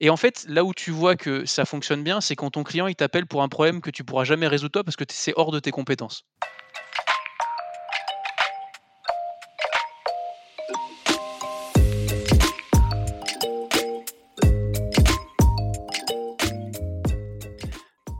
Et 0.00 0.10
en 0.10 0.16
fait, 0.16 0.44
là 0.48 0.64
où 0.64 0.74
tu 0.74 0.90
vois 0.90 1.14
que 1.14 1.44
ça 1.44 1.64
fonctionne 1.64 2.02
bien, 2.02 2.20
c'est 2.20 2.34
quand 2.34 2.50
ton 2.50 2.64
client 2.64 2.88
il 2.88 2.96
t'appelle 2.96 3.26
pour 3.26 3.42
un 3.42 3.48
problème 3.48 3.80
que 3.80 3.90
tu 3.90 4.02
pourras 4.02 4.24
jamais 4.24 4.48
résoudre 4.48 4.72
toi 4.72 4.84
parce 4.84 4.96
que 4.96 5.04
c'est 5.08 5.32
hors 5.36 5.52
de 5.52 5.60
tes 5.60 5.70
compétences. 5.70 6.24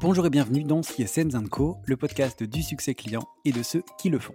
Bonjour 0.01 0.27
et 0.27 0.31
bienvenue 0.31 0.65
dans 0.65 0.83
CSM 0.83 1.49
Co, 1.49 1.79
le 1.87 1.97
podcast 1.97 2.43
du 2.43 2.63
succès 2.63 2.95
client 2.95 3.27
et 3.47 3.53
de 3.53 3.63
ceux 3.63 3.83
qui 3.99 4.11
le 4.11 4.19
font. 4.19 4.35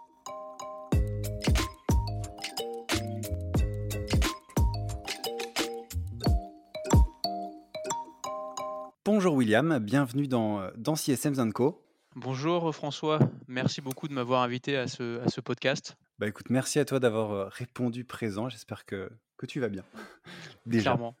Bonjour 9.13 9.35
William, 9.35 9.77
bienvenue 9.79 10.25
dans, 10.25 10.71
dans 10.77 10.95
CSM 10.95 11.51
Co. 11.51 11.85
Bonjour 12.15 12.73
François, 12.73 13.19
merci 13.49 13.81
beaucoup 13.81 14.07
de 14.07 14.13
m'avoir 14.13 14.41
invité 14.41 14.77
à 14.77 14.87
ce, 14.87 15.19
à 15.19 15.27
ce 15.27 15.41
podcast. 15.41 15.97
Bah 16.17 16.29
écoute, 16.29 16.49
merci 16.49 16.79
à 16.79 16.85
toi 16.85 17.01
d'avoir 17.01 17.31
euh, 17.31 17.49
répondu 17.49 18.05
présent. 18.05 18.47
J'espère 18.47 18.85
que, 18.85 19.11
que 19.35 19.45
tu 19.45 19.59
vas 19.59 19.67
bien. 19.67 19.83
Déjà. 20.65 20.91
Clairement. 20.91 21.17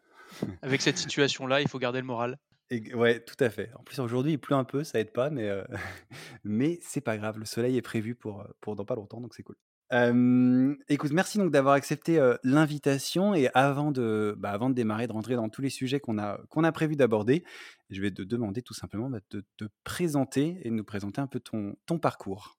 Avec 0.61 0.81
cette 0.81 0.97
situation-là, 0.97 1.59
il 1.59 1.67
faut 1.67 1.79
garder 1.79 1.99
le 1.99 2.05
moral. 2.05 2.37
Et, 2.69 2.95
ouais, 2.95 3.19
tout 3.19 3.35
à 3.43 3.49
fait. 3.49 3.69
En 3.77 3.83
plus, 3.83 3.99
aujourd'hui, 3.99 4.31
il 4.31 4.39
pleut 4.39 4.55
un 4.55 4.63
peu, 4.63 4.85
ça 4.85 4.97
aide 4.97 5.11
pas, 5.11 5.29
mais, 5.29 5.49
euh, 5.49 5.65
mais 6.45 6.79
c'est 6.81 7.01
pas 7.01 7.17
grave. 7.17 7.39
Le 7.39 7.45
soleil 7.45 7.75
est 7.75 7.81
prévu 7.81 8.15
pour, 8.15 8.47
pour 8.61 8.77
dans 8.77 8.85
pas 8.85 8.95
longtemps, 8.95 9.19
donc 9.19 9.33
c'est 9.35 9.43
cool 9.43 9.57
écoute, 9.91 11.11
merci 11.11 11.37
donc 11.37 11.51
d'avoir 11.51 11.73
accepté 11.73 12.19
l'invitation 12.43 13.35
et 13.35 13.49
avant 13.53 13.91
de, 13.91 14.35
bah, 14.37 14.51
avant 14.51 14.69
de 14.69 14.75
démarrer, 14.75 15.07
de 15.07 15.11
rentrer 15.11 15.35
dans 15.35 15.49
tous 15.49 15.61
les 15.61 15.69
sujets 15.69 15.99
qu'on 15.99 16.17
a, 16.17 16.39
qu'on 16.49 16.63
a 16.63 16.71
prévu 16.71 16.95
d'aborder, 16.95 17.43
je 17.89 18.01
vais 18.01 18.11
te 18.11 18.21
demander 18.21 18.61
tout 18.61 18.73
simplement 18.73 19.09
bah, 19.09 19.19
de 19.31 19.45
te 19.57 19.65
présenter 19.83 20.59
et 20.63 20.69
de 20.69 20.75
nous 20.75 20.85
présenter 20.85 21.19
un 21.19 21.27
peu 21.27 21.41
ton, 21.41 21.75
parcours. 21.99 22.57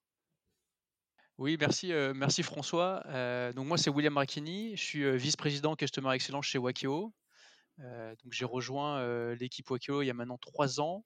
Oui, 1.39 1.57
merci, 1.59 1.91
merci 2.15 2.43
François. 2.43 3.03
donc 3.55 3.65
moi, 3.65 3.79
c'est 3.79 3.89
William 3.89 4.15
Racchini, 4.15 4.77
je 4.77 4.83
suis 4.83 5.17
vice-président 5.17 5.75
Customer 5.75 6.13
Excellence 6.13 6.45
chez 6.45 6.59
Wakio. 6.59 7.11
donc 7.79 8.31
j'ai 8.31 8.45
rejoint 8.45 9.33
l'équipe 9.33 9.67
Wakio 9.71 10.03
il 10.03 10.05
y 10.05 10.11
a 10.11 10.13
maintenant 10.13 10.37
trois 10.37 10.79
ans. 10.79 11.03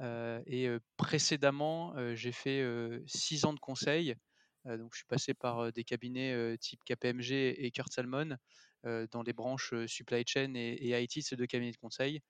et 0.00 0.68
précédemment, 0.96 1.94
j'ai 2.16 2.32
fait 2.32 2.66
six 3.06 3.44
ans 3.44 3.52
de 3.52 3.60
conseil 3.60 4.16
donc, 4.64 4.90
je 4.92 4.98
suis 4.98 5.06
passé 5.06 5.34
par 5.34 5.72
des 5.72 5.84
cabinets 5.84 6.56
type 6.58 6.80
KPMG 6.84 7.32
et 7.32 7.70
Kurt 7.70 7.92
Salmon 7.92 8.36
dans 8.84 9.22
les 9.22 9.32
branches 9.32 9.74
supply 9.86 10.24
chain 10.26 10.54
et, 10.54 11.02
IT, 11.02 11.22
ces 11.22 11.36
deux 11.36 11.46
cabinets 11.46 11.72
de 11.72 11.76
conseil. 11.76 12.20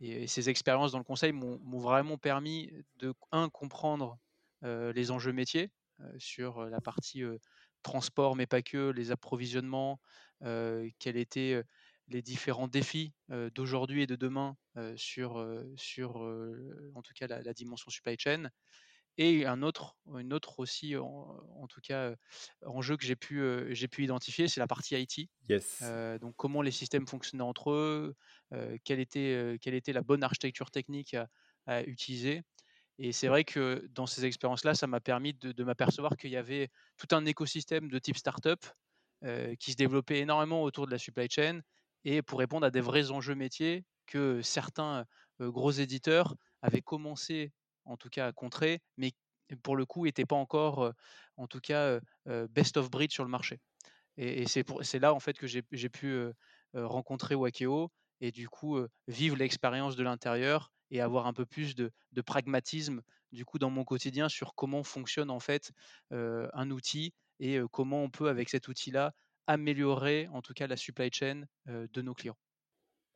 Et, 0.00 0.26
ces 0.26 0.48
expériences 0.48 0.92
dans 0.92 0.98
le 0.98 1.04
conseil 1.04 1.32
m'ont 1.32 1.78
vraiment 1.78 2.18
permis 2.18 2.72
de, 2.96 3.14
un, 3.30 3.48
comprendre 3.48 4.18
les 4.62 5.10
enjeux 5.10 5.32
métiers 5.32 5.70
sur 6.18 6.64
la 6.64 6.80
partie 6.80 7.22
transport, 7.82 8.36
mais 8.36 8.46
pas 8.46 8.62
que, 8.62 8.90
les 8.90 9.10
approvisionnements, 9.10 10.00
quels 10.40 11.16
étaient 11.16 11.62
les 12.08 12.22
différents 12.22 12.68
défis 12.68 13.12
d'aujourd'hui 13.54 14.02
et 14.02 14.06
de 14.06 14.16
demain 14.16 14.56
sur, 14.96 15.46
sur 15.76 16.16
en 16.94 17.02
tout 17.02 17.12
cas, 17.14 17.26
la, 17.26 17.42
la 17.42 17.52
dimension 17.52 17.90
supply 17.90 18.16
chain. 18.18 18.50
Et 19.18 19.44
un 19.44 19.62
autre, 19.62 19.96
une 20.06 20.32
autre 20.32 20.58
aussi, 20.58 20.96
en, 20.96 21.66
tout 21.68 21.80
cas, 21.82 22.14
enjeu 22.64 22.96
que 22.96 23.04
j'ai 23.04 23.16
pu, 23.16 23.42
j'ai 23.74 23.88
pu 23.88 24.04
identifier, 24.04 24.48
c'est 24.48 24.60
la 24.60 24.66
partie 24.66 24.94
IT. 24.96 25.28
Yes. 25.48 25.82
donc, 26.20 26.34
comment 26.36 26.62
les 26.62 26.70
systèmes 26.70 27.06
fonctionnaient 27.06 27.42
entre 27.42 27.72
eux, 27.72 28.14
quelle, 28.84 29.00
était, 29.00 29.58
quelle 29.60 29.74
était 29.74 29.92
la 29.92 30.02
bonne 30.02 30.22
architecture 30.22 30.70
technique 30.70 31.14
à, 31.66 31.82
utiliser. 31.84 32.42
Et 32.98 33.12
c'est 33.12 33.28
vrai 33.28 33.44
que 33.44 33.86
dans 33.90 34.06
ces 34.06 34.24
expériences-là, 34.24 34.74
ça 34.74 34.86
m'a 34.86 35.00
permis 35.00 35.34
de, 35.34 35.64
m'apercevoir 35.64 36.16
qu'il 36.16 36.30
y 36.30 36.36
avait 36.36 36.70
tout 36.96 37.14
un 37.14 37.24
écosystème 37.26 37.88
de 37.88 37.98
type 37.98 38.16
startup 38.16 38.64
qui 39.58 39.72
se 39.72 39.76
développait 39.76 40.20
énormément 40.20 40.62
autour 40.62 40.86
de 40.86 40.90
la 40.90 40.98
supply 40.98 41.28
chain 41.30 41.60
et 42.04 42.22
pour 42.22 42.38
répondre 42.38 42.66
à 42.66 42.70
des 42.70 42.80
vrais 42.80 43.10
enjeux 43.10 43.34
métiers 43.34 43.84
que 44.06 44.40
certains 44.42 45.04
gros 45.38 45.70
éditeurs 45.70 46.34
avaient 46.62 46.82
commencé 46.82 47.52
en 47.84 47.96
tout 47.96 48.08
cas 48.08 48.28
à 48.28 48.32
contrer, 48.32 48.80
mais 48.96 49.12
pour 49.62 49.76
le 49.76 49.84
coup 49.84 50.04
n'était 50.04 50.24
pas 50.24 50.36
encore, 50.36 50.92
en 51.36 51.46
tout 51.46 51.60
cas, 51.60 52.00
best 52.50 52.76
of 52.76 52.90
breed 52.90 53.10
sur 53.10 53.24
le 53.24 53.30
marché. 53.30 53.60
Et, 54.16 54.46
c'est 54.46 54.98
là 54.98 55.14
en 55.14 55.20
fait 55.20 55.38
que 55.38 55.46
j'ai 55.46 55.88
pu 55.88 56.26
rencontrer 56.74 57.34
Wakeo 57.34 57.90
et 58.20 58.30
du 58.30 58.48
coup 58.48 58.78
vivre 59.08 59.36
l'expérience 59.36 59.96
de 59.96 60.02
l'intérieur 60.02 60.72
et 60.90 61.00
avoir 61.00 61.26
un 61.26 61.32
peu 61.32 61.46
plus 61.46 61.74
de, 61.74 61.92
pragmatisme 62.24 63.02
du 63.32 63.44
coup 63.44 63.58
dans 63.58 63.70
mon 63.70 63.84
quotidien 63.84 64.28
sur 64.28 64.54
comment 64.54 64.82
fonctionne 64.82 65.30
en 65.30 65.40
fait 65.40 65.72
un 66.10 66.70
outil 66.70 67.12
et 67.40 67.58
comment 67.70 68.02
on 68.02 68.10
peut 68.10 68.28
avec 68.28 68.48
cet 68.48 68.68
outil-là 68.68 69.12
améliorer 69.46 70.28
en 70.32 70.42
tout 70.42 70.52
cas 70.52 70.66
la 70.66 70.76
supply 70.76 71.10
chain 71.12 71.44
de 71.66 72.02
nos 72.02 72.14
clients. 72.14 72.38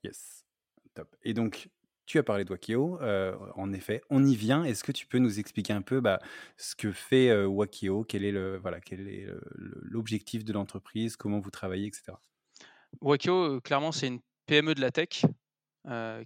Yes, 0.02 0.44
top. 0.94 1.14
Et 1.22 1.34
donc 1.34 1.68
tu 2.06 2.18
as 2.18 2.22
parlé 2.22 2.44
de 2.44 2.50
Wakio, 2.50 2.98
en 3.00 3.72
effet, 3.72 4.00
on 4.10 4.24
y 4.24 4.36
vient. 4.36 4.64
Est-ce 4.64 4.84
que 4.84 4.92
tu 4.92 5.06
peux 5.06 5.18
nous 5.18 5.38
expliquer 5.38 5.72
un 5.72 5.82
peu 5.82 6.00
bah, 6.00 6.20
ce 6.56 6.74
que 6.76 6.92
fait 6.92 7.44
Wakio, 7.44 8.04
quel 8.04 8.24
est 8.24 8.32
le 8.32 8.58
voilà, 8.58 8.78
l'objectif 9.56 10.44
de 10.44 10.52
l'entreprise, 10.52 11.16
comment 11.16 11.40
vous 11.40 11.50
travaillez, 11.50 11.86
etc. 11.86 12.12
Wakio, 13.00 13.60
clairement, 13.60 13.92
c'est 13.92 14.06
une 14.06 14.20
PME 14.46 14.74
de 14.74 14.80
la 14.80 14.92
tech 14.92 15.24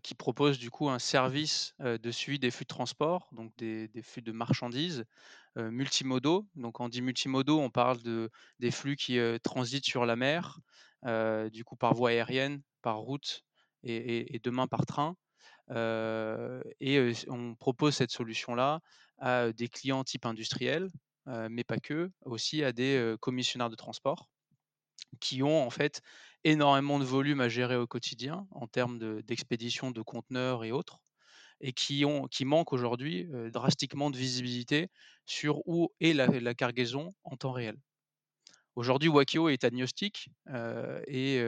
qui 0.03 0.15
propose 0.15 0.59
du 0.59 0.71
coup 0.71 0.89
un 0.89 0.99
service 0.99 1.75
de 1.81 2.11
suivi 2.11 2.39
des 2.39 2.51
flux 2.51 2.65
de 2.65 2.69
transport, 2.69 3.29
donc 3.33 3.53
des, 3.57 3.91
flux 4.03 4.23
de 4.23 4.33
marchandises 4.33 5.05
multimodaux. 5.57 6.47
Donc, 6.57 6.81
on 6.81 6.89
dit 6.89 7.01
multimodaux, 7.01 7.59
on 7.59 7.71
parle 7.71 8.03
de 8.03 8.31
des 8.59 8.71
flux 8.71 8.97
qui 8.97 9.19
transitent 9.43 9.87
sur 9.87 10.05
la 10.05 10.17
mer, 10.17 10.61
du 11.51 11.65
coup 11.65 11.77
par 11.77 11.95
voie 11.95 12.11
aérienne, 12.11 12.62
par 12.83 12.99
route 12.99 13.43
et 13.83 14.41
demain 14.45 14.67
par 14.67 14.85
train 14.85 15.17
et 15.70 17.12
on 17.28 17.54
propose 17.54 17.94
cette 17.94 18.10
solution-là 18.10 18.81
à 19.19 19.53
des 19.53 19.69
clients 19.69 20.04
type 20.04 20.26
industriel, 20.26 20.88
mais 21.26 21.64
pas 21.64 21.78
que, 21.78 22.10
aussi 22.25 22.64
à 22.64 22.72
des 22.72 23.14
commissionnaires 23.20 23.70
de 23.70 23.76
transport 23.76 24.28
qui 25.19 25.42
ont 25.42 25.66
en 25.66 25.70
fait 25.70 26.03
énormément 26.44 26.98
de 26.98 27.04
volume 27.04 27.41
à 27.41 27.48
gérer 27.48 27.76
au 27.76 27.86
quotidien 27.86 28.47
en 28.53 28.66
termes 28.66 29.22
d'expédition 29.22 29.91
de, 29.91 30.03
conteneurs 30.03 30.64
et 30.64 30.72
autres, 30.72 30.98
et 31.60 31.72
qui, 31.72 32.04
ont, 32.04 32.26
qui 32.26 32.44
manquent 32.44 32.72
aujourd'hui 32.72 33.28
drastiquement 33.52 34.11
de 34.11 34.16
visibilité 34.16 34.88
sur 35.26 35.66
où 35.66 35.93
est 36.00 36.12
la, 36.12 36.55
cargaison 36.55 37.14
en 37.25 37.37
temps 37.37 37.52
réel. 37.52 37.76
Aujourd'hui, 38.76 39.08
Wakio 39.08 39.49
est 39.49 39.64
agnostique 39.64 40.31
et 41.06 41.43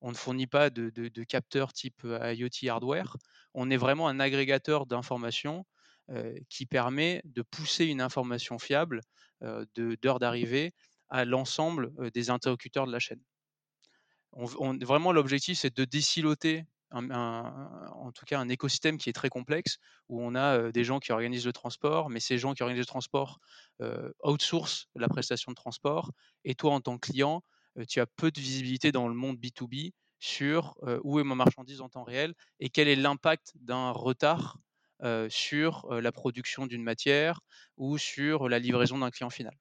on 0.00 0.10
ne 0.10 0.16
fournit 0.16 0.46
pas 0.46 0.70
de, 0.70 1.24
capteurs 1.24 1.72
type 1.72 2.02
IoT 2.04 2.68
hardware. 2.68 3.16
On 3.54 3.70
est 3.70 3.76
vraiment 3.76 4.08
un 4.08 4.20
agrégateur 4.20 4.86
d'informations 4.86 5.64
qui 6.48 6.66
permet 6.66 7.22
de 7.24 7.42
pousser 7.42 7.86
une 7.86 8.00
information 8.00 8.58
fiable 8.58 9.00
d'heure 9.74 10.18
d'arrivée 10.18 10.72
à 11.08 11.24
l'ensemble 11.24 11.92
des 12.12 12.30
interlocuteurs 12.30 12.86
de 12.86 12.92
la 12.92 12.98
chaîne. 12.98 13.20
vraiment, 14.32 15.12
l'objectif, 15.12 15.58
c'est 15.58 15.74
de 15.74 15.84
déciloter 15.84 16.64
en 16.92 18.12
tout 18.14 18.24
cas 18.24 18.38
un 18.38 18.48
écosystème 18.48 18.96
qui 18.98 19.10
est 19.10 19.12
très 19.12 19.28
complexe, 19.28 19.78
où 20.08 20.22
on 20.22 20.34
a 20.34 20.70
des 20.70 20.84
gens 20.84 21.00
qui 21.00 21.12
organisent 21.12 21.46
le 21.46 21.52
transport, 21.52 22.10
mais 22.10 22.20
ces 22.20 22.38
gens 22.38 22.54
qui 22.54 22.62
organisent 22.62 22.80
le 22.80 22.86
transport 22.86 23.40
outsourcent 24.22 24.86
la 24.94 25.08
prestation 25.08 25.52
de 25.52 25.56
transport, 25.56 26.12
et 26.44 26.54
toi, 26.54 26.72
en 26.72 26.80
tant 26.80 26.98
que 26.98 27.08
client, 27.10 27.42
tu 27.88 28.00
as 28.00 28.06
peu 28.06 28.30
de 28.30 28.40
visibilité 28.40 28.92
dans 28.92 29.08
le 29.08 29.14
monde 29.14 29.36
B2B 29.38 29.92
sur 30.18 30.76
où 31.04 31.20
est 31.20 31.24
ma 31.24 31.34
marchandise 31.34 31.80
en 31.80 31.88
temps 31.88 32.04
réel 32.04 32.34
et 32.60 32.70
quel 32.70 32.88
est 32.88 32.96
l'impact 32.96 33.52
d'un 33.56 33.90
retard 33.90 34.58
sur 35.28 35.88
la 35.90 36.12
production 36.12 36.66
d'une 36.66 36.82
matière 36.82 37.40
ou 37.76 37.98
sur 37.98 38.48
la 38.48 38.58
livraison 38.58 38.98
d'un 38.98 39.10
client 39.10 39.30
final. 39.30 39.54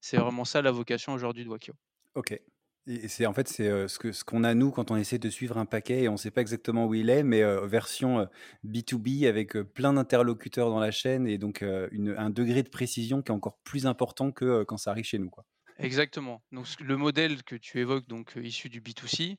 C'est 0.00 0.16
vraiment 0.16 0.44
ça 0.44 0.62
la 0.62 0.70
vocation 0.70 1.12
aujourd'hui 1.12 1.44
de 1.44 1.50
Wakio. 1.50 1.74
Ok. 2.14 2.40
Et 2.86 3.06
c'est 3.08 3.26
en 3.26 3.34
fait 3.34 3.48
c'est 3.48 3.86
ce 3.86 3.98
que 3.98 4.12
ce 4.12 4.24
qu'on 4.24 4.44
a 4.44 4.54
nous 4.54 4.70
quand 4.70 4.90
on 4.90 4.96
essaie 4.96 5.18
de 5.18 5.28
suivre 5.28 5.58
un 5.58 5.66
paquet 5.66 6.04
et 6.04 6.08
on 6.08 6.12
ne 6.12 6.16
sait 6.16 6.30
pas 6.30 6.40
exactement 6.40 6.86
où 6.86 6.94
il 6.94 7.10
est, 7.10 7.22
mais 7.22 7.42
version 7.66 8.26
B2B 8.64 9.28
avec 9.28 9.58
plein 9.58 9.92
d'interlocuteurs 9.92 10.70
dans 10.70 10.80
la 10.80 10.90
chaîne 10.90 11.26
et 11.26 11.36
donc 11.36 11.62
un 11.62 12.30
degré 12.30 12.62
de 12.62 12.70
précision 12.70 13.20
qui 13.20 13.30
est 13.30 13.34
encore 13.34 13.58
plus 13.62 13.86
important 13.86 14.32
que 14.32 14.64
quand 14.64 14.78
ça 14.78 14.92
arrive 14.92 15.04
chez 15.04 15.18
nous. 15.18 15.28
Quoi. 15.28 15.44
Exactement. 15.78 16.42
Donc 16.52 16.66
le 16.80 16.96
modèle 16.96 17.42
que 17.44 17.54
tu 17.54 17.78
évoques, 17.78 18.06
donc 18.08 18.32
issu 18.36 18.68
du 18.68 18.80
B2C, 18.80 19.36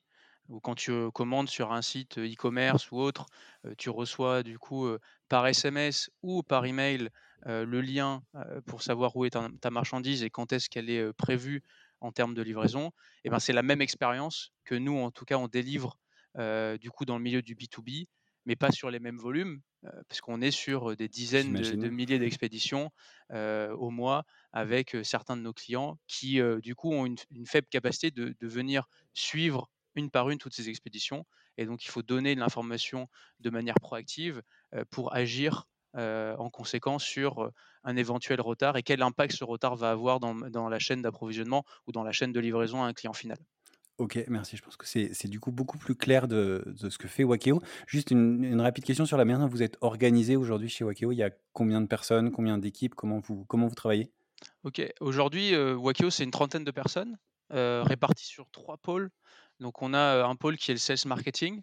ou 0.48 0.60
quand 0.60 0.76
tu 0.76 0.92
commandes 1.12 1.50
sur 1.50 1.74
un 1.74 1.82
site 1.82 2.18
e-commerce 2.18 2.92
ou 2.92 2.98
autre, 2.98 3.26
tu 3.78 3.90
reçois 3.90 4.42
du 4.42 4.58
coup 4.58 4.88
par 5.28 5.46
SMS 5.46 6.10
ou 6.24 6.42
par 6.42 6.66
email 6.66 7.10
le 7.46 7.82
lien 7.82 8.24
pour 8.66 8.82
savoir 8.82 9.16
où 9.16 9.26
est 9.26 9.32
ta, 9.32 9.70
marchandise 9.70 10.24
et 10.24 10.30
quand 10.30 10.52
est-ce 10.54 10.70
qu'elle 10.70 10.90
est 10.90 11.14
prévue 11.14 11.62
en 12.02 12.12
termes 12.12 12.34
de 12.34 12.42
livraison. 12.42 12.92
Et 13.26 13.30
ben 13.30 13.40
c'est 13.40 13.54
la 13.54 13.62
même 13.62 13.82
expérience 13.82 14.52
que 14.64 14.76
nous, 14.76 14.98
en 14.98 15.12
tout 15.12 15.26
cas, 15.26 15.38
on 15.38 15.48
délivre 15.48 16.00
du 16.38 16.90
coup 16.90 17.06
dans 17.06 17.18
le 17.18 17.24
milieu 17.24 17.42
du 17.42 17.56
B2B, 17.56 18.08
mais 18.50 18.56
pas 18.56 18.72
sur 18.72 18.90
les 18.90 19.00
mêmes 19.00 19.20
volumes, 19.20 19.62
parce 20.08 20.22
qu'on 20.22 20.42
est 20.42 20.50
sur 20.50 20.96
des 20.96 21.08
dizaines 21.08 21.54
de, 21.54 21.90
milliers 21.90 22.18
d'expéditions 22.18 22.90
au 23.32 23.92
mois 23.92 24.24
avec 24.52 24.98
certains 25.04 25.38
de 25.38 25.44
nos 25.44 25.54
clients 25.54 26.00
qui, 26.08 26.42
du 26.64 26.74
coup, 26.74 26.92
ont 26.92 27.06
une, 27.06 27.46
faible 27.46 27.68
capacité 27.70 28.10
de, 28.10 28.36
venir 28.42 28.88
suivre 29.14 29.70
une 29.94 30.10
par 30.10 30.32
une 30.32 30.40
toutes 30.40 30.56
ces 30.56 30.68
expéditions. 30.68 31.28
Et 31.58 31.68
donc, 31.68 31.86
il 31.86 31.90
faut 31.90 32.02
donner 32.02 32.34
de 32.34 32.40
l'information 32.40 33.08
de 33.40 33.52
manière 33.52 33.76
proactive 33.80 34.42
pour 34.90 35.14
agir 35.14 35.66
en 35.94 36.50
conséquence 36.50 37.04
sur 37.04 37.52
un 37.84 37.96
éventuel 37.98 38.42
retard 38.42 38.78
et 38.78 38.84
quel 38.84 39.04
impact 39.04 39.36
ce 39.36 39.44
retard 39.44 39.76
va 39.76 39.92
avoir 39.92 40.20
dans, 40.20 40.34
dans 40.34 40.70
la 40.70 40.80
chaîne 40.80 41.04
d'approvisionnement 41.04 41.66
ou 41.86 41.92
dans 41.92 42.04
la 42.04 42.14
chaîne 42.14 42.32
de 42.32 42.40
livraison 42.40 42.82
à 42.82 42.88
un 42.88 42.94
client 42.94 43.14
final. 43.14 43.38
Ok, 44.00 44.18
merci. 44.30 44.56
Je 44.56 44.62
pense 44.62 44.78
que 44.78 44.86
c'est 44.86 45.28
du 45.28 45.42
coup 45.42 45.52
beaucoup 45.52 45.78
plus 45.78 45.94
clair 45.94 46.30
de, 46.30 46.64
ce 46.78 46.98
que 46.98 47.10
fait 47.10 47.26
Wakeo. 47.26 47.62
Juste 47.86 48.12
une, 48.12 48.62
rapide 48.62 48.86
question 48.86 49.06
sur 49.06 49.18
la 49.18 49.26
manière 49.26 49.42
dont 49.42 49.52
vous 49.52 49.62
êtes 49.62 49.78
organisé 49.82 50.38
aujourd'hui 50.38 50.70
chez 50.70 50.86
Wakeo. 50.86 51.12
Il 51.12 51.18
y 51.18 51.24
a 51.24 51.32
combien 51.52 51.82
de 51.82 51.86
personnes, 51.86 52.32
combien 52.32 52.58
d'équipes, 52.58 52.96
comment 52.96 53.20
vous, 53.20 53.76
travaillez? 53.76 54.10
Ok, 54.64 54.82
aujourd'hui, 55.02 55.54
euh, 55.54 55.76
Wakeo, 55.76 56.10
c'est 56.10 56.24
une 56.24 56.32
trentaine 56.32 56.64
de 56.64 56.72
personnes 56.72 57.18
euh, 57.52 57.84
réparties 57.86 58.26
sur 58.26 58.50
trois 58.52 58.78
pôles. 58.78 59.10
Donc, 59.60 59.82
on 59.82 59.94
a 59.94 60.24
un 60.24 60.36
pôle 60.38 60.56
qui 60.56 60.72
est 60.72 60.76
le 60.76 60.80
sales 60.80 60.98
marketing, 61.06 61.62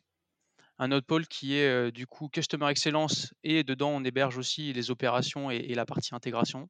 un 0.79 0.93
autre 0.93 1.07
pôle 1.07 1.27
qui 1.27 1.57
est 1.57 1.67
euh, 1.67 1.91
du 1.91 2.07
coup 2.07 2.29
customer 2.29 2.69
excellence, 2.69 3.33
et 3.45 3.65
dedans, 3.65 3.93
on 3.93 4.05
héberge 4.05 4.37
aussi 4.37 4.75
les 4.75 4.91
opérations 4.91 5.51
et 5.51 5.75
la 5.75 5.87
partie 5.87 6.15
intégration. 6.15 6.69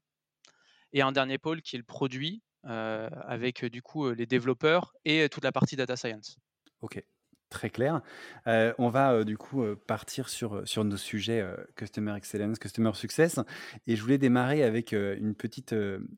Et 0.93 1.01
un 1.01 1.11
dernier 1.11 1.37
pôle 1.37 1.61
qui 1.61 1.75
est 1.75 1.79
le 1.79 1.85
produit, 1.85 2.41
euh, 2.65 3.09
avec 3.25 3.63
du 3.65 3.81
coup 3.81 4.09
les 4.11 4.25
développeurs 4.25 4.93
et 5.05 5.29
toute 5.29 5.43
la 5.43 5.51
partie 5.51 5.75
data 5.75 5.95
science. 5.95 6.37
Ok, 6.81 7.01
très 7.49 7.69
clair. 7.69 8.01
Euh, 8.47 8.73
on 8.77 8.89
va 8.89 9.23
du 9.23 9.37
coup 9.37 9.63
partir 9.87 10.27
sur, 10.27 10.67
sur 10.67 10.83
nos 10.83 10.97
sujets 10.97 11.45
Customer 11.75 12.15
Excellence, 12.15 12.59
Customer 12.59 12.91
Success. 12.93 13.39
Et 13.85 13.95
je 13.95 14.01
voulais 14.01 14.17
démarrer 14.17 14.63
avec 14.63 14.91
une 14.91 15.35
petite 15.35 15.73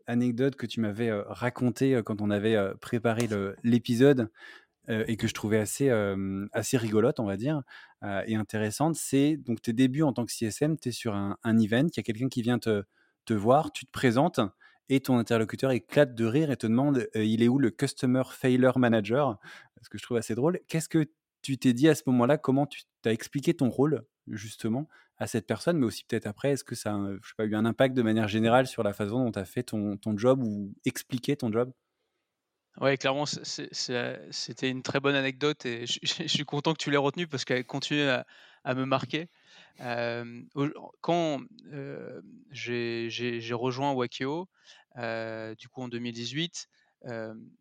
anecdote 0.07 0.55
que 0.55 0.65
tu 0.65 0.79
m'avais 0.79 1.11
racontée 1.11 2.01
quand 2.03 2.21
on 2.21 2.31
avait 2.31 2.57
préparé 2.81 3.27
l'épisode 3.63 4.31
et 4.87 5.17
que 5.17 5.27
je 5.27 5.33
trouvais 5.35 5.59
assez, 5.59 5.91
assez 6.51 6.77
rigolote, 6.77 7.19
on 7.19 7.25
va 7.25 7.37
dire, 7.37 7.61
et 8.25 8.35
intéressante. 8.35 8.95
C'est 8.95 9.37
donc 9.37 9.61
tes 9.61 9.73
débuts 9.73 10.03
en 10.03 10.13
tant 10.13 10.25
que 10.25 10.31
CSM, 10.31 10.79
tu 10.79 10.89
es 10.89 10.91
sur 10.91 11.13
un, 11.13 11.37
un 11.43 11.59
event, 11.59 11.85
il 11.85 11.97
y 11.97 11.99
a 11.99 12.03
quelqu'un 12.03 12.29
qui 12.29 12.41
vient 12.41 12.57
te, 12.57 12.83
te 13.25 13.33
voir, 13.33 13.71
tu 13.71 13.85
te 13.85 13.91
présentes 13.91 14.39
et 14.89 14.99
ton 15.01 15.17
interlocuteur 15.17 15.71
éclate 15.71 16.15
de 16.15 16.25
rire 16.25 16.51
et 16.51 16.57
te 16.57 16.67
demande 16.67 17.07
il 17.15 17.43
est 17.43 17.47
où 17.47 17.59
le 17.59 17.69
Customer 17.69 18.23
Failure 18.31 18.77
Manager? 18.79 19.37
Ce 19.81 19.89
que 19.89 19.97
je 19.97 20.03
trouve 20.03 20.17
assez 20.17 20.35
drôle. 20.35 20.59
Qu'est-ce 20.67 20.89
que 20.89 21.09
tu 21.41 21.57
t'es 21.57 21.73
dit 21.73 21.87
à 21.87 21.95
ce 21.95 22.03
moment-là? 22.07 22.37
Comment 22.37 22.65
tu 22.65 22.81
t'as 23.01 23.11
expliqué 23.11 23.53
ton 23.53 23.69
rôle 23.69 24.03
justement 24.27 24.87
à 25.17 25.27
cette 25.27 25.45
personne, 25.45 25.77
mais 25.77 25.85
aussi 25.85 26.05
peut-être 26.05 26.27
après, 26.27 26.51
est-ce 26.51 26.63
que 26.63 26.75
ça 26.75 26.93
a 26.93 27.09
pas, 27.37 27.45
eu 27.45 27.55
un 27.55 27.65
impact 27.65 27.93
de 27.95 28.01
manière 28.01 28.27
générale 28.27 28.67
sur 28.67 28.83
la 28.83 28.93
façon 28.93 29.25
dont 29.25 29.31
tu 29.31 29.39
as 29.39 29.45
fait 29.45 29.63
ton, 29.63 29.99
job 30.15 30.41
ou 30.41 30.73
expliqué 30.85 31.35
ton 31.35 31.51
job? 31.51 31.71
Oui, 32.79 32.97
clairement, 32.97 33.25
c'était 33.25 34.69
une 34.69 34.81
très 34.81 35.01
bonne 35.01 35.15
anecdote 35.15 35.65
et 35.65 35.85
je, 35.85 36.27
suis 36.27 36.45
content 36.45 36.73
que 36.73 36.81
tu 36.81 36.89
l'aies 36.89 36.97
retenue 36.97 37.27
parce 37.27 37.43
qu'elle 37.43 37.65
continue 37.65 38.03
à, 38.03 38.25
à, 38.63 38.73
me 38.73 38.85
marquer. 38.85 39.27
Euh, 39.81 40.41
quand 41.01 41.41
euh, 41.73 42.21
j'ai 42.51 43.53
rejoint 43.53 43.91
Wakio, 43.91 44.47
du 44.95 45.69
coup 45.69 45.81
en 45.81 45.87
2018. 45.87 46.67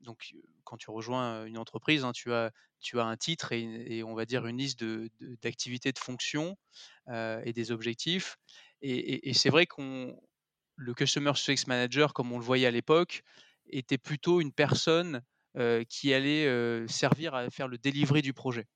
donc 0.01 0.35
quand 0.65 0.77
tu 0.77 0.91
rejoins 0.91 1.47
une 1.47 1.59
entreprise, 1.59 2.05
hein, 2.05 2.13
tu, 2.13 2.33
as, 2.33 2.51
tu 2.81 3.01
as 3.01 3.05
un 3.05 3.17
titre 3.17 3.53
et, 3.53 4.03
on 4.03 4.15
va 4.15 4.25
dire 4.25 4.47
une 4.47 4.59
liste 4.59 4.85
d'activités 5.43 5.91
de, 5.91 5.95
de, 5.95 5.99
fonctions 5.99 6.57
et 7.09 7.53
des 7.53 7.73
objectifs. 7.73 8.37
Et, 8.83 9.33
c'est 9.35 9.51
vrai 9.51 9.67
qu'on 9.67 10.21
le 10.77 10.95
Customer 10.95 11.33
Success 11.35 11.67
Manager, 11.67 12.15
comme 12.15 12.33
on 12.33 12.39
le 12.39 12.45
voyait 12.45 12.67
à 12.67 12.71
l'époque, 12.71 13.23
était 13.71 13.99
plutôt 13.99 14.41
une 14.41 14.53
personne 14.53 15.23
qui 15.89 16.13
allait 16.13 16.87
servir 16.89 17.35
à 17.35 17.51
faire 17.51 17.69
le 17.69 17.79
delivery 17.79 18.23
du 18.23 18.33
projet. 18.33 18.67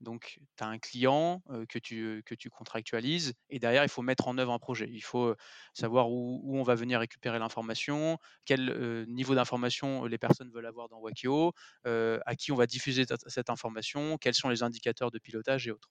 Donc, 0.00 0.38
tu 0.56 0.64
as 0.64 0.66
un 0.66 0.78
client 0.78 1.42
que, 1.68 1.78
tu, 1.78 2.22
que 2.24 2.34
tu 2.34 2.48
contractualises 2.48 3.34
et 3.50 3.58
derrière, 3.58 3.82
il 3.82 3.90
faut 3.90 4.02
mettre 4.02 4.28
en 4.28 4.38
œuvre 4.38 4.52
un 4.52 4.58
projet. 4.58 4.88
Il 4.90 5.02
faut 5.02 5.34
savoir 5.74 6.10
où, 6.10 6.58
on 6.58 6.62
va 6.62 6.74
venir 6.74 7.00
récupérer 7.00 7.38
l'information, 7.38 8.18
quel 8.46 9.04
niveau 9.08 9.34
d'information 9.34 10.06
les 10.06 10.16
personnes 10.16 10.50
veulent 10.50 10.66
avoir 10.66 10.88
dans 10.88 10.98
Wakio, 11.00 11.52
à 11.84 12.36
qui 12.36 12.50
on 12.50 12.56
va 12.56 12.66
diffuser 12.66 13.04
cette 13.26 13.50
information, 13.50 14.16
quels 14.16 14.34
sont 14.34 14.48
les 14.48 14.62
indicateurs 14.62 15.10
de 15.10 15.18
pilotage 15.18 15.68
et 15.68 15.70
autres. 15.70 15.90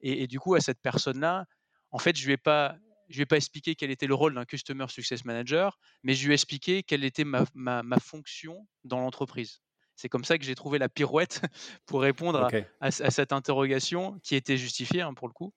Et, 0.00 0.26
du 0.26 0.38
coup, 0.38 0.54
à 0.54 0.60
cette 0.60 0.80
personne-là, 0.80 1.46
en 1.90 1.98
fait, 1.98 2.16
je 2.16 2.22
ne 2.22 2.26
lui 2.26 2.32
ai 2.34 2.38
pas 2.38 2.76
je 3.08 3.18
vais 3.18 3.26
pas 3.26 3.36
expliquer 3.36 3.74
quel 3.74 3.90
était 3.90 4.06
le 4.06 4.14
rôle 4.14 4.34
d'un 4.34 4.44
Customer 4.44 4.86
Success 4.88 5.24
Manager, 5.24 5.78
mais 6.02 6.14
je 6.14 6.24
lui 6.24 6.32
ai 6.32 6.34
expliqué 6.34 6.82
quelle 6.82 7.04
était 7.04 7.24
ma, 7.24 7.44
ma 7.54 7.98
fonction 7.98 8.66
dans 8.84 9.00
l'entreprise. 9.00 9.63
C'est 9.96 10.08
comme 10.08 10.24
ça 10.24 10.38
que 10.38 10.44
j'ai 10.44 10.54
trouvé 10.54 10.78
la 10.78 10.88
pirouette 10.88 11.40
pour 11.86 12.02
répondre 12.02 12.48
à, 12.80 12.90
cette 12.90 13.32
interrogation 13.32 14.18
qui 14.22 14.34
était 14.34 14.56
justifiée 14.56 15.02
hein, 15.02 15.14
pour 15.14 15.28
le 15.28 15.32
coup. 15.32 15.52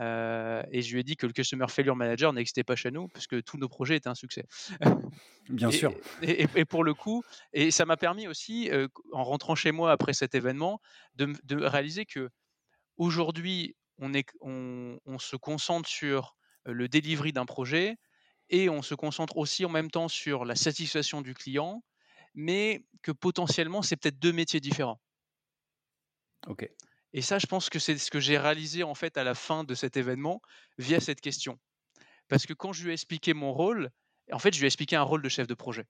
Euh, 0.00 0.62
et 0.70 0.82
je 0.82 0.92
lui 0.92 1.00
ai 1.00 1.02
dit 1.04 1.16
que 1.16 1.26
le 1.26 1.32
Customer 1.32 1.66
Failure 1.68 1.96
Manager 1.96 2.32
n'existait 2.32 2.64
pas 2.64 2.76
chez 2.76 2.90
nous 2.90 3.08
parce 3.08 3.26
que 3.26 3.40
tous 3.40 3.58
nos 3.58 3.68
projets 3.68 3.96
étaient 3.96 4.08
un 4.08 4.14
succès. 4.14 4.46
Bien 5.48 5.70
sûr. 5.70 5.92
Et, 6.22 6.64
pour 6.64 6.84
le 6.84 6.94
coup, 6.94 7.22
et 7.52 7.70
ça 7.70 7.84
m'a 7.84 7.96
permis 7.96 8.28
aussi, 8.28 8.70
euh, 8.70 8.88
en 9.12 9.24
rentrant 9.24 9.54
chez 9.54 9.72
moi 9.72 9.90
après 9.92 10.12
cet 10.12 10.34
événement, 10.34 10.80
de, 11.16 11.34
réaliser 11.64 12.06
que 12.06 12.30
aujourd'hui, 12.96 13.76
on, 13.98 14.98
on 15.04 15.18
se 15.18 15.36
concentre 15.36 15.88
sur 15.88 16.36
euh, 16.68 16.72
le 16.72 16.88
delivery 16.88 17.32
d'un 17.32 17.44
projet 17.44 17.96
et 18.48 18.68
on 18.68 18.82
se 18.82 18.94
concentre 18.94 19.36
aussi 19.36 19.64
en 19.64 19.68
même 19.68 19.90
temps 19.90 20.08
sur 20.08 20.44
la 20.44 20.54
satisfaction 20.54 21.22
du 21.22 21.34
client 21.34 21.82
mais 22.34 22.84
que 23.02 23.12
potentiellement, 23.12 23.82
c'est 23.82 23.96
peut-être 23.96 24.18
deux 24.18 24.32
métiers 24.32 24.60
différents. 24.60 25.00
Ok. 26.46 26.68
Et 27.12 27.22
ça, 27.22 27.38
je 27.38 27.46
pense 27.46 27.68
que 27.68 27.78
c'est 27.78 27.98
ce 27.98 28.10
que 28.10 28.20
j'ai 28.20 28.38
réalisé 28.38 28.82
en 28.82 28.94
fait 28.94 29.16
à 29.16 29.24
la 29.24 29.34
fin 29.34 29.64
de 29.64 29.74
cet 29.74 29.96
événement 29.96 30.40
via 30.78 30.98
cette 31.00 31.20
question. 31.20 31.58
Parce 32.28 32.46
que 32.46 32.54
quand 32.54 32.72
je 32.72 32.84
lui 32.84 32.90
ai 32.90 32.94
expliqué 32.94 33.34
mon 33.34 33.52
rôle, 33.52 33.90
en 34.30 34.38
fait, 34.38 34.54
je 34.54 34.58
lui 34.58 34.64
ai 34.64 34.68
expliqué 34.68 34.96
un 34.96 35.02
rôle 35.02 35.22
de 35.22 35.28
chef 35.28 35.46
de 35.46 35.54
projet. 35.54 35.86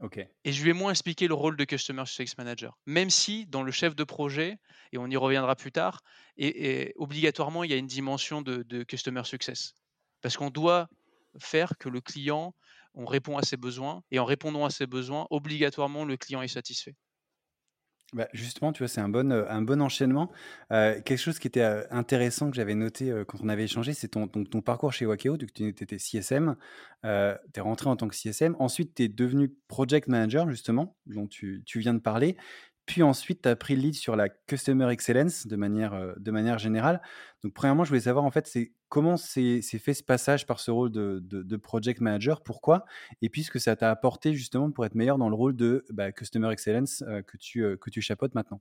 Ok. 0.00 0.18
Et 0.44 0.52
je 0.52 0.62
lui 0.62 0.70
ai 0.70 0.72
moins 0.74 0.90
expliqué 0.90 1.28
le 1.28 1.34
rôle 1.34 1.56
de 1.56 1.64
Customer 1.64 2.04
Success 2.04 2.36
Manager. 2.36 2.76
Même 2.84 3.08
si 3.08 3.46
dans 3.46 3.62
le 3.62 3.72
chef 3.72 3.94
de 3.94 4.04
projet, 4.04 4.58
et 4.92 4.98
on 4.98 5.06
y 5.06 5.16
reviendra 5.16 5.56
plus 5.56 5.72
tard, 5.72 6.02
et, 6.36 6.92
obligatoirement, 6.96 7.64
il 7.64 7.70
y 7.70 7.74
a 7.74 7.76
une 7.76 7.86
dimension 7.86 8.42
de, 8.42 8.62
de 8.64 8.82
Customer 8.82 9.24
Success. 9.24 9.72
Parce 10.20 10.36
qu'on 10.36 10.50
doit 10.50 10.88
faire 11.38 11.78
que 11.78 11.88
le 11.88 12.00
client 12.00 12.54
on 12.94 13.06
répond 13.06 13.36
à 13.36 13.42
ses 13.42 13.56
besoins, 13.56 14.02
et 14.10 14.18
en 14.18 14.24
répondant 14.24 14.64
à 14.64 14.70
ses 14.70 14.86
besoins, 14.86 15.26
obligatoirement, 15.30 16.04
le 16.04 16.16
client 16.16 16.42
est 16.42 16.48
satisfait. 16.48 16.94
Bah, 18.14 18.28
justement, 18.32 18.72
tu 18.72 18.78
vois, 18.78 18.88
c'est 18.88 19.00
un 19.00 19.08
bon, 19.08 19.32
euh, 19.32 19.44
un 19.48 19.60
bon 19.62 19.82
enchaînement. 19.82 20.30
Euh, 20.70 21.00
quelque 21.00 21.18
chose 21.18 21.40
qui 21.40 21.48
était 21.48 21.62
euh, 21.62 21.82
intéressant 21.90 22.48
que 22.48 22.54
j'avais 22.54 22.76
noté 22.76 23.12
quand 23.26 23.38
on 23.42 23.48
avait 23.48 23.64
échangé, 23.64 23.92
c'est 23.92 24.08
ton, 24.08 24.28
ton, 24.28 24.60
parcours 24.60 24.92
chez 24.92 25.04
Wakeo. 25.04 25.36
Tu 25.36 25.66
étais 25.68 25.98
CSM, 25.98 26.54
tu 27.02 27.08
es 27.08 27.60
rentré 27.60 27.90
en 27.90 27.96
tant 27.96 28.06
que 28.06 28.14
CSM. 28.14 28.54
Ensuite, 28.60 28.94
tu 28.94 29.04
es 29.04 29.08
devenu 29.08 29.52
Project 29.66 30.06
Manager, 30.06 30.48
justement, 30.48 30.96
dont 31.06 31.26
tu, 31.26 31.62
tu 31.66 31.80
viens 31.80 31.94
de 31.94 31.98
parler. 31.98 32.36
Puis 32.86 33.02
ensuite, 33.02 33.42
tu 33.42 33.48
as 33.48 33.56
pris 33.56 33.74
le 33.74 33.82
lead 33.82 33.94
sur 33.94 34.14
la 34.14 34.28
Customer 34.28 34.90
Excellence 34.90 35.46
de 35.46 35.56
manière, 35.56 36.14
de 36.16 36.30
manière 36.30 36.58
générale. 36.58 37.02
Donc, 37.42 37.52
premièrement, 37.52 37.82
je 37.82 37.88
voulais 37.88 38.02
savoir, 38.02 38.24
en 38.24 38.30
fait, 38.30 38.46
c'est 38.46 38.72
comment 38.94 39.16
s'est 39.16 39.60
fait 39.60 39.92
ce 39.92 40.04
passage 40.04 40.46
par 40.46 40.60
ce 40.60 40.70
rôle 40.70 40.92
de, 40.92 41.56
Project 41.56 42.00
Manager? 42.00 42.44
Pourquoi? 42.44 42.84
Et 43.22 43.28
puis, 43.28 43.42
ce 43.42 43.50
que 43.50 43.58
ça 43.58 43.74
t'a 43.74 43.90
apporté 43.90 44.34
justement 44.34 44.70
pour 44.70 44.86
être 44.86 44.94
meilleur 44.94 45.18
dans 45.18 45.28
le 45.28 45.34
rôle 45.34 45.56
de 45.56 45.84
bah, 45.90 46.12
Customer 46.12 46.52
Excellence 46.52 47.02
que, 47.26 47.36
tu, 47.36 47.76
que 47.78 47.90
tu 47.90 48.00
chapeautes 48.00 48.36
maintenant? 48.36 48.60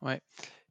Ouais. 0.00 0.22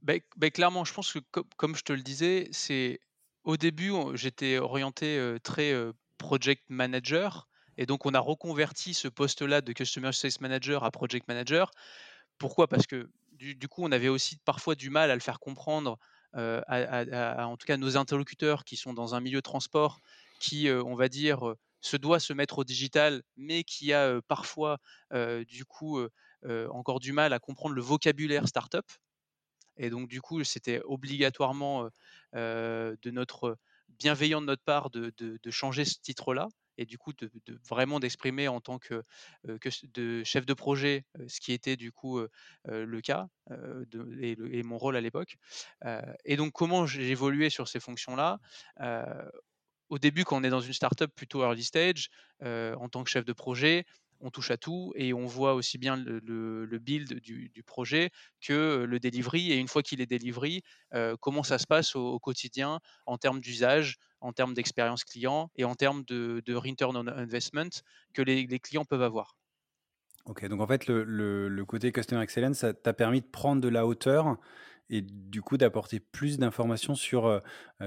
Beh 0.01 0.23
beh, 0.35 0.49
clairement, 0.49 0.83
je 0.83 0.93
pense 0.95 1.13
que 1.13 1.19
com 1.19 1.43
comme 1.57 1.75
je 1.75 1.83
te 1.83 1.93
le 1.93 2.01
disais, 2.01 2.47
c'est 2.51 2.99
au 3.43 3.55
début, 3.55 3.91
j'étais 4.15 4.57
orienté, 4.57 5.19
heu, 5.19 5.39
très, 5.39 5.75
project 6.17 6.63
manager 6.69 7.47
et 7.77 7.85
donc 7.85 8.05
on 8.07 8.13
a 8.15 8.19
reconverti 8.19 8.93
ce 8.95 9.07
poste-là 9.07 9.61
de 9.61 9.73
customer 9.73 10.11
success 10.11 10.41
manager 10.41 10.83
à 10.83 10.89
project 10.91 11.27
manager. 11.27 11.69
Pourquoi? 12.39 12.67
Parce 12.67 12.87
que 12.87 13.11
du 13.33 13.67
coup, 13.67 13.83
on 13.83 13.91
avait 13.91 14.07
aussi 14.07 14.37
parfois 14.37 14.73
du 14.73 14.89
mal 14.89 15.11
à 15.11 15.15
le 15.15 15.21
faire 15.21 15.39
comprendre, 15.39 15.99
à 16.33 17.41
à 17.41 17.47
en 17.47 17.57
tout 17.57 17.65
cas 17.67 17.77
nos 17.77 17.97
interlocuteurs 17.97 18.63
qui 18.65 18.77
sont 18.77 18.93
dans 18.93 19.15
un 19.15 19.19
milieu 19.21 19.41
transport 19.41 19.99
qui, 20.39 20.67
heu, 20.67 20.83
on 20.83 20.95
va 20.95 21.09
dire, 21.09 21.47
heu, 21.49 21.55
se 21.81 21.97
doit 21.97 22.19
se 22.19 22.33
mettre 22.33 22.59
au 22.59 22.63
digital, 22.63 23.23
mais 23.37 23.63
qui 23.63 23.93
a, 23.93 24.21
parfois, 24.27 24.77
du 25.47 25.65
coup, 25.65 25.99
encore 26.71 26.99
du 26.99 27.11
mal 27.13 27.33
à 27.33 27.39
comprendre 27.39 27.75
le 27.75 27.81
vocabulaire 27.81 28.47
startup. 28.47 28.85
Et 29.77 29.89
donc 29.91 30.07
du 30.09 30.21
coup, 30.21 30.43
c'était 30.43 30.81
obligatoirement, 30.85 31.89
de 32.35 33.11
notre 33.11 33.57
bienveillant 33.89 34.41
de 34.41 34.47
notre 34.47 34.63
part 34.63 34.89
de 34.91 35.13
de 35.17 35.39
de 35.43 35.51
changer 35.51 35.85
ce 35.85 35.95
titre-là 36.01 36.47
et 36.77 36.85
du 36.85 36.97
coup 36.97 37.11
vraiment 37.69 37.99
d'exprimer 37.99 38.47
en 38.47 38.61
tant 38.61 38.79
que, 38.79 39.03
chef 40.23 40.45
de 40.45 40.53
projet, 40.53 41.05
ce 41.27 41.39
qui 41.39 41.53
était 41.53 41.75
du 41.75 41.91
coup, 41.91 42.19
le 42.65 43.01
cas, 43.01 43.27
et 44.21 44.63
mon 44.63 44.77
rôle 44.77 44.95
à 44.95 45.01
l'époque. 45.01 45.37
Et 46.25 46.35
donc 46.35 46.53
comment 46.53 46.85
j'ai 46.85 47.09
évolué 47.09 47.49
sur 47.49 47.67
ces 47.67 47.79
fonctions-là? 47.79 48.39
Au 49.89 49.99
début, 49.99 50.23
quand 50.23 50.39
on 50.39 50.43
est 50.43 50.49
dans 50.49 50.61
une 50.61 50.71
startup 50.71 51.13
plutôt 51.13 51.41
early 51.41 51.63
stage, 51.63 52.09
en 52.41 52.87
tant 52.89 53.03
que 53.03 53.09
chef 53.09 53.25
de 53.25 53.33
projet, 53.33 53.85
on 54.21 54.29
touche 54.31 54.51
à 54.51 54.57
tout 54.57 54.93
et 54.95 55.13
on 55.13 55.25
voit 55.25 55.53
aussi 55.55 55.77
bien 55.77 55.95
le 55.97 56.77
build 56.79 57.19
du 57.21 57.63
projet 57.65 58.09
que, 58.41 58.85
le 58.87 58.99
delivery 58.99 59.51
et 59.51 59.57
une 59.57 59.67
fois 59.67 59.83
qu'il 59.83 60.01
est 60.01 60.05
delivery, 60.05 60.61
heu, 60.93 61.15
comment 61.19 61.43
ça 61.43 61.57
se 61.57 61.67
passe 61.67 61.95
au 61.95 62.19
quotidien 62.19 62.79
en 63.05 63.17
termes 63.17 63.39
d'usage, 63.41 63.97
en 64.21 64.33
termes 64.33 64.53
d'expérience 64.53 65.03
client 65.03 65.49
et 65.55 65.63
en 65.65 65.75
termes 65.75 66.03
de 66.05 66.53
return 66.55 66.95
on 66.97 67.07
investment 67.07 67.69
que 68.13 68.21
les 68.21 68.47
clients 68.59 68.85
peuvent 68.85 69.01
avoir. 69.03 69.35
OK, 70.25 70.45
donc 70.47 70.61
en 70.61 70.67
fait, 70.67 70.85
le 70.87 71.03
le 71.03 71.65
côté 71.65 71.91
customer 71.91 72.21
excellence, 72.21 72.57
ça 72.57 72.73
t'a 72.73 72.93
permis 72.93 73.21
de 73.21 73.25
prendre 73.25 73.59
de 73.61 73.67
la 73.69 73.87
hauteur 73.87 74.37
et 74.91 75.01
du 75.01 75.41
coup 75.41 75.57
d'apporter 75.57 75.99
plus 75.99 76.37
d'informations 76.37 76.93
sur, 76.93 77.41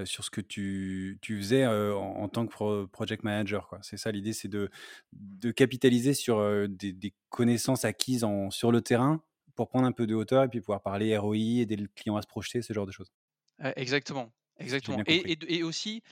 sur 0.04 0.24
ce 0.24 0.30
que 0.30 0.40
tu 0.40 1.18
tu 1.22 1.36
faisais, 1.38 1.66
en 1.66 2.28
tant 2.28 2.46
que 2.46 2.50
pro 2.50 2.86
project 2.88 3.22
manager. 3.22 3.70
C'est 3.82 3.96
ça 3.96 4.10
l'idée, 4.10 4.32
c'est 4.32 4.48
de 4.48 4.70
de 5.12 5.50
capitaliser 5.52 6.14
sur, 6.14 6.68
des 6.68 6.92
des 6.92 7.14
connaissances 7.28 7.84
acquises 7.84 8.24
en 8.24 8.50
sur 8.50 8.72
le 8.72 8.80
terrain 8.80 9.22
pour 9.54 9.68
prendre 9.68 9.86
un 9.86 9.92
peu 9.92 10.06
de 10.06 10.14
hauteur 10.14 10.42
et 10.42 10.48
puis 10.48 10.60
pouvoir 10.60 10.82
parler 10.82 11.16
ROI, 11.16 11.36
aider 11.60 11.76
le 11.76 11.86
client 11.86 12.16
à 12.16 12.22
se 12.22 12.26
projeter, 12.26 12.62
ce 12.62 12.72
genre 12.72 12.86
de 12.86 12.92
choses, 12.92 13.12
exactement, 13.76 14.32
exactement 14.58 15.02
et 15.06 15.62
aussi, 15.62 16.02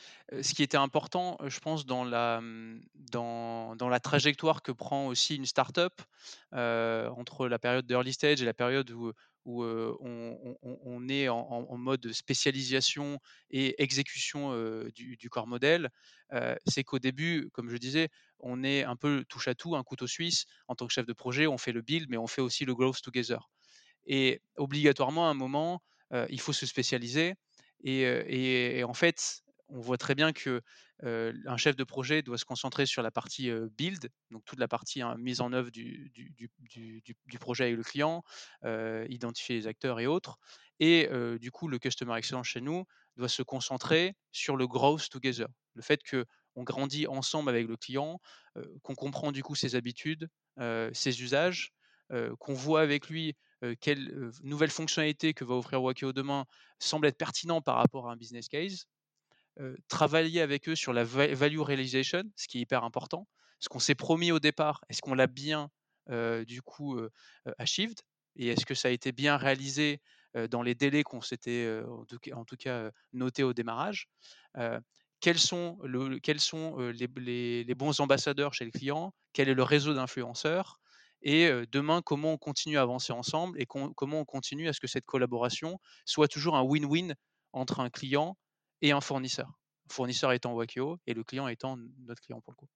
ce 0.40 0.54
qui 0.54 0.62
était 0.62 0.76
important, 0.76 1.38
je 1.46 1.60
pense 1.60 1.86
dans 1.86 2.04
la, 2.04 2.40
mmh, 2.40 2.80
dans 2.94 3.76
dans 3.76 3.88
la 3.88 4.00
trajectoire 4.00 4.62
que 4.62 4.72
prend 4.72 5.06
aussi 5.06 5.36
une 5.36 5.46
start-up, 5.46 6.00
entre 6.52 7.48
la 7.48 7.58
période 7.58 7.86
d'early 7.86 8.12
stage 8.12 8.42
et 8.42 8.44
la 8.44 8.54
période 8.54 8.90
où, 8.90 9.12
on 9.44 9.64
on 10.00 10.56
on 10.62 10.78
on 10.84 11.08
est 11.08 11.28
en 11.28 11.76
mode 11.76 12.12
spécialisation 12.12 13.18
et 13.50 13.80
exécution, 13.82 14.54
du 14.94 15.16
du 15.16 15.30
corps 15.30 15.46
modèle, 15.46 15.90
c'est 16.66 16.84
qu'au 16.84 16.98
début, 16.98 17.48
comme 17.52 17.70
je 17.70 17.76
disais, 17.76 18.08
on 18.40 18.64
est 18.64 18.82
un 18.84 18.96
peu 18.96 19.24
touche 19.28 19.48
à 19.48 19.54
tout, 19.54 19.76
un 19.76 19.84
couteau 19.84 20.06
suisse. 20.06 20.46
En 20.68 20.74
tant 20.74 20.86
que 20.86 20.92
chef 20.92 21.06
de 21.06 21.12
projet, 21.12 21.46
on 21.46 21.58
fait 21.58 21.72
le 21.72 21.82
build, 21.82 22.08
mais 22.10 22.16
on 22.16 22.26
fait 22.26 22.40
aussi 22.42 22.64
le 22.64 22.74
growth 22.74 23.02
together. 23.02 23.50
Et 24.06 24.42
obligatoirement, 24.56 25.26
à 25.28 25.30
un 25.30 25.34
moment, 25.34 25.82
il 26.28 26.40
faut 26.40 26.52
se 26.52 26.66
spécialiser 26.66 27.34
et 27.82 28.84
en 28.84 28.94
fait, 28.94 29.42
on 29.68 29.80
voit 29.80 29.98
très 29.98 30.14
bien 30.14 30.32
que, 30.32 30.62
un 31.04 31.56
chef 31.56 31.74
de 31.76 31.84
projet 31.84 32.22
doit 32.22 32.38
se 32.38 32.44
concentrer 32.44 32.86
sur 32.86 33.02
la 33.02 33.10
partie, 33.10 33.50
build, 33.76 34.08
donc 34.30 34.44
toute 34.44 34.58
la 34.60 34.68
partie, 34.68 35.02
hein, 35.02 35.16
mise 35.18 35.40
en 35.40 35.52
œuvre 35.52 35.70
du 35.70 36.12
projet 37.40 37.64
avec 37.64 37.76
le 37.76 37.82
client, 37.82 38.22
identifier 39.08 39.56
les 39.56 39.66
acteurs 39.66 40.00
et 40.00 40.06
autres 40.06 40.38
et 40.80 41.08
du 41.40 41.50
coup, 41.50 41.68
le 41.68 41.78
customer 41.78 42.16
excellence 42.16 42.46
chez 42.48 42.60
nous 42.60 42.84
doit 43.16 43.28
se 43.28 43.42
concentrer 43.42 44.14
sur 44.32 44.56
le 44.56 44.66
growth 44.66 45.08
together. 45.10 45.46
Le 45.74 45.82
fait 45.82 46.00
qu'on 46.08 46.62
grandit 46.64 47.06
ensemble 47.06 47.50
avec 47.50 47.66
le 47.68 47.76
client, 47.76 48.20
qu'on 48.82 48.94
comprend 48.94 49.32
du 49.32 49.42
coup 49.42 49.54
ses 49.54 49.74
habitudes, 49.74 50.28
ses 50.92 51.22
usages, 51.22 51.72
qu'on 52.38 52.54
voit 52.54 52.80
avec 52.82 53.08
lui 53.08 53.34
heu, 53.64 53.74
quelle, 53.80 54.10
heu, 54.12 54.30
nouvelle 54.42 54.70
fonctionnalité 54.70 55.34
que 55.34 55.44
va 55.44 55.54
offrir 55.56 55.82
Wakeo 55.82 56.12
demain 56.12 56.46
semble 56.78 57.06
être 57.08 57.18
pertinent 57.18 57.60
par 57.62 57.76
rapport 57.76 58.08
à 58.08 58.12
un 58.12 58.16
business 58.16 58.48
case. 58.48 58.86
Heu, 59.60 59.76
travailler 59.88 60.40
avec 60.42 60.68
eux 60.68 60.74
sur 60.76 60.92
la 60.92 61.04
va 61.04 61.26
value 61.34 61.60
realization, 61.60 62.22
ce 62.36 62.48
qui 62.48 62.58
est 62.58 62.62
hyper 62.62 62.84
important. 62.84 63.28
Ce 63.60 63.68
qu'on 63.68 63.78
s'est 63.80 63.94
promis 63.94 64.32
au 64.32 64.40
départ, 64.40 64.82
est-ce 64.88 65.02
qu'on 65.02 65.14
l'a 65.14 65.26
bien, 65.28 65.70
heu, 66.10 66.44
du 66.46 66.62
coup, 66.62 66.96
heu, 66.98 67.10
achieved? 67.58 68.00
Et 68.36 68.48
est-ce 68.48 68.66
que 68.66 68.74
ça 68.74 68.88
a 68.88 68.90
été 68.90 69.12
bien 69.12 69.36
réalisé, 69.36 70.00
dans 70.50 70.62
les 70.62 70.74
délais 70.74 71.02
qu'on 71.02 71.20
s'était, 71.20 71.82
en 72.34 72.44
tout 72.46 72.56
cas 72.56 72.90
notés 73.12 73.42
au 73.42 73.52
démarrage? 73.52 74.08
Quels 75.20 75.38
sont 75.38 75.78
le 75.84 76.18
quels 76.18 76.40
sont, 76.40 76.78
heu, 76.80 76.90
les 76.90 77.08
les 77.16 77.64
les 77.64 77.74
bons 77.74 78.00
ambassadeurs 78.00 78.52
chez 78.54 78.64
le 78.66 78.70
client? 78.72 79.14
Quel 79.32 79.48
est 79.48 79.54
le 79.54 79.62
réseau 79.62 79.94
d'influenceurs? 79.94 80.81
Et 81.22 81.48
demain, 81.70 82.02
comment 82.02 82.32
on 82.34 82.38
continue 82.38 82.78
à 82.78 82.82
avancer 82.82 83.12
ensemble 83.12 83.60
et 83.60 83.66
com 83.66 83.92
comment 83.96 84.20
on 84.20 84.24
continue 84.24 84.68
à 84.68 84.72
ce 84.72 84.80
que 84.80 84.86
cette 84.88 85.04
collaboration 85.06 85.78
soit 86.04 86.28
toujours 86.28 86.56
un 86.56 86.62
win-win 86.62 87.14
entre 87.52 87.80
un 87.80 87.90
client 87.90 88.36
et 88.82 88.92
un 88.92 89.00
fournisseur. 89.00 89.60
Fournisseur 89.90 90.32
étant 90.32 90.54
Wakeo 90.54 90.98
et 91.06 91.14
le 91.14 91.24
client 91.24 91.48
étant 91.48 91.76
notre 91.76 92.22
client 92.22 92.40
pour 92.40 92.52
le 92.52 92.56
coup. 92.56 92.68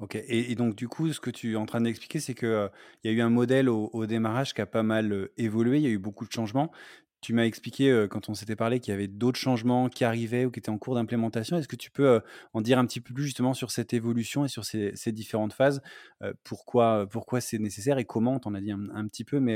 OK 0.00 0.16
et 0.16 0.54
donc 0.54 0.74
du 0.74 0.88
coup, 0.88 1.12
ce 1.12 1.20
que 1.20 1.30
tu 1.30 1.52
es 1.52 1.56
en 1.56 1.66
train 1.66 1.80
d'expliquer, 1.80 2.18
c'est 2.20 2.34
que, 2.34 2.46
heu, 2.46 2.70
il 3.04 3.10
y 3.10 3.14
a 3.14 3.16
eu 3.16 3.20
un 3.20 3.30
modèle 3.30 3.68
au 3.68 4.06
démarrage 4.06 4.54
qui 4.54 4.60
a 4.60 4.66
pas 4.66 4.82
mal, 4.82 5.28
évolué, 5.36 5.78
il 5.78 5.82
y 5.82 5.86
a 5.86 5.90
eu 5.90 5.98
beaucoup 5.98 6.26
de 6.26 6.32
changements. 6.32 6.72
Tu 7.22 7.32
m'as 7.34 7.44
expliqué, 7.44 7.88
heu, 7.88 8.08
quand 8.08 8.28
on 8.28 8.34
s'était 8.34 8.56
parlé, 8.56 8.80
qu'il 8.80 8.90
y 8.90 8.94
avait 8.94 9.06
d'autres 9.06 9.38
changements 9.38 9.88
qui 9.88 10.02
arrivaient 10.04 10.44
ou 10.44 10.50
qui 10.50 10.58
étaient 10.58 10.70
en 10.70 10.78
cours 10.78 10.96
d'implémentation. 10.96 11.56
Est-ce 11.56 11.68
que 11.68 11.76
tu 11.76 11.92
peux, 11.92 12.02
heu, 12.16 12.22
en 12.52 12.60
dire 12.60 12.80
un 12.80 12.84
petit 12.84 13.00
peu 13.00 13.14
plus 13.14 13.22
justement 13.22 13.54
sur 13.54 13.70
cette 13.70 13.94
évolution 13.94 14.44
et 14.44 14.48
sur 14.48 14.64
ces 14.64 14.92
différentes 15.12 15.52
phases? 15.52 15.82
Heu, 16.24 16.34
pourquoi, 16.42 17.06
c'est 17.40 17.60
nécessaire 17.60 17.98
et 17.98 18.04
comment? 18.04 18.40
Tu 18.40 18.48
en 18.48 18.54
as 18.54 18.60
dit 18.60 18.72
un 18.72 19.06
petit 19.06 19.22
peu, 19.24 19.38
mais, 19.38 19.54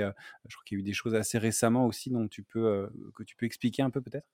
je 0.49 0.54
crois 0.54 0.64
qu'il 0.64 0.78
y 0.78 0.80
a 0.80 0.82
eu 0.82 0.85
des 0.85 0.92
choses 0.92 1.16
assez 1.16 1.38
récemment 1.38 1.87
aussi 1.87 2.08
dont 2.11 2.28
tu 2.28 2.44
peux, 2.44 2.88
que 3.16 3.25
tu 3.25 3.35
peux 3.35 3.46
expliquer 3.46 3.82
un 3.82 3.90
peu 3.90 4.00
peut-être? 4.00 4.26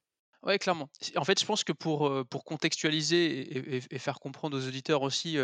Ouais, 0.43 0.59
clairement. 0.59 0.89
En 1.17 1.25
fait, 1.25 1.39
je 1.39 1.47
pense 1.47 1.63
que 1.63 1.73
pour, 1.73 2.27
pour 2.29 2.45
contextualiser 2.45 3.27
et 3.59 3.77
et 3.77 3.83
et 3.91 3.99
faire 3.99 4.19
comprendre 4.19 4.57
aux 4.59 4.67
auditeurs 4.67 5.03
aussi, 5.03 5.39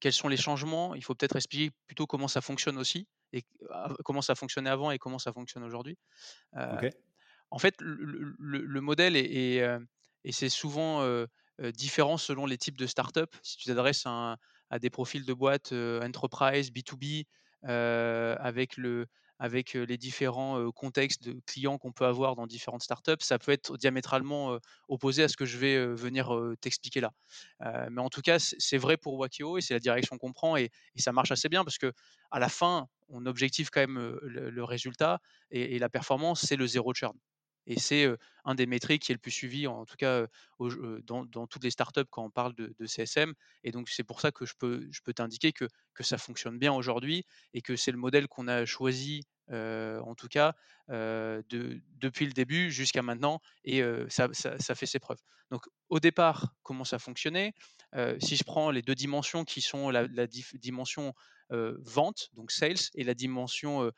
quels 0.00 0.12
sont 0.12 0.28
les 0.28 0.36
changements, 0.36 0.94
il 0.94 1.02
faut 1.02 1.14
peut-être 1.14 1.36
expliquer 1.36 1.70
plutôt 1.86 2.06
comment 2.06 2.28
ça 2.28 2.40
fonctionne 2.40 2.78
aussi 2.78 3.08
et 3.32 3.44
comment 4.04 4.22
ça 4.22 4.34
fonctionnait 4.34 4.70
avant 4.70 4.90
et 4.90 4.98
comment 4.98 5.18
ça 5.18 5.32
fonctionne 5.32 5.64
aujourd'hui. 5.64 5.98
En 7.50 7.58
fait, 7.58 7.74
le 7.80 7.94
le 8.04 8.34
le 8.38 8.64
le 8.64 8.80
modèle 8.80 9.16
est 9.16 9.64
et 10.24 10.32
c'est 10.32 10.48
souvent, 10.48 11.04
différent 11.74 12.16
selon 12.18 12.46
les 12.46 12.58
types 12.58 12.76
de 12.78 12.86
startups. 12.86 13.20
Si 13.42 13.56
tu 13.56 13.64
t'adresses 13.66 14.04
à 14.06 14.36
à 14.70 14.78
des 14.78 14.90
profils 14.90 15.24
de 15.24 15.32
boîtes, 15.32 15.72
enterprise, 15.72 16.70
B2B, 16.72 17.24
heu, 17.64 18.36
avec 18.38 18.76
le 18.76 19.06
avec, 19.38 19.74
les 19.74 19.96
différents, 19.96 20.70
contextes 20.72 21.22
de 21.22 21.40
clients 21.46 21.78
qu'on 21.78 21.92
peut 21.92 22.06
avoir 22.06 22.36
dans 22.36 22.46
différentes 22.46 22.82
startups, 22.82 23.20
ça 23.20 23.38
peut 23.38 23.52
être 23.52 23.76
diamétralement, 23.76 24.58
opposé 24.88 25.22
à 25.22 25.28
ce 25.28 25.36
que 25.36 25.44
je 25.44 25.58
vais, 25.58 25.86
venir, 25.86 26.30
t'expliquer 26.60 27.00
là. 27.00 27.12
Mais 27.90 28.00
en 28.00 28.08
tout 28.08 28.22
cas, 28.22 28.38
c'est 28.38 28.78
vrai 28.78 28.96
pour 28.96 29.14
Wakeo 29.14 29.58
et 29.58 29.60
c'est 29.60 29.74
la 29.74 29.80
direction 29.80 30.18
qu'on 30.18 30.32
prend 30.32 30.56
et 30.56 30.70
ça 30.96 31.12
marche 31.12 31.30
assez 31.30 31.48
bien 31.48 31.64
parce 31.64 31.78
que 31.78 31.92
à 32.30 32.38
la 32.38 32.48
fin, 32.48 32.88
on 33.08 33.26
objective 33.26 33.70
quand 33.70 33.80
même, 33.80 34.18
le 34.22 34.64
résultat 34.64 35.20
et 35.50 35.78
la 35.78 35.88
performance, 35.88 36.44
c'est 36.46 36.56
le 36.56 36.66
zéro 36.66 36.92
churn 36.94 37.16
et 37.68 37.78
c'est, 37.78 38.08
un 38.44 38.54
des 38.54 38.66
métriques 38.66 39.02
qui 39.02 39.12
est 39.12 39.14
le 39.14 39.20
plus 39.20 39.30
suivi, 39.30 39.66
en 39.66 39.84
tout 39.84 39.96
cas, 39.96 40.26
dans 40.58 41.46
toutes 41.46 41.62
les 41.62 41.70
startups 41.70 42.06
quand 42.10 42.24
on 42.24 42.30
parle 42.30 42.54
de 42.54 42.86
CSM 42.86 43.34
et 43.62 43.70
donc 43.70 43.88
c'est 43.90 44.04
pour 44.04 44.20
ça 44.20 44.32
que 44.32 44.46
je 44.46 44.54
peux 44.58 45.12
t'indiquer 45.14 45.52
que 45.52 45.68
ça 46.00 46.18
fonctionne 46.18 46.58
bien 46.58 46.72
aujourd'hui 46.72 47.24
et 47.52 47.60
que 47.60 47.76
c'est 47.76 47.92
le 47.92 47.98
modèle 47.98 48.26
qu'on 48.26 48.48
a 48.48 48.64
choisi, 48.64 49.22
en 49.50 50.14
tout 50.16 50.28
cas, 50.28 50.54
depuis 50.88 52.26
le 52.26 52.32
début 52.32 52.72
jusqu'à 52.72 53.02
maintenant 53.02 53.40
et 53.64 53.82
ça 54.08 54.28
fait 54.74 54.86
ses 54.86 54.98
preuves. 54.98 55.20
Donc 55.50 55.66
au 55.90 56.00
départ, 56.00 56.54
comment 56.62 56.84
ça 56.84 56.98
fonctionnait? 56.98 57.52
Si 58.18 58.36
je 58.36 58.44
prends 58.44 58.70
les 58.70 58.82
2 58.82 58.94
dimensions 58.94 59.44
qui 59.44 59.60
sont 59.60 59.90
la 59.90 60.26
dimension, 60.26 61.12
vente, 61.50 62.30
donc 62.32 62.50
sales 62.50 62.76
et 62.94 63.04
la 63.04 63.12
dimension, 63.14 63.92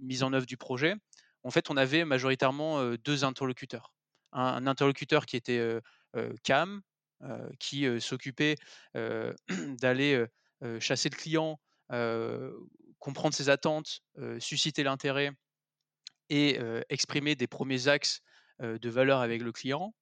mise 0.00 0.24
en 0.24 0.32
œuvre 0.32 0.46
du 0.46 0.56
projet, 0.56 0.96
en 1.44 1.50
fait, 1.50 1.70
on 1.70 1.76
avait 1.76 2.04
majoritairement, 2.04 2.80
heu, 2.80 2.98
2 2.98 3.24
interlocuteurs. 3.24 3.94
Un 4.32 4.66
interlocuteur 4.66 5.26
qui 5.26 5.36
était, 5.36 5.78
CAM, 6.42 6.80
qui, 7.58 7.86
s'occupait, 8.00 8.56
d'aller, 8.94 10.24
chasser 10.80 11.10
le 11.10 11.16
client, 11.16 11.60
comprendre 12.98 13.34
ses 13.34 13.50
attentes, 13.50 14.00
susciter 14.38 14.84
l'intérêt 14.84 15.32
et 16.30 16.58
exprimer 16.88 17.34
des 17.34 17.46
premiers 17.46 17.88
axes 17.88 18.20
de 18.60 18.88
valeur 18.88 19.20
avec 19.20 19.42
le 19.42 19.52
client. 19.52 19.94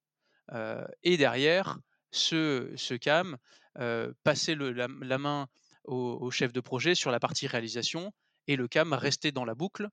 et 1.03 1.17
derrière, 1.17 1.77
ce, 2.11 2.95
CAM, 2.95 3.37
passer 4.23 4.55
le, 4.55 4.71
la, 4.71 5.17
main 5.17 5.47
au, 5.85 6.31
chef 6.31 6.53
de 6.53 6.61
projet 6.61 6.95
sur 6.95 7.11
la 7.11 7.19
partie 7.19 7.47
réalisation 7.47 8.13
et 8.47 8.55
le 8.55 8.67
CAM 8.67 8.93
rester 8.93 9.31
dans 9.31 9.45
la 9.45 9.55
boucle 9.55 9.89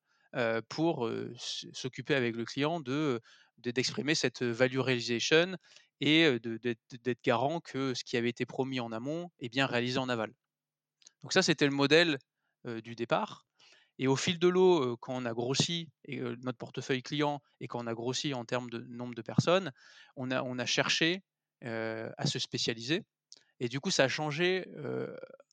pour 0.68 1.11
s'occuper 1.73 2.14
avec 2.14 2.37
le 2.37 2.44
client 2.44 2.80
de 2.80 3.20
d'exprimer 3.58 4.14
cette 4.14 4.42
value 4.42 4.78
realization 4.78 5.56
et 6.00 6.38
d'être 6.40 7.23
garant 7.25 7.61
que 7.61 7.92
ce 7.94 8.04
qui 8.04 8.16
avait 8.16 8.28
été 8.28 8.47
promis 8.47 8.78
en 8.80 8.92
amont 8.92 9.30
est 9.40 9.49
bien 9.49 9.66
réalisé 9.66 9.99
en 9.99 10.08
aval. 10.08 10.32
Donc 11.23 11.32
ça, 11.32 11.42
c'était 11.42 11.66
le 11.66 11.73
modèle 11.73 12.18
du 12.64 12.94
départ. 12.94 13.47
Et 13.99 14.06
au 14.06 14.14
fil 14.14 14.38
de 14.38 14.47
l'eau, 14.47 14.97
quand 14.99 15.16
on 15.16 15.25
a 15.25 15.32
grossi 15.32 15.90
notre 16.06 16.58
portefeuille 16.58 17.02
client 17.02 17.42
et 17.61 17.66
quand 17.66 17.82
on 17.82 17.88
a 17.88 17.94
grossi 17.94 18.32
en 18.32 18.44
termes 18.44 18.70
de 18.70 18.78
nombre 18.88 19.14
de 19.16 19.23
personnes, 19.23 19.73
on 20.14 20.30
a, 20.30 20.42
on 20.44 20.58
a 20.58 20.66
cherché 20.66 21.25
à 21.62 22.26
se 22.26 22.38
spécialiser. 22.38 23.02
Et 23.58 23.68
du 23.68 23.80
coup, 23.80 23.90
ça 23.90 24.04
a 24.04 24.08
changé 24.08 24.66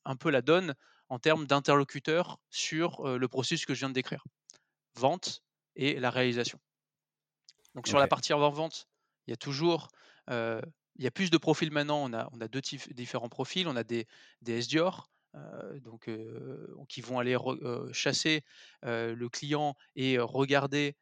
un 0.06 0.16
peu 0.16 0.30
la 0.30 0.44
donne 0.44 0.76
en 1.10 1.18
termes 1.18 1.48
d'interlocuteurs 1.48 2.40
sur 2.52 3.18
le 3.18 3.28
processus 3.28 3.66
que 3.66 3.74
je 3.74 3.80
viens 3.80 3.90
de 3.90 3.96
décrire. 3.96 4.24
Vente 4.98 5.44
et 5.76 6.00
la 6.00 6.10
réalisation. 6.10 6.60
Donc 7.74 7.88
sur 7.88 8.00
la 8.00 8.08
partie 8.08 8.34
avant-vente, 8.34 8.88
il 9.28 9.32
y 9.32 9.34
a 9.34 9.38
toujours 9.38 9.90
il 10.98 11.04
y 11.04 11.08
a 11.08 11.12
plus 11.12 11.30
de 11.30 11.38
profils 11.38 11.72
maintenant. 11.72 12.04
On 12.04 12.14
a, 12.14 12.30
on 12.32 12.42
a 12.42 12.48
deux 12.48 12.62
différents 12.62 13.30
profils. 13.30 13.68
On 13.68 13.76
a 13.76 13.84
des, 13.84 14.08
des 14.42 14.62
SDR, 14.62 15.10
donc, 15.82 16.10
qui 16.88 17.02
vont 17.02 17.20
aller 17.20 17.38
chasser 17.92 18.44
le 18.84 19.28
client 19.28 19.76
et 19.96 20.18
regarder 20.20 20.96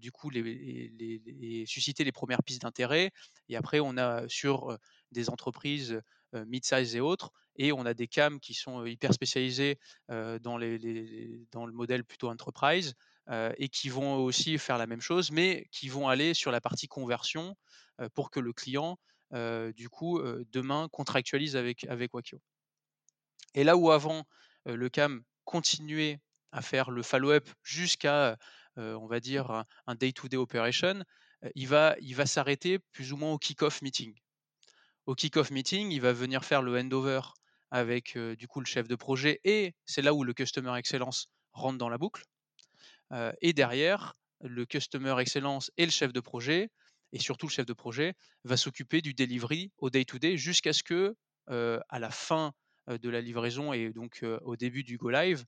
du 0.00 0.12
coup 0.12 0.30
les, 0.30 1.64
susciter 1.66 2.04
les 2.04 2.12
premières 2.12 2.42
pistes 2.42 2.62
d'intérêt. 2.62 3.10
Et 3.48 3.56
après, 3.56 3.80
on 3.80 3.96
a 3.96 4.28
sur 4.28 4.76
des 5.10 5.30
entreprises 5.30 6.00
mid-size 6.32 6.96
et 6.96 7.00
autres, 7.00 7.32
et 7.56 7.72
on 7.72 7.84
a 7.84 7.94
des 7.94 8.08
CAM 8.08 8.40
qui 8.40 8.54
sont 8.54 8.84
hyper 8.84 9.12
spécialisés 9.12 9.78
dans, 10.08 10.58
les, 10.58 11.46
dans 11.52 11.66
le 11.66 11.72
modèle 11.72 12.04
plutôt 12.04 12.28
enterprise. 12.28 12.94
Et 13.30 13.68
qui 13.68 13.88
vont 13.88 14.16
aussi 14.16 14.58
faire 14.58 14.78
la 14.78 14.86
même 14.86 15.00
chose, 15.00 15.30
mais 15.30 15.66
qui 15.70 15.88
vont 15.88 16.08
aller 16.08 16.34
sur 16.34 16.50
la 16.50 16.60
partie 16.60 16.88
conversion 16.88 17.56
pour 18.14 18.30
que 18.30 18.40
le 18.40 18.52
client, 18.52 18.98
du 19.32 19.88
coup, 19.88 20.20
demain 20.50 20.88
contractualise 20.90 21.56
avec, 21.56 21.84
avec 21.84 22.12
Wakio. 22.14 22.40
Et 23.54 23.64
là 23.64 23.76
où 23.76 23.90
avant, 23.90 24.24
le 24.66 24.88
CAM 24.88 25.22
continuait 25.44 26.20
à 26.52 26.62
faire 26.62 26.90
le 26.90 27.02
follow-up 27.02 27.48
jusqu'à, 27.62 28.36
on 28.76 29.06
va 29.06 29.20
dire, 29.20 29.64
un 29.86 29.94
day-to-day 29.94 30.36
operation, 30.36 31.04
il 31.54 31.68
va, 31.68 31.96
il 32.00 32.14
va 32.14 32.26
s'arrêter 32.26 32.78
plus 32.92 33.12
ou 33.12 33.16
moins 33.16 33.32
au 33.32 33.38
kick-off 33.38 33.82
meeting. 33.82 34.14
Au 35.06 35.14
kick-off 35.14 35.50
meeting, 35.50 35.90
il 35.90 36.00
va 36.00 36.12
venir 36.12 36.44
faire 36.44 36.62
le 36.62 36.78
handover 36.78 37.20
avec 37.70 38.18
du 38.18 38.46
coup 38.46 38.60
le 38.60 38.66
chef 38.66 38.86
de 38.86 38.94
projet 38.94 39.40
et 39.44 39.74
c'est 39.86 40.02
là 40.02 40.12
où 40.12 40.24
le 40.24 40.34
Customer 40.34 40.76
Excellence 40.78 41.28
rentre 41.52 41.78
dans 41.78 41.88
la 41.88 41.98
boucle. 41.98 42.22
Et 43.40 43.52
derrière, 43.52 44.14
le 44.40 44.66
Customer 44.66 45.14
Excellence 45.20 45.70
et 45.76 45.84
le 45.84 45.90
chef 45.90 46.12
de 46.12 46.20
projet, 46.20 46.70
et 47.12 47.18
surtout 47.18 47.46
le 47.46 47.52
chef 47.52 47.66
de 47.66 47.72
projet, 47.72 48.14
va 48.44 48.56
s'occuper 48.56 49.02
du 49.02 49.14
delivery 49.14 49.70
au 49.78 49.90
day-to-day 49.90 50.36
jusqu'à 50.36 50.72
ce 50.72 50.82
que, 50.82 51.14
à 51.46 51.98
la 51.98 52.10
fin 52.10 52.52
de 52.88 53.08
la 53.08 53.20
livraison 53.20 53.72
et 53.72 53.90
donc 53.90 54.24
au 54.42 54.56
début 54.56 54.82
du 54.82 54.96
go 54.96 55.10
live, 55.10 55.44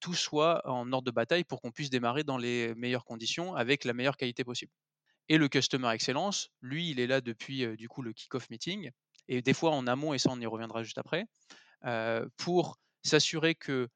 tout 0.00 0.14
soit 0.14 0.66
en 0.68 0.92
ordre 0.92 1.06
de 1.06 1.10
bataille 1.10 1.44
pour 1.44 1.60
qu'on 1.60 1.70
puisse 1.70 1.90
démarrer 1.90 2.24
dans 2.24 2.38
les 2.38 2.74
meilleures 2.74 3.04
conditions 3.04 3.54
avec 3.54 3.84
la 3.84 3.92
meilleure 3.92 4.16
qualité 4.16 4.44
possible. 4.44 4.72
Et 5.28 5.38
le 5.38 5.48
Customer 5.48 5.90
Excellence, 5.92 6.48
lui, 6.62 6.90
il 6.90 7.00
est 7.00 7.06
là 7.06 7.20
depuis 7.20 7.76
du 7.76 7.88
coup 7.88 8.02
le 8.02 8.12
kick-off 8.12 8.50
meeting 8.50 8.90
et 9.28 9.42
des 9.42 9.54
fois 9.54 9.70
en 9.70 9.86
amont, 9.86 10.14
et 10.14 10.18
ça 10.18 10.30
on 10.32 10.40
y 10.40 10.46
reviendra 10.46 10.82
juste 10.82 10.98
après, 10.98 11.26
pour 12.36 12.78
s'assurer 13.02 13.54
que 13.54 13.88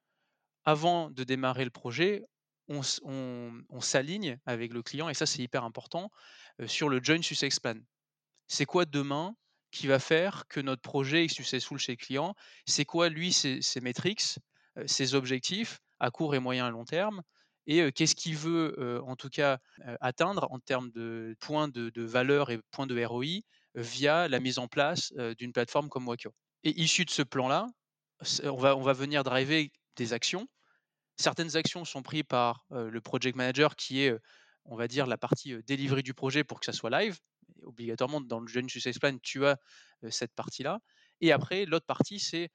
avant 0.64 1.10
de 1.10 1.24
démarrer 1.24 1.64
le 1.64 1.70
projet, 1.70 2.24
on, 3.02 3.80
s'aligne 3.80 4.38
avec 4.46 4.72
le 4.72 4.82
client, 4.82 5.08
et 5.08 5.14
ça 5.14 5.26
c'est 5.26 5.42
hyper 5.42 5.64
important, 5.64 6.10
sur 6.66 6.88
le 6.88 7.00
Joint 7.02 7.22
Success 7.22 7.60
Plan. 7.60 7.78
C'est 8.48 8.64
quoi 8.64 8.84
demain 8.84 9.34
qui 9.70 9.86
va 9.86 9.98
faire 9.98 10.44
que 10.48 10.60
notre 10.60 10.82
projet 10.82 11.24
est 11.24 11.28
successful 11.28 11.78
chez 11.78 11.92
le 11.92 11.96
client? 11.96 12.34
C'est 12.66 12.84
quoi, 12.84 13.08
lui, 13.08 13.32
ses, 13.32 13.60
métriques, 13.80 14.38
ses 14.86 15.14
objectifs 15.14 15.80
à 16.00 16.10
court 16.10 16.34
et 16.34 16.38
moyen 16.38 16.68
et 16.68 16.70
long 16.70 16.84
terme? 16.84 17.22
Et 17.66 17.92
qu'est-ce 17.92 18.14
qu'il 18.14 18.36
veut, 18.36 19.00
en 19.06 19.16
tout 19.16 19.30
cas, 19.30 19.58
atteindre 20.00 20.48
en 20.50 20.58
termes 20.58 20.90
de 20.90 21.36
points 21.40 21.68
de, 21.68 22.02
valeur 22.02 22.50
et 22.50 22.60
points 22.70 22.86
de 22.86 23.02
ROI 23.04 23.40
via 23.74 24.28
la 24.28 24.40
mise 24.40 24.58
en 24.58 24.68
place 24.68 25.12
d'une 25.38 25.52
plateforme 25.52 25.88
comme 25.88 26.06
Wakio? 26.06 26.34
Et 26.64 26.80
issu 26.80 27.04
de 27.04 27.10
ce 27.10 27.22
plan-là, 27.22 27.66
on 28.44 28.56
va, 28.56 28.76
on 28.76 28.82
va 28.82 28.92
venir 28.92 29.24
driver 29.24 29.70
des 29.96 30.12
actions. 30.12 30.46
Certaines 31.16 31.56
actions 31.56 31.84
sont 31.84 32.02
prises 32.02 32.24
par 32.28 32.66
le 32.70 33.00
project 33.00 33.36
manager 33.36 33.76
qui 33.76 34.02
est, 34.02 34.18
on 34.64 34.76
va 34.76 34.88
dire, 34.88 35.06
la 35.06 35.18
partie 35.18 35.56
delivery 35.66 36.02
du 36.02 36.14
projet 36.14 36.44
pour 36.44 36.60
que 36.60 36.66
ça 36.66 36.72
soit 36.72 36.90
live 36.90 37.18
obligatoirement 37.64 38.20
dans 38.20 38.40
le 38.40 38.48
Journey 38.48 38.68
Success 38.68 38.98
Plan, 38.98 39.16
tu 39.22 39.46
as 39.46 39.56
cette 40.10 40.34
partie-là. 40.34 40.80
Et 41.20 41.30
après, 41.30 41.64
l'autre 41.64 41.86
partie, 41.86 42.18
c'est 42.18 42.50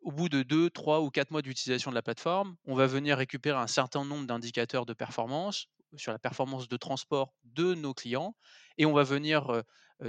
au 0.00 0.12
bout 0.12 0.28
de 0.28 0.42
2, 0.42 0.70
3 0.70 1.00
ou 1.02 1.10
4 1.10 1.30
mois 1.30 1.42
d'utilisation 1.42 1.90
de 1.90 1.96
la 1.96 2.02
plateforme, 2.02 2.56
on 2.64 2.74
va 2.74 2.86
venir 2.86 3.18
récupérer 3.18 3.58
un 3.58 3.66
certain 3.66 4.04
nombre 4.04 4.26
d'indicateurs 4.26 4.86
de 4.86 4.94
performance 4.94 5.66
sur 5.96 6.12
la 6.12 6.18
performance 6.18 6.68
de 6.68 6.76
transport 6.76 7.34
de 7.44 7.74
nos 7.74 7.92
clients 7.92 8.36
et 8.78 8.86
on 8.86 8.92
va 8.92 9.02
venir 9.02 9.62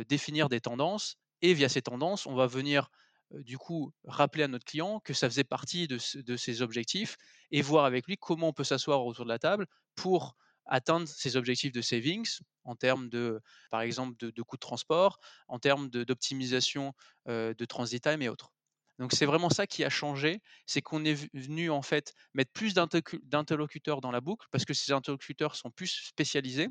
définir 0.08 0.50
des 0.50 0.62
tendances. 0.62 1.18
Et 1.42 1.54
via 1.54 1.68
ces 1.68 1.82
tendances, 1.82 2.26
on 2.28 2.36
va 2.36 2.48
venir 2.48 2.90
du 3.32 3.58
coup 3.58 3.94
rappeler 4.06 4.44
à 4.44 4.48
notre 4.48 4.66
client 4.66 5.00
que 5.02 5.14
ça 5.14 5.30
faisait 5.30 5.44
partie 5.44 5.88
de, 5.88 5.98
ses 5.98 6.62
objectifs 6.62 7.18
et 7.52 7.62
voir 7.62 7.86
avec 7.86 8.08
lui 8.08 8.18
comment 8.18 8.50
on 8.50 8.54
peut 8.54 8.64
s'asseoir 8.64 9.06
autour 9.06 9.26
de 9.26 9.30
la 9.30 9.40
table 9.40 9.68
pour 9.96 10.36
atteindre 10.66 11.08
ses 11.08 11.36
objectifs 11.38 11.72
de 11.72 11.82
savings 11.82 12.40
en 12.64 12.76
termes 12.76 13.10
de, 13.10 13.42
par 13.72 13.82
exemple, 13.82 14.18
de, 14.20 14.32
de 14.32 14.42
coûts 14.42 14.58
de 14.58 14.62
transport, 14.62 15.20
en 15.48 15.60
termes 15.60 15.90
d'optimisation 15.90 16.94
de, 17.26 17.66
transit 17.66 18.04
time 18.04 18.22
et 18.22 18.30
autres. 18.30 18.52
Donc 19.00 19.14
c'est 19.14 19.26
vraiment 19.26 19.50
ça 19.50 19.68
qui 19.68 19.84
a 19.84 19.90
changé, 19.90 20.42
c'est 20.66 20.82
qu'on 20.82 21.06
est 21.06 21.30
venu 21.34 21.70
en 21.70 21.82
fait 21.82 22.14
mettre 22.34 22.52
plus 22.52 22.74
d'interlocuteurs 22.74 24.02
dans 24.02 24.12
la 24.12 24.22
boucle 24.22 24.48
parce 24.52 24.66
que 24.66 24.74
ces 24.74 24.92
interlocuteurs 24.92 25.56
sont 25.56 25.70
plus 25.70 26.08
spécialisés 26.08 26.70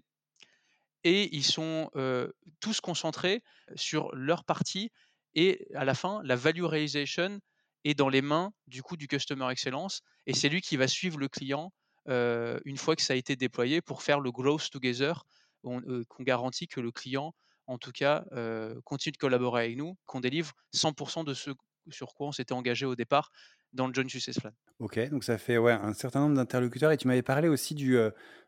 et 1.05 1.35
ils 1.35 1.45
sont 1.45 1.91
tous 2.61 2.81
concentrés 2.81 3.43
sur 3.77 4.15
leur 4.15 4.45
partie 4.45 4.91
et 5.37 5.69
à 5.75 5.85
la 5.85 5.95
fin 5.95 6.21
la 6.25 6.35
value 6.35 6.65
realization 6.65 7.39
est 7.85 7.95
dans 7.95 8.09
les 8.09 8.23
mains 8.23 8.53
du 8.67 8.83
coup 8.83 8.97
du 8.97 9.07
customer 9.07 9.49
excellence 9.51 10.03
et 10.27 10.35
c'est 10.35 10.49
lui 10.49 10.61
qui 10.61 10.77
va 10.77 10.89
suivre 10.89 11.19
le 11.19 11.29
client 11.29 11.73
une 12.09 12.77
fois 12.77 12.97
que 12.97 13.03
ça 13.03 13.13
a 13.15 13.17
été 13.17 13.37
déployé 13.37 13.81
pour 13.81 14.03
faire 14.03 14.21
le 14.21 14.31
growth 14.31 14.71
together, 14.71 15.25
qu'on 15.63 16.05
garantit 16.21 16.69
que 16.69 16.81
le 16.81 16.93
client, 16.93 17.35
en 17.67 17.79
tout 17.79 17.93
cas, 17.93 18.25
continue 18.85 19.13
de 19.13 19.17
collaborer 19.17 19.65
avec 19.65 19.77
nous, 19.77 19.97
qu'on 20.07 20.21
délivre 20.21 20.53
100% 20.75 21.25
de 21.25 21.35
ce 21.35 21.51
sur 21.91 22.15
quoi 22.15 22.27
on 22.27 22.33
s'était 22.33 22.53
engagé 22.53 22.85
au 22.85 22.97
départ 22.97 23.31
dans 23.73 23.87
le 23.87 23.95
John 23.95 24.09
Success 24.09 24.39
Plan. 24.39 24.51
Ok, 24.79 24.99
donc 25.11 25.25
ça 25.25 25.39
fait 25.39 25.59
ouais, 25.59 25.73
un 25.73 25.95
certain 25.95 26.21
nombre 26.21 26.37
d'interlocuteurs 26.37 26.93
et 26.93 26.97
tu 26.97 27.07
m'avais 27.07 27.23
parlé 27.23 27.49
aussi 27.49 27.75
du, 27.75 27.99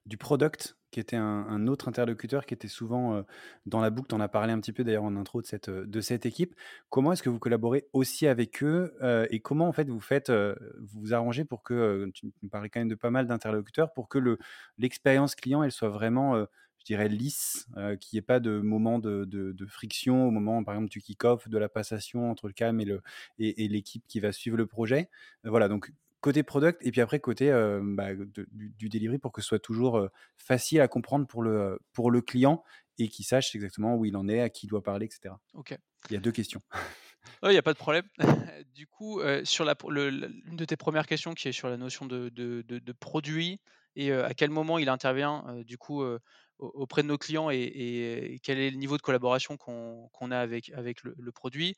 du 0.05 0.17
product 0.17 0.77
qui 0.91 1.01
était 1.01 1.17
un, 1.17 1.67
autre 1.67 1.89
interlocuteur 1.89 2.47
qui 2.47 2.55
était 2.55 2.69
souvent 2.69 3.25
dans 3.67 3.81
la 3.81 3.91
boucle. 3.91 4.09
Tu 4.09 4.15
en 4.15 4.21
as 4.21 4.29
parlé 4.29 4.53
un 4.53 4.61
petit 4.61 4.73
peu 4.73 4.85
d'ailleurs 4.85 5.05
en 5.05 5.17
intro 5.17 5.43
de 5.43 5.47
cette, 5.47 5.69
de 5.71 6.01
cette 6.01 6.27
équipe. 6.27 6.55
Comment 6.89 7.13
est-ce 7.13 7.23
que 7.23 7.29
vous 7.29 7.39
collaborez 7.39 7.87
aussi 7.93 8.27
avec 8.27 8.63
eux 8.63 8.95
et 9.31 9.41
comment 9.41 9.69
en 9.69 9.73
fait 9.73 9.89
vous 9.89 10.01
faites, 10.01 10.33
vous 10.81 11.15
arrangez 11.15 11.45
pour 11.45 11.63
que, 11.63 12.11
tu 12.15 12.31
parlais 12.51 12.71
quand 12.71 12.81
même 12.81 12.89
de 12.89 12.95
pas 12.95 13.11
mal 13.11 13.27
d'interlocuteurs, 13.27 13.93
pour 13.93 14.09
que 14.09 14.19
le, 14.19 14.39
l'expérience 14.79 15.35
client 15.35 15.63
elle 15.63 15.73
soit 15.73 15.91
vraiment 15.91 16.47
dirais, 16.89 17.09
lisse, 17.09 17.67
qu'il 18.01 18.17
n'y 18.17 18.19
ait 18.19 18.23
pas 18.23 18.41
de 18.41 18.61
moment 18.61 18.99
de, 18.99 19.25
de, 19.25 19.67
friction 19.67 20.27
au 20.27 20.31
moment, 20.31 20.63
par 20.65 20.75
exemple, 20.75 20.91
du 20.91 21.01
kick-off, 21.01 21.49
de 21.49 21.59
la 21.59 21.69
passation 21.69 22.31
entre 22.31 22.47
le 22.47 22.53
CAM 22.53 22.81
et, 22.81 22.85
le, 22.85 23.03
et, 23.39 23.65
et 23.65 23.69
l'équipe 23.69 24.05
qui 24.09 24.21
va 24.21 24.33
suivre 24.33 24.57
le 24.57 24.67
projet. 24.67 25.09
voilà, 25.45 25.69
donc 25.69 25.93
côté 26.21 26.43
product 26.43 26.85
et 26.85 26.91
puis 26.91 27.01
après 27.01 27.21
côté 27.21 27.51
bah, 27.83 28.09
du, 28.15 28.89
delivery 28.89 29.19
pour 29.19 29.33
que 29.33 29.41
ce 29.41 29.49
soit 29.49 29.59
toujours 29.59 30.09
facile 30.37 30.81
à 30.81 30.89
comprendre 30.89 31.27
pour 31.27 31.43
le, 31.43 31.81
pour 31.93 32.11
le 32.11 32.21
client 32.21 32.65
et 32.99 33.09
qu'il 33.09 33.25
sache 33.25 33.55
exactement 33.55 33.95
où 33.95 34.05
il 34.05 34.17
en 34.17 34.29
est, 34.29 34.41
à 34.41 34.49
qui 34.49 34.67
il 34.67 34.69
doit 34.69 34.83
parler, 34.83 35.07
etc. 35.07 35.35
Ok. 35.55 35.79
Il 36.11 36.15
y 36.15 36.17
a 36.17 36.21
deux 36.21 36.33
questions. 36.33 36.61
Il 37.43 37.51
n'y 37.51 37.59
a 37.59 37.63
pas 37.63 37.73
de 37.73 37.79
problème. 37.79 38.05
du 38.75 38.87
coup, 38.87 39.21
sur 39.45 39.65
la, 39.65 39.77
l'une 39.89 40.57
de 40.57 40.65
tes 40.65 40.77
premières 40.77 41.07
questions 41.07 41.35
qui 41.35 41.49
est 41.49 41.53
sur 41.53 41.69
la 41.69 41.77
notion 41.77 42.07
de, 42.07 42.31
de, 42.31 42.63
de, 42.63 42.93
produit 42.93 43.61
et 43.97 44.13
à 44.13 44.35
quel 44.35 44.51
moment 44.51 44.79
il 44.79 44.89
intervient 44.89 45.45
du 45.65 45.79
coup 45.79 46.03
auprès 46.59 47.03
de 47.03 47.09
nos 47.09 47.19
clients 47.19 47.51
et, 47.51 48.41
quel 48.43 48.59
est 48.59 48.71
le 48.71 48.77
niveau 48.77 48.97
de 48.97 49.03
collaboration 49.03 49.57
qu'on, 49.57 50.31
a 50.31 50.39
avec, 50.39 50.71
le, 51.03 51.33
produit. 51.33 51.75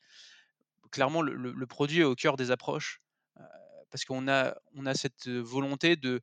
Clairement, 0.90 1.22
le, 1.22 1.66
produit 1.66 2.00
est 2.00 2.04
au 2.04 2.14
cœur 2.14 2.36
des 2.36 2.50
approches 2.50 3.00
parce 3.90 4.04
qu'on 4.04 4.28
a, 4.28 4.54
on 4.74 4.86
a 4.86 4.94
cette 4.94 5.28
volonté 5.28 5.96
de 5.96 6.20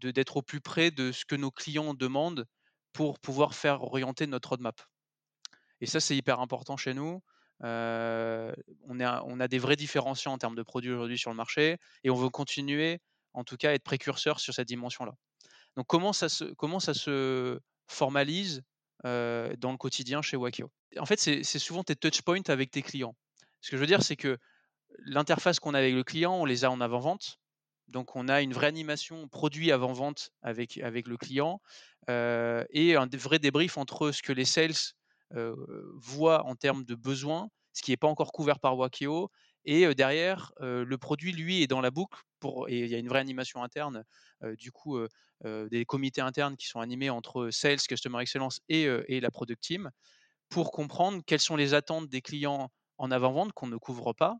d'être 0.00 0.36
au 0.36 0.42
plus 0.42 0.60
près 0.60 0.92
de 0.92 1.10
ce 1.10 1.24
que 1.24 1.34
nos 1.34 1.50
clients 1.50 1.92
demandent 1.92 2.46
pour 2.92 3.18
pouvoir 3.18 3.54
faire 3.54 3.82
orienter 3.82 4.26
notre 4.26 4.50
roadmap. 4.50 4.80
Et 5.80 5.86
ça, 5.86 6.00
c'est 6.00 6.16
hyper 6.16 6.40
important 6.40 6.76
chez 6.76 6.94
nous. 6.94 7.22
Euh, 7.64 8.52
on, 8.84 9.00
a, 9.00 9.22
on 9.24 9.40
a 9.40 9.48
des 9.48 9.58
vrais 9.58 9.76
différenciants 9.76 10.32
en 10.32 10.38
termes 10.38 10.54
de 10.54 10.62
produits 10.62 10.92
aujourd'hui 10.92 11.18
sur 11.18 11.30
le 11.30 11.36
marché 11.36 11.78
et 12.04 12.10
on 12.10 12.14
veut 12.14 12.30
continuer, 12.30 13.00
en 13.34 13.42
tout 13.42 13.56
cas, 13.56 13.70
à 13.70 13.72
être 13.72 13.82
précurseur 13.82 14.38
sur 14.38 14.54
cette 14.54 14.68
dimension-là. 14.68 15.12
Donc, 15.76 15.86
comment 15.86 16.12
ça 16.12 16.28
se, 16.28 16.44
comment 16.44 16.80
ça 16.80 16.94
se 16.94 17.58
formalise 17.88 18.62
dans 19.04 19.70
le 19.72 19.76
quotidien 19.76 20.22
chez 20.22 20.36
Wakio 20.36 20.70
En 20.98 21.06
fait, 21.06 21.18
c'est 21.18 21.58
souvent 21.58 21.82
tes 21.84 21.96
touchpoints 21.96 22.48
avec 22.48 22.70
tes 22.70 22.82
clients. 22.82 23.16
Ce 23.60 23.70
que 23.70 23.76
je 23.76 23.80
veux 23.80 23.86
dire, 23.86 24.02
c'est 24.02 24.16
que 24.16 24.38
l'interface 25.04 25.60
qu'on 25.60 25.74
a 25.74 25.78
avec 25.78 25.94
le 25.94 26.04
client, 26.04 26.34
on 26.34 26.44
les 26.44 26.64
a 26.64 26.70
en 26.70 26.80
avant-vente. 26.80 27.38
Donc, 27.88 28.16
on 28.16 28.28
a 28.28 28.42
une 28.42 28.52
vraie 28.52 28.66
animation 28.66 29.28
produit 29.28 29.72
avant-vente 29.72 30.30
avec, 30.42 30.78
avec 30.78 31.08
le 31.08 31.16
client 31.16 31.60
et 32.08 32.96
un 32.96 33.06
vrai 33.14 33.38
débrief 33.38 33.78
entre 33.78 34.10
ce 34.12 34.22
que 34.22 34.32
les 34.32 34.44
sales 34.44 34.74
voient 35.94 36.44
en 36.46 36.54
termes 36.54 36.84
de 36.84 36.94
besoins, 36.94 37.48
ce 37.72 37.82
qui 37.82 37.92
n'est 37.92 37.96
pas 37.96 38.08
encore 38.08 38.32
couvert 38.32 38.58
par 38.58 38.76
Wakio. 38.76 39.30
Et 39.64 39.94
derrière, 39.94 40.52
le 40.60 40.96
produit, 40.96 41.32
lui, 41.32 41.62
est 41.62 41.66
dans 41.66 41.80
la 41.80 41.90
boucle. 41.90 42.20
Et 42.68 42.80
il 42.80 42.86
y 42.88 42.94
a 42.94 42.98
une 42.98 43.08
vraie 43.08 43.20
animation 43.20 43.62
interne, 43.62 44.04
du 44.58 44.72
coup, 44.72 44.98
des 45.44 45.84
comités 45.84 46.20
internes 46.20 46.56
qui 46.56 46.66
sont 46.66 46.80
animés 46.80 47.10
entre 47.10 47.50
Sales, 47.50 47.80
Customer 47.80 48.20
Excellence 48.20 48.60
et, 48.68 48.84
et 49.08 49.20
la 49.20 49.30
Product 49.30 49.60
Team 49.60 49.90
pour 50.48 50.70
comprendre 50.72 51.22
quelles 51.26 51.40
sont 51.40 51.56
les 51.56 51.74
attentes 51.74 52.08
des 52.08 52.22
clients 52.22 52.70
en 52.98 53.10
avant-vente 53.10 53.52
qu'on 53.52 53.66
ne 53.66 53.76
couvre 53.76 54.12
pas. 54.12 54.38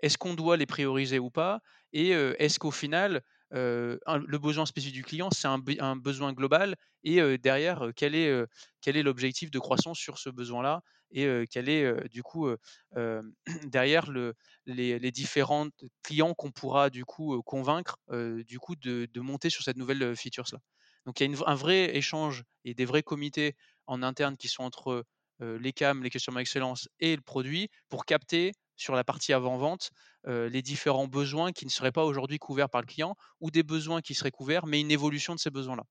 Est-ce 0.00 0.18
qu'on 0.18 0.34
doit 0.34 0.56
les 0.56 0.66
prioriser 0.66 1.18
ou 1.18 1.30
pas 1.30 1.60
Et 1.92 2.10
est-ce 2.10 2.58
qu'au 2.58 2.70
final, 2.70 3.22
le 3.52 4.38
besoin 4.38 4.66
spécifique 4.66 4.94
du 4.94 5.04
client, 5.04 5.30
c'est 5.30 5.48
un, 5.48 5.96
besoin 5.96 6.32
global 6.32 6.76
et 7.04 7.38
derrière, 7.38 7.90
quel 7.96 8.14
est, 8.14 8.32
quel 8.80 8.96
est 8.96 9.02
l'objectif 9.02 9.50
de 9.50 9.58
croissance 9.58 9.98
sur 9.98 10.18
ce 10.18 10.30
besoin-là 10.30 10.82
et 11.12 11.44
quel 11.50 11.68
est 11.68 12.08
du 12.08 12.22
coup 12.22 12.48
derrière 13.64 14.10
le, 14.10 14.34
les, 14.66 15.10
différents 15.10 15.68
clients 16.02 16.34
qu'on 16.34 16.52
pourra 16.52 16.90
du 16.90 17.04
coup 17.04 17.42
convaincre 17.42 17.98
du 18.46 18.58
coup 18.58 18.76
de, 18.76 19.08
monter 19.20 19.50
sur 19.50 19.62
cette 19.62 19.76
nouvelle 19.76 20.16
features-là. 20.16 20.58
Donc 21.06 21.20
il 21.20 21.30
y 21.30 21.34
a 21.34 21.48
un 21.48 21.54
vrai 21.54 21.96
échange 21.96 22.44
et 22.64 22.74
des 22.74 22.84
vrais 22.84 23.02
comités 23.02 23.56
en 23.86 24.02
interne 24.02 24.36
qui 24.36 24.48
sont 24.48 24.62
entre 24.62 25.04
les 25.40 25.72
CAM, 25.72 26.02
les 26.02 26.10
Customer 26.10 26.40
Excellence 26.40 26.88
et 27.00 27.16
le 27.16 27.22
produit 27.22 27.68
pour 27.88 28.04
capter 28.04 28.52
sur 28.80 28.94
la 28.94 29.04
partie 29.04 29.32
avant-vente 29.32 29.90
les 30.26 30.62
différents 30.62 31.06
besoins 31.06 31.52
qui 31.52 31.64
ne 31.64 31.70
seraient 31.70 31.92
pas 31.92 32.04
aujourd'hui 32.04 32.38
couverts 32.38 32.70
par 32.70 32.80
le 32.80 32.86
client 32.86 33.14
ou 33.40 33.50
des 33.50 33.62
besoins 33.62 34.00
qui 34.00 34.14
seraient 34.14 34.30
couverts, 34.30 34.66
mais 34.66 34.80
une 34.80 34.90
évolution 34.90 35.34
de 35.34 35.40
ces 35.40 35.50
besoins-là. 35.50 35.84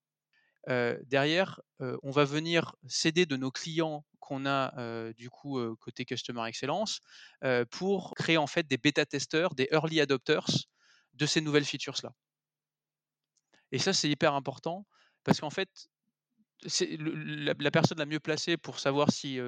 derrière, 1.06 1.60
on 2.02 2.10
va 2.10 2.24
venir 2.24 2.74
céder 2.86 3.26
de 3.26 3.36
nos 3.36 3.50
clients 3.50 4.04
qu'on 4.18 4.46
a 4.46 5.12
du 5.14 5.30
coup 5.30 5.58
côté 5.76 6.04
Customer 6.04 6.46
Excellence 6.46 7.00
pour 7.70 8.14
créer 8.14 8.36
en 8.36 8.46
fait 8.46 8.66
des 8.66 8.76
bêta-testeurs, 8.76 9.54
des 9.54 9.68
early 9.72 10.00
adopters 10.00 10.46
de 11.14 11.26
ces 11.26 11.40
nouvelles 11.40 11.64
features-là. 11.64 12.12
Et 13.72 13.78
ça, 13.78 13.92
c'est 13.92 14.08
hyper 14.08 14.34
important 14.34 14.86
parce 15.24 15.40
qu'en 15.40 15.50
fait, 15.50 15.88
c'est 16.66 16.96
la, 16.98 17.70
personne 17.70 17.98
la 17.98 18.06
mieux 18.06 18.20
placée 18.20 18.56
pour 18.56 18.78
savoir 18.78 19.10
si, 19.10 19.38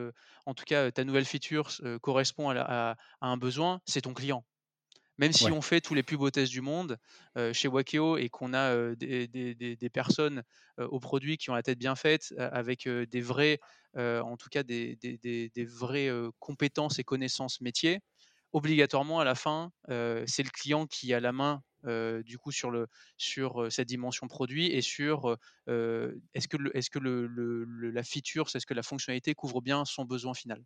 en 0.47 0.55
tout 0.55 0.65
cas, 0.65 0.91
ta 0.91 1.05
nouvelle 1.05 1.25
feature 1.25 1.71
correspond 2.01 2.51
à, 2.51 2.97
un 3.21 3.37
besoin, 3.37 3.81
c'est 3.87 4.03
ton 4.03 4.15
client. 4.15 4.45
Même 5.19 5.33
si 5.33 5.51
on 5.53 5.61
fait 5.61 5.81
tous 5.81 5.95
les 5.95 6.03
plus 6.03 6.17
beaux 6.17 6.31
tests 6.31 6.51
du 6.51 6.63
monde 6.63 6.99
chez 7.53 7.69
Wakeo 7.69 8.17
et 8.17 8.29
qu'on 8.29 8.55
a 8.55 8.95
des, 8.95 9.91
personnes 9.93 10.43
au 10.79 11.01
produit 11.01 11.37
qui 11.37 11.51
ont 11.51 11.55
la 11.55 11.63
tête 11.63 11.79
bien 11.79 11.97
faite, 11.97 12.35
avec 12.39 12.89
des 12.89 13.21
vrais, 13.21 13.61
en 13.97 14.37
tout 14.37 14.49
cas 14.51 14.63
des, 14.63 14.99
vraies 15.69 16.11
compétences 16.39 16.99
et 16.99 17.05
connaissances 17.05 17.61
métiers, 17.61 18.01
obligatoirement 18.53 19.21
à 19.21 19.25
la 19.25 19.35
fin, 19.35 19.71
c'est 19.89 20.43
le 20.43 20.51
client 20.51 20.87
qui 20.87 21.13
a 21.15 21.21
la 21.21 21.33
main 21.33 21.63
du 21.85 22.39
coup 22.39 22.53
sur, 22.53 22.71
le, 22.71 22.89
sur 23.17 23.71
cette 23.73 23.89
dimension 23.89 24.29
produit 24.29 24.67
et 24.67 24.83
sur 24.83 25.37
est-ce 25.67 26.49
que, 26.49 26.57
est 26.75 26.81
-ce 26.81 26.91
que 26.91 26.99
la 27.93 28.03
feature, 28.03 28.47
est-ce 28.55 28.67
que 28.67 28.75
la 28.75 28.83
fonctionnalité 28.83 29.35
couvre 29.35 29.61
bien 29.61 29.85
son 29.85 30.05
besoin 30.05 30.35
final? 30.35 30.65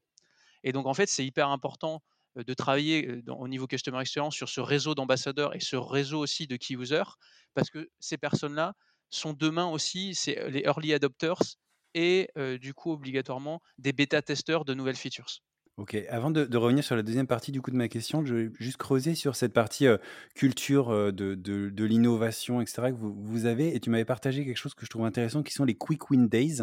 Et 0.65 0.73
donc 0.73 0.87
en 0.87 0.95
fait, 0.95 1.07
c'est 1.09 1.25
hyper 1.25 1.49
important 1.49 2.03
de 2.37 2.55
travailler 2.55 3.23
au 3.29 3.49
niveau 3.49 3.67
Customer 3.67 4.01
Experience 4.01 4.35
sur 4.37 4.49
ce 4.49 4.61
réseau 4.61 4.95
d'ambassadeurs 4.95 5.55
et 5.55 5.61
ce 5.61 5.77
réseau 5.77 6.21
aussi 6.21 6.47
de 6.47 6.57
key 6.57 6.75
users, 6.75 7.05
parce 7.55 7.71
que 7.71 7.89
ces 8.01 8.19
personnes-là 8.19 8.75
sont 9.11 9.33
demain 9.33 9.67
aussi 9.67 10.13
les 10.27 10.61
early 10.67 10.93
adopters 10.93 11.41
et 11.95 12.31
du 12.61 12.75
coup 12.75 12.93
obligatoirement 12.93 13.61
des 13.79 13.93
bêta-testeurs 13.93 14.65
de 14.67 14.75
nouvelles 14.75 14.97
features. 14.97 15.41
Ok, 15.77 15.95
avant 16.09 16.31
de, 16.31 16.57
revenir 16.57 16.83
sur 16.83 16.97
la 16.97 17.03
deuxième 17.03 17.27
partie 17.27 17.53
du 17.53 17.61
coup 17.61 17.71
de 17.71 17.77
ma 17.77 17.89
question, 17.89 18.25
je 18.25 18.35
vais 18.35 18.51
juste 18.59 18.79
creuser 18.79 19.15
sur 19.15 19.37
cette 19.37 19.53
partie 19.53 19.87
culture 20.35 21.13
de, 21.13 21.35
de, 21.35 21.85
l'innovation, 21.85 22.63
etc. 22.63 22.93
que 22.93 22.97
vous, 22.97 23.45
avez. 23.45 23.77
Et 23.77 23.81
tu 23.81 23.91
m'avais 23.91 24.07
partagé 24.07 24.47
quelque 24.47 24.57
chose 24.57 24.73
que 24.73 24.87
je 24.87 24.91
trouve 24.91 25.05
intéressant, 25.05 25.43
qui 25.43 25.53
sont 25.53 25.67
les 25.67 25.75
Quick 25.75 26.09
Win 26.09 26.29
Days, 26.29 26.63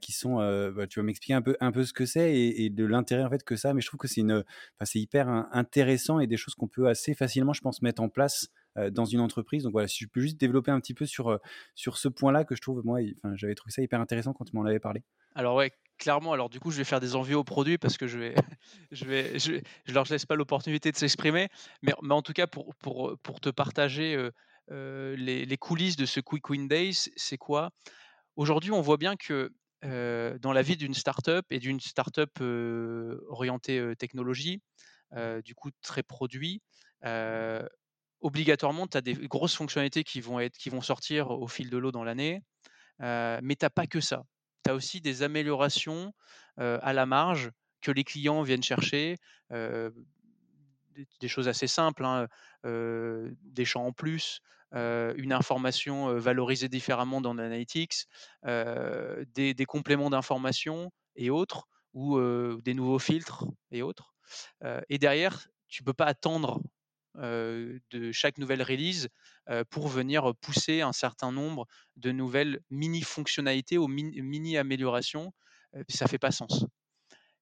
qui 0.00 0.12
sont, 0.12 0.36
bah, 0.70 0.86
tu 0.86 0.98
vas 0.98 1.02
m'expliquer 1.04 1.34
un 1.34 1.42
peu, 1.42 1.58
un 1.60 1.72
peu 1.72 1.84
ce 1.84 1.92
que 1.92 2.06
c'est 2.06 2.34
et, 2.34 2.70
de 2.70 2.86
l'intérêt 2.86 3.22
en 3.22 3.28
fait 3.28 3.44
que 3.44 3.54
ça. 3.54 3.74
Mais 3.74 3.82
je 3.82 3.88
trouve 3.88 3.98
que 3.98 4.08
c'est 4.08 4.98
hyper 4.98 5.28
intéressant 5.52 6.18
et 6.18 6.26
des 6.26 6.38
choses 6.38 6.54
qu'on 6.54 6.68
peut 6.68 6.88
assez 6.88 7.12
facilement, 7.12 7.52
je 7.52 7.60
pense, 7.60 7.82
mettre 7.82 8.00
en 8.00 8.08
place 8.08 8.48
dans 8.90 9.04
une 9.04 9.20
entreprise. 9.20 9.64
Donc 9.64 9.72
voilà, 9.72 9.88
si 9.88 10.04
je 10.04 10.08
peux 10.08 10.20
juste 10.20 10.38
développer 10.38 10.70
un 10.70 10.80
petit 10.80 10.94
peu 10.94 11.06
sur, 11.06 11.38
sur 11.74 11.98
ce 11.98 12.08
point-là 12.08 12.44
que 12.44 12.54
je 12.54 12.60
trouve, 12.60 12.82
moi, 12.84 13.00
j'avais 13.34 13.54
trouvé 13.54 13.72
ça 13.72 13.82
hyper 13.82 14.00
intéressant 14.00 14.32
quand 14.32 14.44
tu 14.44 14.56
m'en 14.56 14.64
avais 14.64 14.80
parlé. 14.80 15.02
Alors 15.34 15.56
ouais, 15.56 15.72
clairement, 15.98 16.32
alors 16.32 16.50
du 16.50 16.60
coup, 16.60 16.70
je 16.70 16.78
vais 16.78 16.84
faire 16.84 17.00
des 17.00 17.14
envies 17.14 17.34
aux 17.34 17.44
produits 17.44 17.78
parce 17.78 17.96
que 17.96 18.06
je 18.06 18.18
vais, 18.18 18.34
je 18.90 19.04
vais, 19.04 19.38
je, 19.38 19.60
leur 19.92 20.04
laisse 20.10 20.26
pas 20.26 20.34
l'opportunité 20.34 20.90
de 20.90 20.96
s'exprimer, 20.96 21.48
mais, 21.82 21.92
mais, 22.02 22.14
en 22.14 22.22
tout 22.22 22.32
cas 22.32 22.46
pour, 22.46 22.74
pour, 22.76 23.16
pour 23.22 23.40
te 23.40 23.48
partager 23.48 24.14
euh, 24.14 24.30
euh, 24.70 25.16
les, 25.16 25.56
coulisses 25.56 25.96
de 25.96 26.06
ce 26.06 26.20
Quick 26.20 26.50
Win 26.50 26.68
Days, 26.68 27.10
c'est 27.16 27.38
quoi? 27.38 27.70
Aujourd'hui, 28.36 28.72
on 28.72 28.80
voit 28.80 28.96
bien 28.96 29.16
que 29.16 29.52
euh, 29.84 30.38
dans 30.38 30.52
la 30.52 30.62
vie 30.62 30.76
d'une 30.76 30.94
startup 30.94 31.44
et 31.50 31.58
d'une 31.58 31.80
startup 31.80 32.40
orientée 33.28 33.94
technologie, 33.98 34.60
du 35.44 35.54
coup 35.54 35.70
très 35.82 36.02
produit, 36.02 36.62
obligatoirement, 38.22 38.86
tu 38.86 38.96
as 38.96 39.02
des 39.02 39.14
grosses 39.14 39.54
fonctionnalités 39.54 40.04
qui 40.04 40.20
vont, 40.20 40.40
être, 40.40 40.56
qui 40.56 40.70
vont 40.70 40.80
sortir 40.80 41.30
au 41.30 41.48
fil 41.48 41.70
de 41.70 41.76
l'eau 41.76 41.92
dans 41.92 42.04
l'année, 42.04 42.42
mais 43.00 43.56
tu 43.56 43.64
n'as 43.64 43.70
pas 43.70 43.86
que 43.86 44.00
ça 44.00 44.24
tu 44.64 44.70
as 44.70 44.74
aussi 44.74 45.00
des 45.00 45.22
améliorations 45.22 46.12
à 46.56 46.92
la 46.92 47.06
marge 47.06 47.50
que 47.80 47.90
les 47.90 48.04
clients 48.04 48.42
viennent 48.42 48.62
chercher. 48.62 49.16
Des, 51.20 51.28
choses 51.28 51.48
assez 51.48 51.66
simples, 51.66 52.04
hein, 52.04 52.28
des 52.64 53.64
champs 53.64 53.86
en 53.86 53.92
plus, 53.92 54.40
une 54.72 55.32
information 55.32 56.18
valorisée 56.18 56.68
différemment 56.68 57.20
dans 57.20 57.34
l'analytics, 57.34 58.06
des, 58.44 59.54
des, 59.54 59.64
compléments 59.64 60.10
d'information 60.10 60.92
et 61.16 61.30
autres, 61.30 61.66
ou 61.94 62.20
des 62.62 62.74
nouveaux 62.74 62.98
filtres 62.98 63.44
et 63.70 63.82
autres. 63.82 64.14
et 64.88 64.98
derrière, 64.98 65.48
tu 65.68 65.82
ne 65.82 65.86
peux 65.86 65.94
pas 65.94 66.06
attendre 66.06 66.60
de 67.14 68.12
chaque 68.12 68.38
nouvelle 68.38 68.62
release 68.62 69.08
pour 69.70 69.88
venir 69.88 70.32
pousser 70.40 70.80
un 70.80 70.92
certain 70.92 71.32
nombre 71.32 71.66
de 71.96 72.12
nouvelles 72.12 72.60
mini-fonctionnalités 72.70 73.78
ou 73.78 73.88
mini-améliorations. 73.88 75.32
ça 75.88 76.06
fait 76.06 76.18
pas 76.18 76.30
sens. 76.30 76.66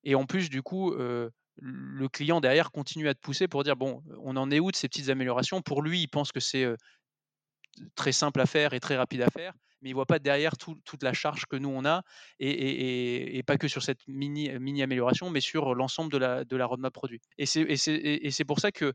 Et 0.05 0.15
en 0.15 0.27
plus, 0.27 0.51
du 0.51 0.63
coup, 0.63 0.95
le 0.95 2.09
client 2.09 2.41
derrière 2.41 2.71
continue 2.71 3.09
à 3.09 3.15
te 3.15 3.21
pousser 3.21 3.49
pour 3.49 3.65
dire 3.65 3.77
bon, 3.77 4.03
on 4.23 4.37
en 4.37 4.51
est 4.51 4.61
où 4.61 4.71
de 4.71 4.77
ces 4.77 4.89
petites 4.89 5.09
améliorations? 5.09 5.63
Pour 5.63 5.83
lui, 5.83 6.01
il 6.03 6.09
pense 6.09 6.33
que 6.33 6.41
c'est 6.41 6.67
très 7.95 8.13
simple 8.13 8.41
à 8.41 8.47
faire 8.47 8.73
et 8.73 8.81
très 8.81 8.97
rapide 8.97 9.23
à 9.23 9.31
faire, 9.31 9.53
mais 9.81 9.91
il 9.91 9.93
voit 9.95 10.07
pas 10.07 10.19
derrière 10.19 10.57
toute 10.57 11.03
la 11.03 11.13
charge 11.13 11.47
que 11.47 11.57
nous 11.57 11.69
on 11.69 11.85
a 11.85 12.03
et, 12.39 13.43
pas 13.47 13.57
que 13.59 13.69
sur 13.69 13.83
cette 13.83 14.01
mini, 14.09 14.51
mini 14.59 14.83
amélioration, 14.83 15.31
mais 15.31 15.41
sur 15.41 15.75
l'ensemble 15.75 16.11
de 16.11 16.57
la 16.57 16.67
roadmap 16.67 16.93
produit. 16.93 17.21
Et 17.39 17.47
c'est 17.47 18.45
pour 18.47 18.61
ça 18.61 18.73
que 18.73 18.93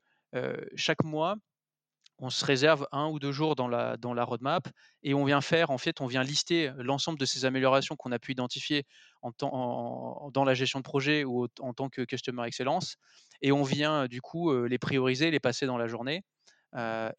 chaque 0.75 1.03
mois, 1.03 1.37
on 2.19 2.29
se 2.29 2.45
réserve 2.45 2.87
un 2.91 3.07
ou 3.07 3.19
deux 3.19 3.31
jours 3.31 3.55
dans 3.55 3.67
la, 3.67 3.97
dans 3.97 4.13
la 4.13 4.23
roadmap 4.23 4.67
et 5.03 5.13
on 5.13 5.25
vient 5.25 5.41
faire, 5.41 5.69
en 5.69 5.77
fait, 5.77 5.99
on 5.99 6.07
vient 6.07 6.23
lister 6.23 6.71
l'ensemble 6.77 7.19
de 7.19 7.25
ces 7.25 7.45
améliorations 7.45 7.95
qu'on 7.95 8.11
a 8.11 8.19
pu 8.19 8.31
identifier 8.31 8.83
en, 9.21 10.29
dans 10.33 10.43
la 10.45 10.53
gestion 10.53 10.79
de 10.79 10.83
projet 10.83 11.25
ou 11.25 11.47
en 11.59 11.73
tant 11.73 11.89
que 11.89 12.01
Customer 12.03 12.45
Excellence 12.47 12.95
et 13.41 13.51
on 13.51 13.63
vient 13.63 14.07
du 14.07 14.21
coup 14.21 14.65
les 14.65 14.77
prioriser, 14.77 15.29
les 15.29 15.41
passer 15.41 15.65
dans 15.65 15.77
la 15.77 15.87
journée 15.87 16.23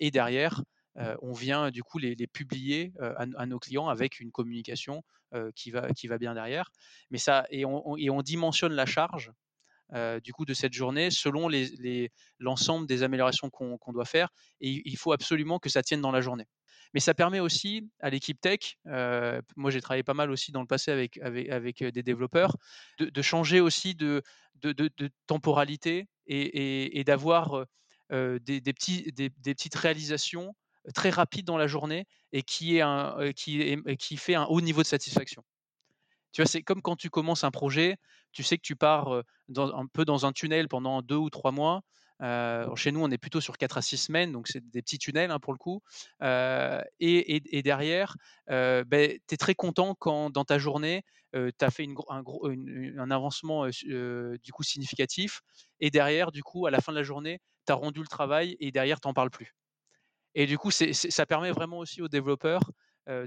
et 0.00 0.10
derrière, 0.10 0.62
on 1.20 1.32
vient 1.32 1.70
du 1.70 1.82
coup 1.82 1.98
les, 1.98 2.16
publier 2.26 2.92
à, 2.98 3.46
nos 3.46 3.58
clients 3.58 3.88
avec 3.88 4.18
une 4.20 4.30
communication 4.30 5.02
qui, 5.54 5.70
va, 5.70 5.90
qui 5.90 6.06
va 6.06 6.16
bien 6.16 6.32
derrière. 6.32 6.70
Mais 7.10 7.18
ça, 7.18 7.44
et 7.50 7.66
on, 7.66 7.96
et 7.98 8.08
on 8.08 8.22
dimensionne 8.22 8.72
la 8.72 8.86
charge 8.86 9.30
du 10.22 10.32
coup 10.32 10.44
de 10.44 10.54
cette 10.54 10.72
journée 10.72 11.10
selon 11.10 11.48
l'ensemble 12.38 12.86
les, 12.88 12.96
des 12.96 13.02
améliorations 13.02 13.50
qu'on 13.50 13.92
doit 13.92 14.04
faire 14.04 14.28
et 14.60 14.82
il 14.84 14.96
faut 14.96 15.12
absolument 15.12 15.58
que 15.58 15.68
ça 15.68 15.82
tienne 15.82 16.00
dans 16.00 16.12
la 16.12 16.20
journée. 16.20 16.46
Mais 16.94 17.00
ça 17.00 17.14
permet 17.14 17.40
aussi 17.40 17.88
à 18.00 18.10
l'équipe 18.10 18.40
tech, 18.40 18.78
moi 18.84 19.70
j'ai 19.70 19.80
travaillé 19.80 20.02
pas 20.02 20.14
mal 20.14 20.30
aussi 20.30 20.52
dans 20.52 20.60
le 20.60 20.66
passé 20.66 20.90
avec, 20.90 21.18
avec, 21.18 21.50
avec 21.50 21.84
des 21.84 22.02
développeurs, 22.02 22.56
de, 22.98 23.22
changer 23.22 23.60
aussi 23.60 23.94
de, 23.94 24.22
de, 24.62 25.10
temporalité 25.26 26.08
et, 26.26 27.04
d'avoir 27.04 27.66
des, 28.10 28.60
des, 28.60 28.72
petites 28.72 29.74
réalisations 29.74 30.54
très 30.94 31.10
rapides 31.10 31.46
dans 31.46 31.56
la 31.56 31.66
journée 31.66 32.06
et 32.32 32.42
qui, 32.42 32.76
est 32.76 32.80
un, 32.80 33.32
qui, 33.34 33.60
est, 33.60 33.96
qui 33.96 34.16
fait 34.16 34.34
un 34.34 34.44
haut 34.44 34.60
niveau 34.60 34.82
de 34.82 34.86
satisfaction. 34.86 35.42
Tu 36.32 36.42
vois, 36.42 36.46
c'est 36.46 36.62
comme 36.62 36.82
quand 36.82 36.96
tu 36.96 37.08
commences 37.08 37.44
un 37.44 37.50
projet, 37.50 37.96
tu 38.36 38.42
sais 38.42 38.58
que 38.58 38.62
tu 38.62 38.76
pars 38.76 39.22
un 39.56 39.86
peu 39.86 40.04
dans 40.04 40.26
un 40.26 40.32
tunnel 40.32 40.68
pendant 40.68 41.00
deux 41.00 41.16
ou 41.16 41.30
trois 41.30 41.52
mois. 41.52 41.80
chez 42.20 42.92
nous, 42.92 43.00
on 43.02 43.10
est 43.10 43.16
plutôt 43.16 43.40
sur 43.40 43.56
quatre 43.56 43.78
à 43.78 43.82
six 43.82 43.96
semaines, 43.96 44.30
donc 44.30 44.46
c'est 44.46 44.60
des 44.68 44.82
petits 44.82 44.98
tunnels 44.98 45.30
hein, 45.30 45.38
pour 45.38 45.54
le 45.54 45.58
coup. 45.58 45.80
et, 46.20 47.62
derrière, 47.64 48.16
ben, 48.46 49.18
tu 49.26 49.34
es 49.34 49.36
très 49.38 49.54
content 49.54 49.94
quand 49.98 50.28
dans 50.28 50.44
ta 50.44 50.58
journée, 50.58 51.02
tu 51.32 51.64
as 51.64 51.70
fait 51.70 51.88
un, 52.10 53.10
avancement 53.10 53.66
du 53.68 54.52
coup 54.52 54.62
significatif. 54.62 55.40
Et 55.80 55.90
derrière, 55.90 56.30
du 56.30 56.42
coup, 56.42 56.66
à 56.66 56.70
la 56.70 56.82
fin 56.82 56.92
de 56.92 56.98
la 56.98 57.04
journée, 57.04 57.40
tu 57.66 57.72
as 57.72 57.76
rendu 57.76 58.00
le 58.00 58.06
travail 58.06 58.54
et 58.60 58.70
derrière, 58.70 59.00
tu 59.00 59.08
n'en 59.08 59.14
parles 59.14 59.30
plus. 59.30 59.54
Et 60.34 60.44
du 60.44 60.58
coup, 60.58 60.70
ça 60.70 61.24
permet 61.24 61.52
vraiment 61.52 61.78
aussi 61.78 62.02
aux 62.02 62.08
développeurs 62.08 62.70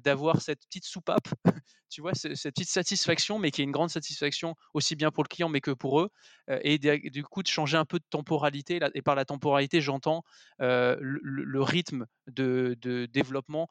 d'avoir 0.04 0.42
cette 0.42 0.66
petite 0.66 0.86
soupape, 0.86 1.28
tu 1.90 2.02
vois, 2.02 2.14
cette 2.14 2.54
petite 2.54 2.70
satisfaction, 2.70 3.40
mais 3.40 3.52
qui 3.52 3.62
est 3.62 3.64
une 3.64 3.72
grande 3.72 3.90
satisfaction 3.90 4.56
aussi 4.74 4.96
bien 4.96 5.12
pour 5.12 5.24
le 5.24 5.28
client, 5.28 5.50
mais 5.50 5.62
que 5.62 5.72
pour 5.72 6.02
eux, 6.02 6.10
et 6.62 6.78
du 6.78 7.24
coup 7.24 7.44
de 7.44 7.48
changer 7.48 7.78
un 7.78 7.86
peu 7.86 8.00
de 8.00 8.06
temporalité. 8.10 8.80
Et 8.94 9.02
par 9.02 9.16
la 9.16 9.26
temporalité, 9.26 9.82
j'entends 9.82 10.24
le, 10.60 11.62
rythme 11.62 12.06
de, 12.28 12.78
développement 13.12 13.68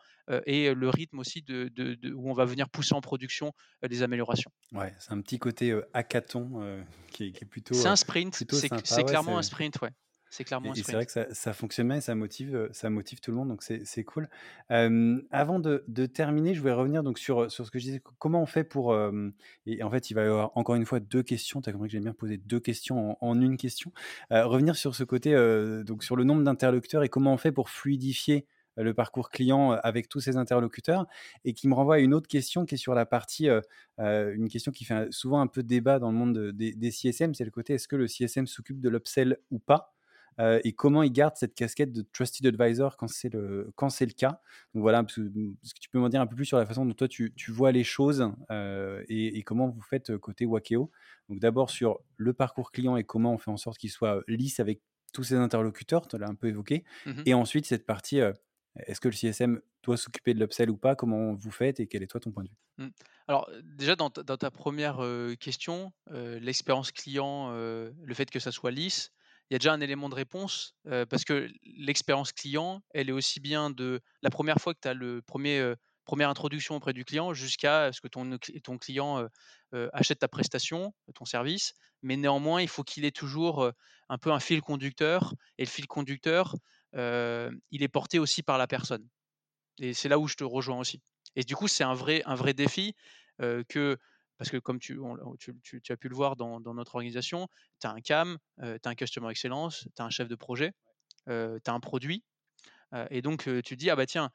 et 0.47 0.73
le 0.75 0.89
rythme 0.89 1.19
aussi 1.19 1.43
de, 1.43 1.71
où 2.15 2.31
on 2.31 2.35
va 2.35 2.45
venir 2.45 2.69
pousser 2.69 2.95
en 2.95 3.01
production 3.01 3.53
des 3.87 4.03
améliorations. 4.03 4.51
Ouais, 4.73 4.95
c'est 4.99 5.13
un 5.13 5.21
petit 5.21 5.39
côté 5.39 5.79
hackathon 5.93 6.85
qui, 7.11 7.25
est, 7.25 7.45
plutôt. 7.45 7.75
C'est 7.75 7.89
un 7.89 7.97
sprint, 7.97 8.45
c'est 8.51 9.05
clairement 9.05 9.39
un 9.39 9.43
sprint, 9.43 9.81
ouais. 9.83 9.91
C'est 10.31 10.45
clairement 10.45 10.75
et, 10.75 10.83
c'est 10.83 10.93
vrai 10.93 11.07
que 11.07 11.13
ça, 11.13 11.33
ça, 11.33 11.53
fonctionne 11.53 11.89
bien 11.89 11.97
et 11.97 12.01
ça 12.01 12.15
motive, 12.15 12.69
ça 12.73 12.91
motive 12.91 13.21
tout 13.21 13.31
le 13.31 13.37
monde, 13.37 13.49
donc 13.49 13.63
c'est 13.63 14.05
cool. 14.05 14.29
avant 14.69 15.59
de, 15.59 15.85
de, 15.89 16.07
terminer, 16.07 16.55
je 16.55 16.61
voulais 16.61 16.73
revenir 16.73 17.03
donc 17.03 17.19
sur, 17.19 17.51
sur 17.51 17.65
ce 17.65 17.71
que 17.71 17.79
je 17.79 17.85
disais. 17.85 18.03
Comment 18.19 18.43
on 18.43 18.47
fait 18.47 18.65
pour. 18.65 18.97
et 19.67 19.83
en 19.83 19.91
fait, 19.91 20.11
il 20.11 20.15
va 20.15 20.23
y 20.23 20.27
avoir 20.27 20.53
encore 20.57 20.75
une 20.75 20.87
fois 20.87 21.01
deux 21.01 21.23
questions. 21.23 21.61
Tu 21.61 21.71
as 21.71 21.73
compris 21.73 21.89
que 21.89 21.93
j'aime 21.93 22.05
bien 22.05 22.13
poser 22.13 22.37
deux 22.37 22.61
questions 22.61 23.17
en, 23.21 23.41
une 23.41 23.57
question. 23.57 23.93
revenir 24.31 24.77
sur 24.77 24.95
ce 24.95 25.05
côté, 25.05 25.33
donc 25.85 26.05
sur 26.05 26.17
le 26.17 26.25
nombre 26.25 26.43
d'interlocuteurs 26.43 27.03
et 27.03 27.09
comment 27.09 27.33
on 27.33 27.39
fait 27.39 27.53
pour 27.53 27.71
fluidifier 27.71 28.47
le 28.77 28.95
parcours 28.95 29.31
client 29.31 29.73
avec 29.73 30.09
tous 30.09 30.21
ces 30.21 30.37
interlocuteurs 30.37 31.07
et 31.45 31.53
qui 31.53 31.69
me 31.69 31.75
renvoie 31.75 31.97
à 31.97 31.99
une 31.99 32.15
autre 32.15 32.29
question 32.29 32.65
qui 32.65 32.77
est 32.77 32.79
sur 32.79 32.95
la 32.95 33.07
partie, 33.07 33.49
une 33.99 34.49
question 34.49 34.73
qui 34.73 34.85
fait 34.85 35.11
souvent 35.11 35.41
un 35.41 35.47
peu 35.47 35.63
débat 35.63 35.99
dans 35.99 36.11
le 36.11 36.17
monde 36.17 36.53
des 36.53 36.91
CSM, 36.91 37.35
c'est 37.35 37.45
le 37.45 37.51
côté 37.51 37.75
est-ce 37.75 37.89
que 37.89 37.97
le 37.97 38.07
CSM 38.07 38.47
s'occupe 38.47 38.81
de 38.81 38.89
l'upsell 38.89 39.39
ou 39.51 39.59
pas? 39.59 39.95
Euh, 40.41 40.61
et 40.65 40.73
comment 40.73 41.03
il 41.03 41.13
garde 41.13 41.37
cette 41.37 41.55
casquette 41.55 41.93
de 41.93 42.03
trusted 42.03 42.47
advisor 42.47 42.97
quand 42.97 43.09
c'est 43.09 43.33
le, 43.33 43.73
quand 43.77 43.91
c'est 43.91 44.07
le 44.07 44.13
cas. 44.13 44.41
Donc 44.75 44.83
voilà, 44.83 45.03
parce 45.03 45.17
que, 45.17 45.31
tu 45.81 45.89
peux 45.91 45.99
m'en 45.99 46.09
dire 46.09 46.21
un 46.21 46.27
peu 46.27 46.37
plus 46.37 46.45
sur 46.45 46.59
la 46.59 46.67
façon 46.67 46.87
dont 46.87 46.95
toi 46.95 47.09
tu, 47.09 47.33
tu 47.35 47.51
vois 47.51 47.73
les 47.73 47.85
choses 47.85 48.31
euh, 48.51 49.03
et, 49.09 49.43
comment 49.43 49.69
vous 49.69 49.83
faites 49.83 50.11
euh, 50.11 50.19
côté 50.19 50.47
Wakeo. 50.47 50.91
Donc 51.29 51.41
d'abord 51.41 51.71
sur 51.71 51.99
le 52.17 52.33
parcours 52.33 52.71
client 52.71 52.97
et 52.97 53.05
comment 53.05 53.33
on 53.33 53.39
fait 53.39 53.51
en 53.51 53.57
sorte 53.57 53.79
qu'il 53.79 53.91
soit 53.91 54.23
lisse 54.29 54.61
avec 54.61 54.81
tous 55.13 55.25
ses 55.25 55.37
interlocuteurs, 55.37 56.07
tu 56.07 56.19
l'as 56.19 56.29
un 56.29 56.35
peu 56.35 56.49
évoqué. 56.49 56.85
Mmh 57.07 57.23
et 57.27 57.35
ensuite 57.35 57.67
cette 57.67 57.87
partie, 57.87 58.21
est-ce 58.87 59.01
que 59.01 59.09
le 59.09 59.15
CSM 59.15 59.61
doit 59.83 59.97
s'occuper 59.97 60.35
de 60.35 60.39
l'upsell 60.39 60.71
ou 60.71 60.77
pas? 60.77 60.95
Comment 60.95 61.35
vous 61.35 61.51
faites 61.51 61.81
et 61.81 61.87
quel 61.87 62.03
est 62.03 62.07
toi 62.07 62.21
ton 62.21 62.31
point 62.31 62.45
de 62.45 62.49
vue? 62.49 62.87
Mmh. 62.87 62.89
Alors 63.27 63.51
déjà 63.65 63.97
dans 63.97 64.11
ta, 64.11 64.23
dans 64.23 64.37
ta 64.37 64.51
première 64.51 65.03
question, 65.41 65.93
l'expérience 66.11 66.93
client, 66.93 67.51
le 67.51 68.15
fait 68.15 68.31
que 68.31 68.39
ça 68.39 68.53
soit 68.53 68.71
lisse, 68.71 69.13
il 69.51 69.55
y 69.55 69.57
a 69.57 69.59
déjà 69.59 69.73
un 69.73 69.81
élément 69.81 70.09
de 70.09 70.15
réponse 70.15 70.75
parce 71.09 71.25
que 71.25 71.49
l'expérience 71.63 72.33
client, 72.33 72.83
elle 72.91 73.09
est 73.09 73.13
aussi 73.13 73.41
bien 73.41 73.71
de 73.71 74.01
la 74.23 74.31
première 74.31 74.59
fois 74.59 74.75
que 74.75 74.81
tu 74.83 74.89
as 74.89 74.95
le 74.95 75.23
premier 75.23 75.75
première 76.05 76.31
introduction 76.31 76.75
auprès 76.75 76.95
du 76.95 77.05
client 77.05 77.35
jusqu'à 77.35 77.93
ce 77.93 78.01
que 78.01 78.09
ton, 78.09 78.39
ton 78.65 78.79
client 78.79 79.27
achète 79.93 80.21
ta 80.21 80.29
prestation, 80.29 80.95
ton 81.15 81.27
service. 81.27 81.75
Mais 82.03 82.17
néanmoins, 82.17 82.63
il 82.63 82.69
faut 82.69 82.83
qu'il 82.83 83.05
ait 83.05 83.11
toujours 83.11 83.71
un 84.09 84.19
peu 84.19 84.33
un 84.33 84.41
fil 84.41 84.63
conducteur. 84.63 85.35
Et 85.59 85.65
le 85.65 85.71
fil 85.71 85.87
conducteur, 85.87 86.55
il 86.95 87.83
est 87.83 87.89
porté 87.89 88.19
aussi 88.19 88.43
par 88.43 88.57
la 88.59 88.67
personne. 88.67 89.07
Et 89.81 89.93
c'est 89.95 90.09
là 90.09 90.19
où 90.19 90.27
je 90.27 90.35
te 90.35 90.45
rejoins 90.45 90.79
aussi. 90.79 91.01
Et 91.37 91.45
du 91.45 91.55
coup, 91.55 91.69
c'est 91.69 91.85
un 91.85 91.95
vrai, 91.95 92.23
un 92.25 92.35
vrai 92.35 92.55
défi 92.55 92.95
que 93.69 93.99
parce 94.39 94.51
que 94.51 94.57
comme 94.57 94.79
tu, 94.79 94.99
as 95.91 95.97
pu 95.97 96.09
le 96.09 96.15
voir 96.15 96.37
dans, 96.37 96.61
notre 96.61 96.95
organisation, 96.95 97.49
tu 97.81 97.87
as 97.87 97.91
un 97.91 98.01
CAM, 98.01 98.39
tu 98.59 98.65
as 98.65 98.89
un 98.89 98.95
Customer 98.95 99.31
Excellence, 99.31 99.89
tu 99.95 100.03
as 100.03 100.05
un 100.05 100.11
chef 100.11 100.29
de 100.29 100.37
projet, 100.37 100.73
tu 101.27 101.33
as 101.33 101.73
un 101.73 101.81
produit. 101.81 102.25
et 103.11 103.21
donc, 103.21 103.43
tu 103.43 103.63
te 103.63 103.75
dis, 103.75 103.91
ah 103.91 103.97
bah 103.97 104.07
tiens, 104.07 104.31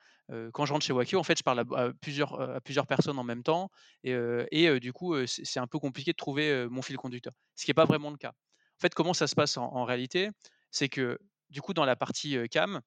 quand 0.52 0.66
je 0.66 0.74
rentre 0.74 0.86
chez 0.86 0.94
Wakio, 0.94 1.20
en 1.20 1.24
fait, 1.24 1.38
je 1.38 1.44
parle 1.44 1.60
à, 1.60 1.94
plusieurs, 2.02 2.88
personnes 2.88 3.18
en 3.18 3.24
même 3.24 3.44
temps. 3.44 3.72
Et, 4.04 4.80
du 4.80 4.92
coup, 4.92 5.16
c'est 5.26 5.60
un 5.60 5.68
peu 5.68 5.80
compliqué 5.80 6.12
de 6.12 6.18
trouver 6.18 6.68
mon 6.70 6.82
fil 6.82 6.98
conducteur. 6.98 7.34
Ce 7.56 7.64
qui 7.64 7.72
n'est 7.72 7.76
pas 7.76 7.86
vraiment 7.86 8.12
le 8.12 8.18
cas. 8.18 8.34
En 8.78 8.82
fait, 8.82 8.94
comment 8.94 9.14
ça 9.14 9.28
se 9.28 9.36
passe 9.36 9.56
en, 9.58 9.86
réalité? 9.86 10.30
C'est 10.70 10.90
que, 10.90 11.18
du 11.50 11.62
coup, 11.62 11.74
dans 11.74 11.86
la 11.86 11.96
partie 11.96 12.38
CAM, 12.50 12.82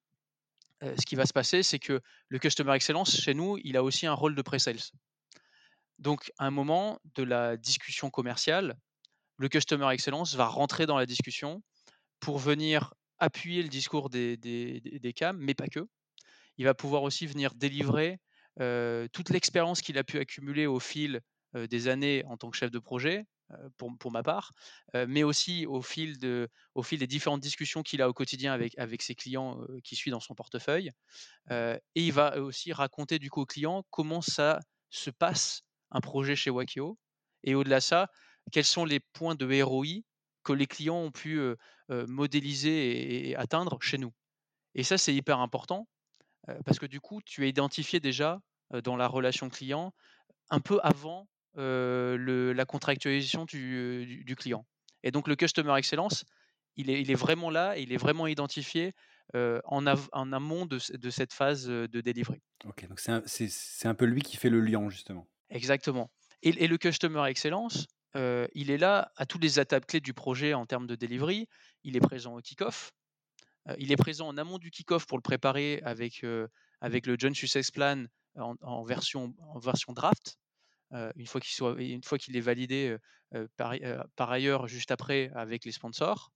ce 0.82 1.06
qui 1.06 1.14
va 1.14 1.24
se 1.24 1.32
passer, 1.32 1.62
c'est 1.62 1.78
que 1.78 2.02
le 2.28 2.38
Customer 2.38 2.74
Excellence, 2.74 3.16
chez 3.16 3.32
nous, 3.32 3.56
il 3.64 3.78
a 3.78 3.82
aussi 3.82 4.06
un 4.06 4.12
rôle 4.12 4.34
de 4.34 4.42
pre-sales. 4.42 4.92
Donc, 5.98 6.30
à 6.38 6.46
un 6.46 6.50
moment 6.50 6.98
de 7.14 7.22
la 7.22 7.56
discussion 7.56 8.10
commerciale, 8.10 8.76
le 9.38 9.48
Customer 9.48 9.92
Excellence 9.92 10.34
va 10.34 10.46
rentrer 10.46 10.86
dans 10.86 10.96
la 10.96 11.06
discussion 11.06 11.62
pour 12.20 12.38
venir 12.38 12.94
appuyer 13.18 13.62
le 13.62 13.68
discours 13.68 14.10
des, 14.10 14.36
des, 14.36 15.12
CAM, 15.14 15.38
mais 15.38 15.54
pas 15.54 15.68
que. 15.68 15.86
Il 16.58 16.64
va 16.64 16.74
pouvoir 16.74 17.02
aussi 17.02 17.26
venir 17.26 17.54
délivrer 17.54 18.18
toute 19.12 19.30
l'expérience 19.30 19.82
qu'il 19.82 19.98
a 19.98 20.04
pu 20.04 20.18
accumuler 20.18 20.66
au 20.66 20.80
fil 20.80 21.20
des 21.54 21.88
années 21.88 22.24
en 22.26 22.36
tant 22.36 22.50
que 22.50 22.56
chef 22.56 22.70
de 22.70 22.78
projet, 22.78 23.24
pour, 23.76 23.96
pour, 23.98 24.10
ma 24.10 24.22
part, 24.22 24.52
mais 24.94 25.22
aussi 25.22 25.66
au 25.66 25.80
fil, 25.80 26.18
de, 26.18 26.48
au 26.74 26.82
fil 26.82 26.98
des 26.98 27.06
différentes 27.06 27.40
discussions 27.40 27.82
qu'il 27.82 28.02
a 28.02 28.08
au 28.08 28.12
quotidien 28.12 28.52
avec, 28.52 28.76
avec 28.78 29.02
ses 29.02 29.14
clients 29.14 29.60
qui 29.84 29.96
suit 29.96 30.10
dans 30.10 30.20
son 30.20 30.34
portefeuille. 30.34 30.90
et 31.50 31.80
il 31.94 32.12
va 32.12 32.38
aussi 32.40 32.72
raconter 32.72 33.18
du 33.18 33.30
coup 33.30 33.42
aux 33.42 33.46
clients 33.46 33.84
comment 33.90 34.22
ça 34.22 34.60
se 34.90 35.10
passe 35.10 35.65
un 35.90 36.00
projet 36.00 36.36
chez 36.36 36.50
Wakio 36.50 36.98
Et 37.44 37.54
au-delà 37.54 37.76
de 37.76 37.82
ça, 37.82 38.10
quels 38.52 38.64
sont 38.64 38.84
les 38.84 39.00
points 39.00 39.34
de 39.34 39.62
ROI 39.62 40.02
que 40.44 40.52
les 40.52 40.66
clients 40.66 40.98
ont 40.98 41.10
pu 41.10 41.40
modéliser 41.88 43.30
et, 43.30 43.36
atteindre 43.36 43.78
chez 43.80 43.98
nous? 43.98 44.12
Et 44.74 44.82
ça, 44.82 44.98
c'est 44.98 45.14
hyper 45.14 45.40
important 45.40 45.88
parce 46.64 46.78
que 46.78 46.86
du 46.86 47.00
coup, 47.00 47.20
tu 47.22 47.42
as 47.42 47.46
identifié 47.46 47.98
déjà 47.98 48.40
dans 48.84 48.96
la 48.96 49.08
relation 49.08 49.48
client 49.48 49.92
un 50.50 50.60
peu 50.60 50.78
avant 50.82 51.28
la 51.54 52.64
contractualisation 52.64 53.44
du, 53.44 54.34
client. 54.38 54.66
Et 55.02 55.10
donc, 55.10 55.28
le 55.28 55.36
Customer 55.36 55.74
Excellence, 55.76 56.24
il 56.76 56.90
est, 56.90 57.14
vraiment 57.14 57.50
là 57.50 57.78
et 57.78 57.82
il 57.82 57.92
est 57.92 57.96
vraiment 57.96 58.26
identifié 58.26 58.94
en, 59.34 59.86
amont 59.86 60.66
de, 60.66 60.78
cette 60.78 61.32
phase 61.32 61.66
de 61.66 62.00
délivrer. 62.00 62.40
Ok, 62.64 62.86
donc 62.88 63.00
c'est 63.00 63.88
un, 63.88 63.94
peu 63.94 64.04
lui 64.04 64.22
qui 64.22 64.36
fait 64.36 64.50
le 64.50 64.60
lien, 64.60 64.88
justement. 64.88 65.26
Exactement. 65.50 66.10
Et, 66.42 66.66
le 66.66 66.78
Customer 66.78 67.28
Excellence, 67.28 67.86
il 68.14 68.70
est 68.70 68.78
là 68.78 69.12
à 69.16 69.26
toutes 69.26 69.42
les 69.42 69.60
étapes 69.60 69.86
clés 69.86 70.00
du 70.00 70.14
projet 70.14 70.54
en 70.54 70.66
termes 70.66 70.86
de 70.86 70.94
delivery. 70.94 71.48
Il 71.84 71.96
est 71.96 72.00
présent 72.00 72.36
au 72.36 72.40
kick-off. 72.40 72.92
il 73.78 73.92
est 73.92 73.96
présent 73.96 74.28
en 74.28 74.36
amont 74.36 74.58
du 74.58 74.70
kick-off 74.70 75.06
pour 75.06 75.18
le 75.18 75.22
préparer 75.22 75.80
avec, 75.84 76.24
avec 76.80 77.06
le 77.06 77.16
John 77.18 77.34
Success 77.34 77.70
Plan 77.70 78.04
en, 78.36 78.82
version, 78.84 79.34
en 79.40 79.58
version 79.58 79.92
draft. 79.92 80.38
une 80.92 81.26
fois 81.26 81.40
qu'il 81.40 82.00
qu'il 82.18 82.36
est 82.36 82.40
validé 82.40 82.96
par, 83.56 83.74
par, 84.14 84.30
ailleurs 84.30 84.68
juste 84.68 84.90
après 84.90 85.30
avec 85.34 85.64
les 85.64 85.72
sponsors. 85.72 86.30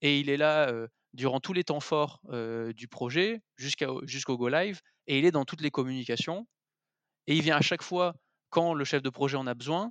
Et 0.00 0.20
il 0.20 0.28
est 0.28 0.36
là 0.36 0.72
durant 1.12 1.40
tous 1.40 1.52
les 1.52 1.64
temps 1.64 1.80
forts 1.80 2.20
du 2.74 2.88
projet 2.88 3.42
jusqu'au 3.56 4.36
go 4.36 4.48
live. 4.48 4.80
Et 5.06 5.18
il 5.18 5.24
est 5.24 5.30
dans 5.30 5.44
toutes 5.44 5.60
les 5.60 5.70
communications. 5.70 6.46
Et 7.26 7.36
il 7.36 7.42
vient 7.42 7.56
à 7.56 7.62
chaque 7.62 7.82
fois 7.82 8.14
quand 8.50 8.74
le 8.74 8.84
chef 8.84 9.02
de 9.02 9.10
projet 9.10 9.36
en 9.36 9.46
a 9.46 9.54
besoin, 9.54 9.90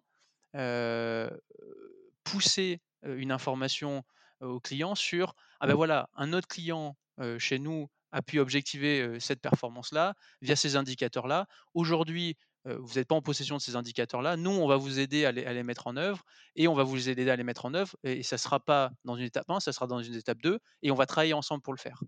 pousser 2.24 2.82
une 3.04 3.32
information 3.32 4.04
au 4.40 4.60
client 4.60 4.96
sur 4.96 5.36
ah 5.60 5.68
ben 5.68 5.76
voilà, 5.76 6.10
un 6.16 6.34
autre 6.34 6.48
client 6.48 6.98
chez 7.38 7.60
nous 7.60 7.90
a 8.12 8.22
pu 8.22 8.40
objectiver 8.40 9.20
cette 9.20 9.42
performance-là 9.42 10.14
via 10.42 10.56
ces 10.56 10.76
indicateurs-là. 10.76 11.48
Aujourd'hui, 11.74 12.38
vous 12.66 12.96
n'êtes 12.96 13.08
pas 13.08 13.16
en 13.16 13.22
possession 13.22 13.58
de 13.58 13.62
ces 13.62 13.76
indicateurs-là. 13.76 14.38
Nous, 14.38 14.52
on 14.52 14.68
va 14.68 14.78
vous 14.78 15.00
aider 15.00 15.26
à 15.26 15.32
les, 15.32 15.64
mettre 15.64 15.88
en 15.88 15.98
œuvre 15.98 16.24
et 16.56 16.68
on 16.68 16.74
va 16.74 16.84
vous 16.84 17.10
aider 17.10 17.30
à 17.30 17.36
les 17.36 17.44
mettre 17.44 17.66
en 17.66 17.74
œuvre. 17.74 17.96
Et 18.04 18.24
ça 18.24 18.36
ne 18.36 18.40
sera 18.40 18.60
pas 18.60 18.92
dans 19.04 19.16
une 19.16 19.26
étape 19.26 19.50
1, 19.50 19.60
ça 19.60 19.74
sera 19.74 19.88
dans 19.88 20.00
une 20.00 20.16
étape 20.16 20.42
2 20.42 20.60
et 20.82 20.92
on 20.92 20.96
va 20.96 21.06
travailler 21.06 21.34
ensemble 21.34 21.62
pour 21.62 21.74
le 21.74 21.80
faire. 21.80 22.02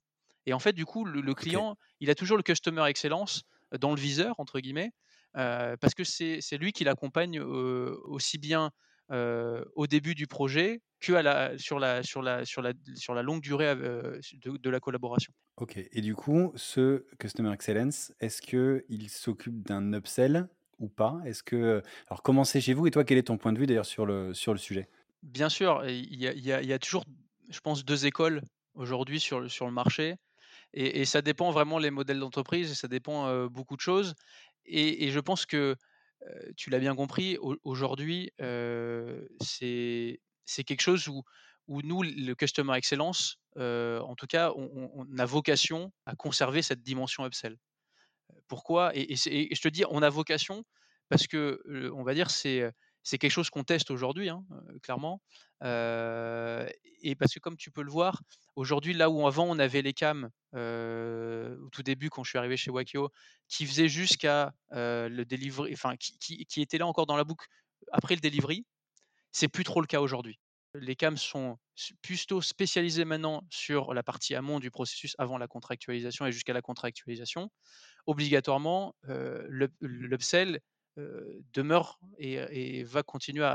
Et 0.46 0.54
en 0.54 0.60
fait, 0.60 0.74
du 0.74 0.86
coup, 0.86 1.06
le, 1.06 1.34
client, 1.34 1.78
il 2.00 2.10
a 2.10 2.16
toujours 2.16 2.38
le 2.38 2.44
customer 2.44 2.86
excellence 2.88 3.44
dans 3.80 3.92
le 3.92 4.00
viseur, 4.00 4.40
entre 4.40 4.60
guillemets, 4.60 4.92
parce 5.36 5.94
que 5.94 6.04
c'est 6.04 6.58
lui 6.58 6.72
qui 6.72 6.84
l'accompagne 6.84 7.40
aussi 7.40 8.38
bien 8.38 8.72
au 9.10 9.88
début 9.88 10.16
du 10.16 10.28
projet 10.28 10.82
que 11.00 11.14
à 11.14 11.22
la, 11.22 11.58
sur, 11.58 11.80
la, 11.80 12.04
sur, 12.04 12.22
la, 12.22 12.46
sur, 12.46 12.62
la, 12.62 12.74
sur 12.96 13.14
la 13.14 13.22
longue 13.22 13.42
durée 13.42 13.76
de, 13.76 14.20
de, 14.58 14.70
la 14.70 14.80
collaboration. 14.80 15.34
Ok, 15.58 15.78
et 15.78 16.02
du 16.02 16.16
coup, 16.16 16.52
ce 16.56 17.06
Customer 17.20 17.54
Excellence, 17.54 18.12
est-ce 18.20 18.42
qu'il 18.42 19.10
s'occupe 19.10 19.62
d'un 19.68 19.94
upsell 19.94 20.48
ou 20.80 20.88
pas? 20.88 21.20
Est-ce 21.26 21.44
que 21.44 21.82
alors 22.08 22.24
comment 22.24 22.44
c'est 22.44 22.62
chez 22.62 22.74
vous 22.74 22.88
et 22.88 22.92
toi 22.92 23.04
quel 23.04 23.18
est 23.18 23.24
ton 23.24 23.38
point 23.38 23.54
de 23.54 23.60
vue 23.60 23.66
d'ailleurs 23.66 23.86
sur 23.86 24.06
le 24.06 24.34
sur 24.34 24.54
le 24.54 24.60
sujet? 24.60 24.90
Bien 25.24 25.50
sûr, 25.50 25.84
il 25.88 26.20
y 26.20 26.28
a, 26.28 26.34
il 26.34 26.46
y, 26.46 26.52
a, 26.52 26.62
il 26.62 26.68
y 26.68 26.74
a 26.74 26.80
toujours, 26.80 27.06
je 27.50 27.60
pense, 27.60 27.84
deux 27.84 28.06
écoles 28.06 28.42
aujourd'hui 28.74 29.20
sur 29.20 29.40
le, 29.40 29.50
sur 29.50 29.66
le 29.66 29.72
marché. 29.72 30.16
Et, 30.74 31.02
et, 31.02 31.06
ça 31.06 31.22
dépend 31.22 31.52
vraiment 31.52 31.80
les 31.80 31.90
modèles 31.90 32.20
d'entreprise, 32.20 32.74
ça 32.74 32.88
dépend 32.88 33.48
beaucoup 33.48 33.76
de 33.76 33.82
choses. 33.82 34.14
Et, 34.66 35.12
je 35.12 35.20
pense 35.20 35.46
que 35.46 35.76
tu 36.58 36.70
l'as 36.70 36.80
bien 36.80 36.96
compris, 36.96 37.38
aujourd'hui, 37.64 38.32
c'est 38.40 40.20
quelque 40.66 40.82
chose 40.82 41.08
où, 41.08 41.24
nous, 41.68 42.04
le 42.04 42.34
Customer 42.34 42.78
Excellence, 42.78 43.38
en 43.58 44.16
tout 44.16 44.28
cas, 44.28 44.52
on, 44.56 44.90
on, 44.94 45.18
a 45.18 45.26
vocation 45.26 45.92
à 46.06 46.16
conserver 46.16 46.62
cette 46.62 46.82
dimension 46.82 47.26
upsell. 47.26 47.58
Pourquoi? 48.48 48.96
Et, 48.96 49.14
et, 49.14 49.56
je 49.56 49.62
te 49.62 49.68
dis, 49.68 49.84
on 49.90 50.02
a 50.02 50.10
vocation 50.10 50.64
parce 51.10 51.28
que, 51.28 51.62
on 51.94 52.04
va 52.04 52.14
dire, 52.14 52.32
c'est 52.32 52.72
c'est 53.06 53.20
quelque 53.20 53.32
chose 53.32 53.52
qu'on 53.52 53.64
teste 53.64 53.92
aujourd'hui, 53.92 54.30
hein, 54.30 54.44
clairement. 54.82 55.22
et 55.62 57.16
parce 57.16 57.34
que 57.34 57.40
comme 57.40 57.56
tu 57.56 57.70
peux 57.70 57.84
le 57.84 57.92
voir, 57.92 58.22
aujourd'hui, 58.56 58.94
là 58.94 59.10
où 59.12 59.26
avant 59.28 59.46
on 59.46 59.60
avait 59.60 59.84
les 59.84 59.94
cams, 59.94 60.30
au 60.54 61.70
tout 61.70 61.84
début 61.84 62.10
quand 62.10 62.24
je 62.24 62.32
suis 62.32 62.40
arrivé 62.40 62.58
chez 62.58 62.72
Wakio, 62.72 63.12
qui 63.48 63.68
faisaient 63.68 63.88
jusqu'à 63.88 64.54
le 64.72 65.24
delivery, 65.24 65.72
enfin 65.74 65.96
qui, 65.98 66.18
qui, 66.18 66.46
qui, 66.46 66.62
étaient 66.62 66.80
là 66.80 66.88
encore 66.88 67.06
dans 67.06 67.16
la 67.16 67.24
boucle 67.24 67.48
après 67.92 68.16
le 68.16 68.22
delivery, 68.22 68.66
c'est 69.32 69.48
plus 69.48 69.64
trop 69.64 69.82
le 69.82 69.88
cas 69.88 70.02
aujourd'hui. 70.02 70.40
Les 70.74 70.96
cams 70.96 71.18
sont 71.18 71.58
plutôt 72.02 72.42
spécialisés 72.42 73.06
maintenant 73.06 73.44
sur 73.52 73.94
la 73.94 74.02
partie 74.02 74.34
amont 74.34 74.60
du 74.60 74.72
processus 74.72 75.16
avant 75.20 75.38
la 75.38 75.48
contractualisation 75.48 76.26
et 76.26 76.32
jusqu'à 76.32 76.54
la 76.54 76.64
contractualisation. 76.64 77.52
Obligatoirement, 78.08 78.96
l'upsell 79.80 80.60
demeure 81.54 82.00
et, 82.18 82.84
va 82.84 83.04
continuer 83.04 83.46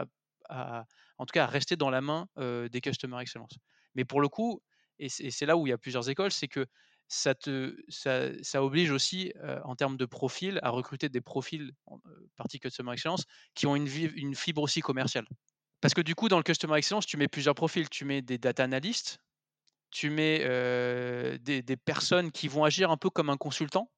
à, 0.49 0.87
en 1.19 1.27
tout 1.27 1.33
cas, 1.33 1.45
à 1.45 1.47
rester 1.47 1.77
dans 1.77 1.91
la 1.91 2.01
main 2.01 2.29
des 2.37 2.81
Customer 2.81 3.21
Excellence. 3.21 3.53
Mais 3.95 4.05
pour 4.05 4.21
le 4.21 4.29
coup, 4.29 4.63
et 4.99 5.09
c'est 5.09 5.47
là 5.47 5.57
où 5.57 5.67
il 5.67 5.71
y 5.71 5.73
a 5.73 5.79
plusieurs 5.79 6.09
écoles, 6.11 6.33
c'est 6.33 6.49
que 6.49 6.67
ça, 7.09 7.35
te, 7.35 7.77
ça, 7.89 8.63
oblige 8.63 8.91
aussi, 8.91 9.33
en 9.65 9.75
termes 9.75 9.97
de 9.97 10.07
profil, 10.07 10.61
à 10.63 10.71
recruter 10.71 11.09
des 11.09 11.21
profils, 11.21 11.73
partie 12.37 12.61
Customer 12.61 12.93
Excellence, 12.93 13.25
qui 13.55 13.67
ont 13.67 13.77
une, 13.77 13.89
une 14.15 14.35
fibre 14.35 14.63
aussi 14.63 14.81
commerciale. 14.81 15.27
Parce 15.81 15.95
que 15.95 16.03
du 16.03 16.15
coup, 16.15 16.29
dans 16.29 16.37
le 16.37 16.43
Customer 16.43 16.77
Excellence, 16.77 17.07
tu 17.07 17.17
mets 17.17 17.29
plusieurs 17.29 17.55
profils. 17.55 17.89
Tu 17.89 18.05
mets 18.05 18.23
des 18.23 18.39
data 18.39 18.63
analysts, 18.63 19.19
tu 19.91 20.11
mets 20.11 20.39
des, 21.39 21.77
personnes 21.77 22.31
qui 22.31 22.49
vont 22.49 22.65
agir 22.65 22.91
un 22.91 22.97
peu 22.97 23.11
comme 23.11 23.31
un 23.31 23.37
consultant, 23.37 23.91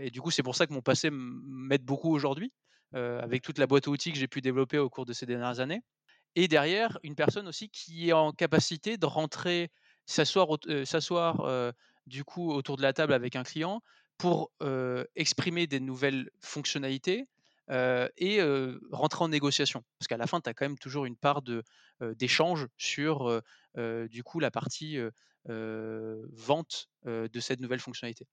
et 0.00 0.10
du 0.10 0.20
coup, 0.20 0.30
c'est 0.30 0.42
pour 0.42 0.56
ça 0.56 0.66
que 0.66 0.72
mon 0.72 0.82
passé 0.82 1.10
m'aide 1.10 1.84
beaucoup 1.84 2.12
aujourd'hui, 2.14 2.52
avec 2.92 3.42
toute 3.42 3.58
la 3.58 3.66
boîte 3.66 3.88
à 3.88 3.90
outils 3.90 4.12
que 4.12 4.18
j'ai 4.18 4.28
pu 4.28 4.40
développer 4.40 4.78
au 4.78 4.88
cours 4.88 5.04
de 5.06 5.12
ces 5.12 5.26
dernières 5.26 5.60
années. 5.60 5.82
Et 6.34 6.48
derrière, 6.48 6.98
une 7.02 7.14
personne 7.14 7.48
aussi 7.48 7.70
qui 7.70 8.10
est 8.10 8.12
en 8.12 8.32
capacité 8.32 8.98
de 8.98 9.06
rentrer, 9.06 9.70
s'asseoir, 10.06 10.58
du 12.06 12.24
coup 12.24 12.52
autour 12.52 12.76
de 12.76 12.82
la 12.82 12.92
table 12.92 13.12
avec 13.12 13.36
un 13.36 13.42
client 13.42 13.82
pour 14.18 14.52
exprimer 15.14 15.66
des 15.66 15.80
nouvelles 15.80 16.30
fonctionnalités 16.40 17.26
et 17.70 18.40
rentrer 18.92 19.24
en 19.24 19.28
négociation. 19.28 19.82
Parce 19.98 20.08
qu'à 20.08 20.16
la 20.16 20.26
fin, 20.26 20.40
tu 20.40 20.48
as 20.48 20.54
quand 20.54 20.66
même 20.66 20.78
toujours 20.78 21.06
une 21.06 21.16
part 21.16 21.42
d'échange 22.00 22.66
sur 22.76 23.42
du 23.76 24.22
coup 24.22 24.40
la 24.40 24.50
partie 24.50 24.98
vente 25.46 26.88
de 27.04 27.40
cette 27.40 27.60
nouvelle 27.60 27.80
fonctionnalité. 27.80 28.26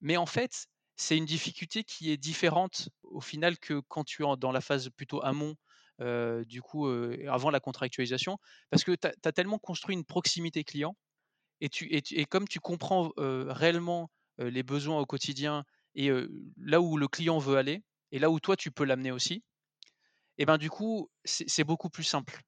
Mais 0.00 0.16
en 0.16 0.26
fait, 0.26 0.66
c'est 0.96 1.16
une 1.16 1.24
difficulté 1.24 1.84
qui 1.84 2.10
est 2.10 2.16
différente 2.16 2.88
au 3.02 3.20
final 3.20 3.58
que 3.58 3.80
quand 3.88 4.04
tu 4.04 4.24
es 4.24 4.36
dans 4.38 4.52
la 4.52 4.60
phase 4.60 4.90
plutôt 4.90 5.22
amont, 5.24 5.54
du 5.98 6.62
coup, 6.62 6.88
avant 7.28 7.50
la 7.50 7.60
contractualisation, 7.60 8.38
parce 8.70 8.84
que 8.84 8.92
tu 8.92 9.06
as, 9.06 9.32
tellement 9.32 9.58
construit 9.58 9.94
une 9.94 10.04
proximité 10.04 10.64
client, 10.64 10.96
et, 11.60 11.68
tu, 11.68 11.88
et, 11.90 12.24
comme 12.26 12.46
tu 12.48 12.60
comprends 12.60 13.12
réellement 13.16 14.10
les 14.38 14.62
besoins 14.62 14.98
au 14.98 15.06
quotidien 15.06 15.64
et 15.94 16.10
là 16.58 16.80
où 16.80 16.96
le 16.96 17.08
client 17.08 17.38
veut 17.38 17.56
aller, 17.56 17.82
et 18.12 18.18
là 18.18 18.30
où 18.30 18.40
toi 18.40 18.56
tu 18.56 18.70
peux 18.70 18.84
l'amener 18.84 19.12
aussi, 19.12 19.42
et 20.38 20.46
ben 20.46 20.58
du 20.58 20.70
coup, 20.70 21.10
c'est 21.24 21.64
beaucoup 21.64 21.90
plus 21.90 22.04
simple 22.04 22.40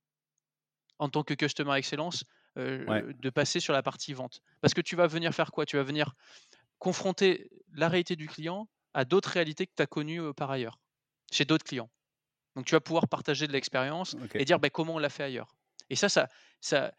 en 0.98 1.08
tant 1.08 1.22
que 1.22 1.34
Customer 1.34 1.76
Excellence 1.76 2.24
de 2.56 3.30
passer 3.30 3.60
sur 3.60 3.72
la 3.72 3.82
partie 3.82 4.12
vente. 4.12 4.40
Parce 4.60 4.74
que 4.74 4.80
tu 4.80 4.96
vas 4.96 5.06
venir 5.06 5.34
faire 5.34 5.52
quoi? 5.52 5.66
Tu 5.66 5.76
vas 5.76 5.82
venir 5.82 6.14
confronter 6.78 7.50
la 7.76 7.88
réalité 7.88 8.16
du 8.16 8.28
client 8.28 8.68
à 8.94 9.04
d'autres 9.04 9.30
réalités 9.30 9.66
que 9.66 9.72
tu 9.76 9.82
as 9.82 9.86
connues 9.86 10.32
par 10.34 10.50
ailleurs, 10.50 10.78
chez 11.30 11.44
d'autres 11.44 11.64
clients. 11.64 11.90
Donc 12.56 12.64
tu 12.64 12.72
vas 12.72 12.80
pouvoir 12.80 13.08
partager 13.08 13.46
de 13.46 13.52
l'expérience 13.52 14.16
et 14.34 14.44
dire 14.44 14.58
ben, 14.58 14.70
comment 14.70 14.94
on 14.94 14.98
l'a 14.98 15.10
fait 15.10 15.24
ailleurs. 15.24 15.54
Et 15.90 15.96
ça, 15.96 16.08
ça, 16.08 16.28
ça 16.60 16.92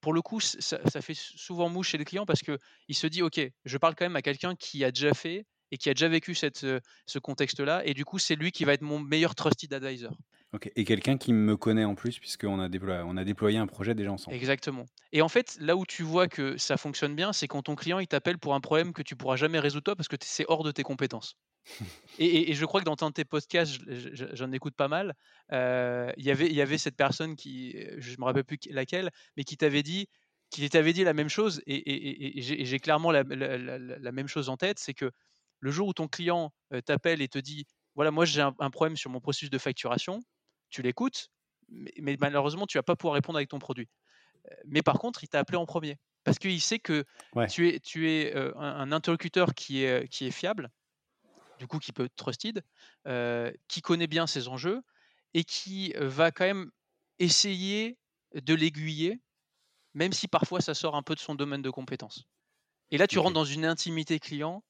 pour 0.00 0.12
le 0.12 0.22
coup, 0.22 0.40
ça, 0.40 0.78
fait 1.00 1.14
souvent 1.14 1.68
mouche 1.68 1.90
chez 1.90 1.98
le 1.98 2.04
client 2.04 2.24
parce 2.24 2.40
qu'il 2.40 2.94
se 2.94 3.06
dit, 3.06 3.22
OK, 3.22 3.40
je 3.64 3.78
parle 3.78 3.94
quand 3.94 4.04
même 4.04 4.16
à 4.16 4.22
quelqu'un 4.22 4.54
qui 4.54 4.84
a 4.84 4.92
déjà 4.92 5.12
fait 5.14 5.46
et 5.72 5.78
qui 5.78 5.90
a 5.90 5.94
déjà 5.94 6.08
vécu 6.08 6.34
cette, 6.34 6.66
ce 7.06 7.18
contexte-là. 7.18 7.84
Et 7.84 7.94
du 7.94 8.04
coup, 8.04 8.18
c'est 8.18 8.36
lui 8.36 8.52
qui 8.52 8.64
va 8.64 8.72
être 8.72 8.82
mon 8.82 8.98
meilleur 8.98 9.34
trusted 9.34 9.72
advisor. 9.72 10.16
Ok, 10.52 10.68
et 10.74 10.84
quelqu'un 10.84 11.16
qui 11.16 11.32
me 11.32 11.56
connaît 11.56 11.84
en 11.84 11.94
plus, 11.94 12.18
puisqu'on 12.18 12.58
a 12.58 12.68
déployé, 12.68 13.02
on 13.06 13.16
a 13.16 13.22
déployé 13.24 13.58
un 13.58 13.68
projet 13.68 13.94
déjà 13.94 14.10
ensemble. 14.10 14.36
Exactement. 14.36 14.84
Et 15.12 15.22
en 15.22 15.28
fait, 15.28 15.56
là 15.60 15.76
où 15.76 15.86
tu 15.86 16.02
vois 16.02 16.26
que 16.26 16.56
ça 16.56 16.76
fonctionne 16.76 17.14
bien, 17.14 17.32
c'est 17.32 17.46
quand 17.46 17.62
ton 17.62 17.76
client 17.76 18.00
il 18.00 18.08
t'appelle 18.08 18.36
pour 18.36 18.54
un 18.54 18.60
problème 18.60 18.92
que 18.92 19.02
tu 19.02 19.14
pourras 19.14 19.36
jamais 19.36 19.60
résoudre 19.60 19.84
toi 19.84 19.96
parce 19.96 20.08
que 20.08 20.16
c'est 20.20 20.44
hors 20.48 20.64
de 20.64 20.72
tes 20.72 20.82
compétences. 20.82 21.36
et, 22.18 22.52
je 22.52 22.64
crois 22.64 22.80
que 22.80 22.86
dans 22.86 22.96
un 23.06 23.10
de 23.10 23.14
tes 23.14 23.24
podcasts, 23.24 23.80
j'en 24.32 24.50
écoute 24.50 24.74
pas 24.74 24.88
mal, 24.88 25.14
il 25.52 26.24
y 26.24 26.32
avait, 26.32 26.46
il 26.46 26.54
y 26.54 26.62
avait 26.62 26.78
cette 26.78 26.96
personne 26.96 27.36
qui, 27.36 27.76
je 27.98 28.16
me 28.18 28.24
rappelle 28.24 28.44
plus 28.44 28.58
laquelle, 28.70 29.10
mais 29.36 29.44
qui 29.44 29.56
t'avait 29.56 29.84
dit, 29.84 30.08
qui 30.50 30.68
t'avait 30.68 30.92
dit 30.92 31.04
la 31.04 31.12
même 31.12 31.28
chose, 31.28 31.62
et, 31.68 32.32
j'ai 32.42 32.80
clairement 32.80 33.12
la, 33.12 33.22
même 33.22 34.26
chose 34.26 34.48
en 34.48 34.56
tête, 34.56 34.80
c'est 34.80 34.94
que 34.94 35.12
le 35.60 35.70
jour 35.70 35.86
où 35.86 35.92
ton 35.92 36.08
client 36.08 36.52
t'appelle 36.86 37.22
et 37.22 37.28
te 37.28 37.38
dit, 37.38 37.66
voilà, 37.94 38.10
moi 38.10 38.24
j'ai 38.24 38.40
un 38.40 38.70
problème 38.70 38.96
sur 38.96 39.10
mon 39.10 39.20
processus 39.20 39.50
de 39.50 39.58
facturation, 39.58 40.20
tu 40.70 40.82
l'écoutes, 40.82 41.30
mais, 41.68 42.16
malheureusement, 42.18 42.66
tu 42.66 42.78
vas 42.78 42.82
pas 42.82 42.96
pouvoir 42.96 43.14
répondre 43.14 43.38
avec 43.38 43.48
ton 43.48 43.58
produit. 43.58 43.88
Mais 44.64 44.82
par 44.82 44.98
contre, 44.98 45.22
il 45.22 45.28
t'a 45.28 45.38
appelé 45.38 45.56
en 45.56 45.66
premier 45.66 45.98
parce 46.24 46.38
qu'il 46.38 46.60
sait 46.60 46.78
que 46.78 47.04
tu 47.48 47.68
es, 47.68 47.80
tu 47.80 48.10
es 48.10 48.34
un, 48.56 48.92
interlocuteur 48.92 49.54
qui 49.54 49.84
est, 49.84 50.08
qui 50.08 50.26
est 50.26 50.30
fiable, 50.30 50.70
du 51.58 51.66
coup 51.66 51.78
qui 51.78 51.92
peut 51.92 52.06
être 52.06 52.16
trusted, 52.16 52.62
qui 53.68 53.82
connaît 53.82 54.06
bien 54.06 54.26
ses 54.26 54.48
enjeux 54.48 54.82
et 55.34 55.44
qui 55.44 55.92
va 55.96 56.30
quand 56.30 56.44
même 56.44 56.70
essayer 57.18 57.98
de 58.34 58.54
l'aiguiller, 58.54 59.20
même 59.94 60.12
si 60.12 60.26
parfois 60.28 60.60
ça 60.60 60.74
sort 60.74 60.96
un 60.96 61.02
peu 61.02 61.14
de 61.14 61.20
son 61.20 61.34
domaine 61.34 61.62
de 61.62 61.70
compétences. 61.70 62.24
Et 62.90 62.98
là, 62.98 63.06
tu 63.06 63.18
rentres 63.18 63.34
dans 63.34 63.44
une 63.44 63.64
intimité 63.64 64.18
client, 64.18 64.64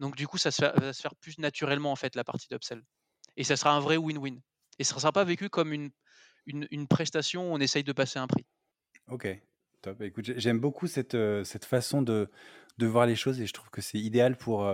donc 0.00 0.16
du 0.16 0.26
coup, 0.26 0.38
ça 0.38 0.50
se 0.50 0.64
va 0.64 0.92
se 0.92 1.00
faire 1.00 1.14
plus 1.14 1.38
naturellement 1.38 1.92
en 1.92 1.96
fait 1.96 2.16
la 2.16 2.24
partie 2.24 2.48
d'upsell. 2.48 2.82
Et 3.36 3.44
ça 3.44 3.56
sera 3.56 3.72
un 3.72 3.80
vrai 3.80 3.96
win-win. 3.96 4.40
Et 4.78 4.84
ça 4.84 4.94
ne 4.94 5.00
sera 5.00 5.12
pas 5.12 5.24
vécu 5.24 5.48
comme 5.48 5.72
une, 5.72 5.90
une, 6.46 6.86
prestation 6.88 7.50
où 7.50 7.54
on 7.54 7.58
essaye 7.58 7.84
de 7.84 7.92
passer 7.92 8.18
un 8.18 8.26
prix. 8.26 8.44
Ok, 9.08 9.28
top. 9.82 10.00
Écoute, 10.02 10.32
j'aime 10.36 10.58
beaucoup 10.58 10.86
cette, 10.86 11.16
cette 11.44 11.64
façon 11.64 12.02
de, 12.02 12.30
de 12.78 12.86
voir 12.86 13.06
les 13.06 13.16
choses 13.16 13.40
et 13.40 13.46
je 13.46 13.52
trouve 13.52 13.70
que 13.70 13.80
c'est 13.80 13.98
idéal 13.98 14.36
pour, 14.36 14.68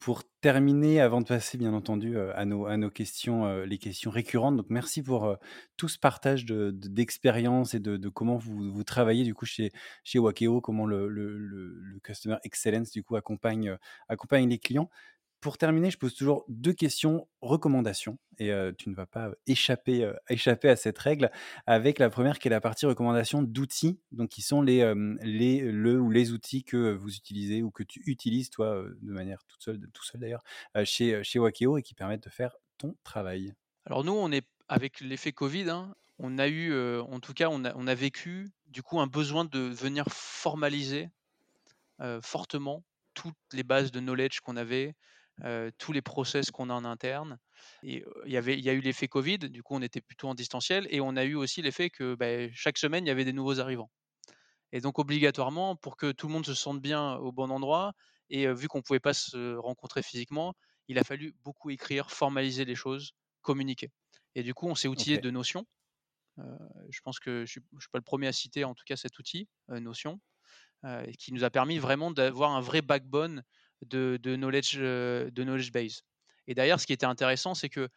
pour 0.00 0.22
terminer, 0.40 1.00
avant 1.00 1.20
de 1.20 1.26
passer 1.26 1.58
bien 1.58 1.74
entendu 1.74 2.18
à 2.18 2.44
nos, 2.44 2.66
à 2.66 2.76
nos 2.76 2.90
questions, 2.90 3.64
les 3.64 3.78
questions 3.78 4.10
récurrentes. 4.10 4.56
Donc 4.56 4.66
merci 4.68 5.02
pour 5.02 5.36
tout 5.76 5.88
ce 5.88 5.98
partage 5.98 6.44
d'expérience 6.46 7.72
de, 7.72 7.76
et 7.76 7.80
de, 7.80 7.96
de, 7.96 8.08
comment 8.08 8.36
vous, 8.36 8.72
vous 8.72 8.84
travaillez 8.84 9.24
du 9.24 9.34
coup 9.34 9.46
chez, 9.46 9.72
chez 10.04 10.18
Wakeo, 10.18 10.60
comment 10.60 10.86
le, 10.86 11.08
le, 11.08 11.36
le, 11.38 11.98
Customer 12.00 12.36
Excellence 12.44 12.90
du 12.90 13.02
coup 13.02 13.16
accompagne, 13.16 13.76
accompagne 14.08 14.48
les 14.48 14.58
clients. 14.58 14.90
Pour 15.40 15.56
terminer, 15.56 15.90
je 15.90 15.96
pose 15.96 16.14
toujours 16.14 16.44
deux 16.48 16.74
questions 16.74 17.26
recommandations 17.40 18.18
et 18.38 18.52
tu 18.76 18.90
ne 18.90 18.94
vas 18.94 19.06
pas 19.06 19.30
échapper, 19.46 20.04
à 20.04 20.76
cette 20.76 20.98
règle 20.98 21.30
avec 21.66 21.98
la 21.98 22.10
première 22.10 22.38
qui 22.38 22.48
est 22.48 22.50
la 22.50 22.60
partie 22.60 22.84
recommandation 22.84 23.42
d'outils, 23.42 24.00
donc 24.12 24.28
qui 24.28 24.42
sont 24.42 24.60
les, 24.60 24.92
les, 25.22 25.60
le 25.60 25.98
ou 25.98 26.10
les 26.10 26.32
outils 26.32 26.62
que 26.62 26.92
vous 26.92 27.14
utilisez 27.14 27.62
ou 27.62 27.70
que 27.70 27.82
tu 27.82 28.02
utilises 28.04 28.50
toi 28.50 28.84
de 29.00 29.12
manière 29.12 29.42
toute 29.44 29.62
seule, 29.62 29.80
tout 29.94 30.04
seul 30.04 30.20
d'ailleurs, 30.20 30.42
chez, 30.84 31.24
chez 31.24 31.38
Wakeo 31.38 31.78
et 31.78 31.82
qui 31.82 31.94
permettent 31.94 32.24
de 32.24 32.30
faire 32.30 32.56
ton 32.76 32.94
travail. 33.02 33.54
Alors 33.86 34.04
nous, 34.04 34.12
on 34.12 34.30
est 34.32 34.46
avec 34.68 35.00
l'effet 35.00 35.32
Covid, 35.32 35.70
hein, 35.70 35.94
on 36.18 36.38
a 36.38 36.48
eu, 36.48 36.74
en 37.00 37.18
tout 37.18 37.32
cas, 37.32 37.48
on 37.50 37.64
a, 37.64 37.74
on 37.76 37.86
a 37.86 37.94
vécu 37.94 38.50
du 38.66 38.82
coup 38.82 39.00
un 39.00 39.06
besoin 39.06 39.46
de 39.46 39.58
venir 39.58 40.04
formaliser 40.10 41.08
fortement 42.22 42.84
toutes 43.14 43.34
les 43.52 43.62
bases 43.62 43.90
de 43.90 44.00
knowledge 44.00 44.40
qu'on 44.40 44.56
avait, 44.56 44.94
tous 45.78 45.92
les 45.92 46.02
process 46.02 46.50
qu'on 46.50 46.70
a 46.70 46.74
en 46.74 46.84
interne. 46.84 47.38
Et 47.82 48.04
il 48.26 48.32
y 48.32 48.36
avait 48.36 48.58
il 48.58 48.64
y 48.64 48.70
a 48.70 48.72
eu 48.74 48.80
l'effet 48.80 49.08
Covid, 49.08 49.38
du 49.38 49.62
coup, 49.62 49.74
on 49.74 49.82
était 49.82 50.00
plutôt 50.00 50.28
en 50.28 50.34
distanciel 50.34 50.86
et 50.90 51.00
on 51.00 51.16
a 51.16 51.24
eu 51.24 51.34
aussi 51.34 51.62
l'effet 51.62 51.90
que, 51.90 52.14
beh, 52.14 52.50
chaque 52.54 52.78
semaine, 52.78 53.04
il 53.06 53.08
y 53.08 53.12
avait 53.12 53.24
des 53.24 53.32
nouveaux 53.32 53.60
arrivants. 53.60 53.90
Et 54.72 54.80
donc 54.80 54.98
obligatoirement, 54.98 55.76
pour 55.76 55.96
que 55.96 56.12
tout 56.12 56.28
le 56.28 56.32
monde 56.32 56.46
se 56.46 56.54
sente 56.54 56.80
bien 56.80 57.14
au 57.16 57.32
bon 57.32 57.50
endroit 57.50 57.92
et 58.30 58.52
vu 58.52 58.68
qu'on 58.68 58.78
ne 58.78 58.82
pouvait 58.82 59.00
pas 59.00 59.14
se 59.14 59.56
rencontrer 59.56 60.02
physiquement, 60.02 60.54
il 60.88 60.98
a 60.98 61.04
fallu 61.04 61.34
beaucoup 61.42 61.70
écrire, 61.70 62.10
formaliser 62.10 62.64
les 62.64 62.76
choses, 62.76 63.12
communiquer. 63.42 63.90
Et 64.36 64.42
du 64.42 64.54
coup, 64.54 64.68
on 64.68 64.74
s'est 64.76 64.88
outillé 64.88 65.18
de 65.18 65.30
Notion. 65.30 65.66
Heu, 66.38 66.44
je 66.90 67.00
pense 67.02 67.20
que 67.20 67.46
je 67.46 67.52
suis 67.52 67.60
je 67.74 67.80
suis 67.80 67.90
pas 67.90 67.98
le 67.98 68.04
premier 68.04 68.28
à 68.28 68.32
citer 68.32 68.64
en 68.64 68.74
tout 68.74 68.84
cas 68.86 68.96
cet 68.96 69.18
outil, 69.18 69.48
Notion, 69.68 70.20
qui 71.18 71.32
nous 71.32 71.44
a 71.44 71.50
permis 71.50 71.78
vraiment 71.78 72.10
d'avoir 72.10 72.52
un 72.52 72.60
vrai 72.60 72.82
backbone 72.82 73.42
de 73.82 74.36
knowledge, 74.36 74.76
heu, 74.78 75.30
de 75.32 75.44
knowledge 75.44 75.72
base. 75.72 76.02
Et 76.46 76.54
d'ailleurs, 76.54 76.80
ce 76.80 76.86
qui 76.86 76.92
était 76.92 77.06
intéressant, 77.06 77.54
c'est 77.54 77.68
que 77.68 77.88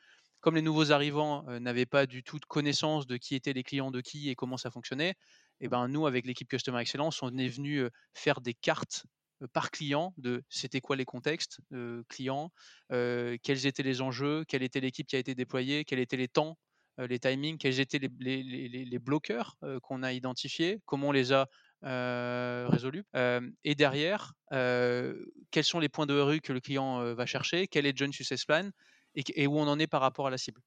comme 0.41 0.55
les 0.55 0.61
nouveaux 0.61 0.91
arrivants, 0.91 1.45
heu, 1.49 1.59
n'avaient 1.59 1.85
pas 1.85 2.05
du 2.05 2.23
tout 2.23 2.39
de 2.39 2.45
connaissance 2.45 3.07
de 3.07 3.17
qui 3.17 3.35
étaient 3.35 3.53
les 3.53 3.63
clients 3.63 3.91
de 3.91 4.01
qui 4.01 4.29
et 4.29 4.35
comment 4.35 4.57
ça 4.57 4.71
fonctionnait, 4.71 5.15
et 5.61 5.67
ben, 5.69 5.87
nous, 5.87 6.05
avec 6.07 6.25
l'équipe 6.25 6.49
Customer 6.49 6.81
Excellence, 6.81 7.21
on 7.23 7.37
est 7.37 7.47
venu, 7.47 7.79
heu, 7.79 7.91
faire 8.13 8.41
des 8.41 8.53
cartes, 8.53 9.05
par 9.51 9.71
client 9.71 10.13
de 10.17 10.43
c'était 10.49 10.79
quoi 10.79 10.95
les 10.95 11.03
contextes, 11.05 11.59
clients, 12.07 12.51
quels 12.89 13.65
étaient 13.67 13.83
les 13.83 14.01
enjeux, 14.01 14.45
quelle 14.47 14.63
était 14.63 14.79
l'équipe 14.79 15.07
qui 15.07 15.15
a 15.15 15.19
été 15.19 15.35
déployée, 15.35 15.83
quels 15.85 15.99
étaient 15.99 16.17
les 16.17 16.27
temps, 16.29 16.57
les 16.97 17.19
timings, 17.19 17.57
quels 17.57 17.79
étaient 17.79 17.99
les 17.99 18.09
les 18.19 18.43
les 18.69 18.85
les 18.85 18.99
bloqueurs, 18.99 19.57
qu'on 19.81 20.03
a 20.03 20.13
identifiés, 20.13 20.79
comment 20.85 21.09
on 21.09 21.11
les 21.11 21.33
a, 21.33 21.47
heu, 21.85 22.67
résolus. 22.69 23.03
Hem 23.13 23.53
et 23.63 23.75
derrière, 23.75 24.33
heu, 24.53 25.31
quels 25.51 25.63
sont 25.63 25.79
les 25.79 25.89
points 25.89 26.05
de 26.05 26.19
rue 26.19 26.41
que 26.41 26.53
le 26.53 26.59
client, 26.61 27.01
heu, 27.01 27.13
va 27.13 27.25
chercher, 27.25 27.67
quel 27.67 27.85
est 27.85 27.91
le 27.91 27.97
joint 27.97 28.11
success 28.11 28.45
plan? 28.45 28.69
Et 29.15 29.47
où 29.47 29.57
on 29.59 29.67
en 29.67 29.79
est 29.79 29.87
par 29.87 30.01
rapport 30.01 30.27
à 30.27 30.29
la 30.31 30.37
cible? 30.37 30.61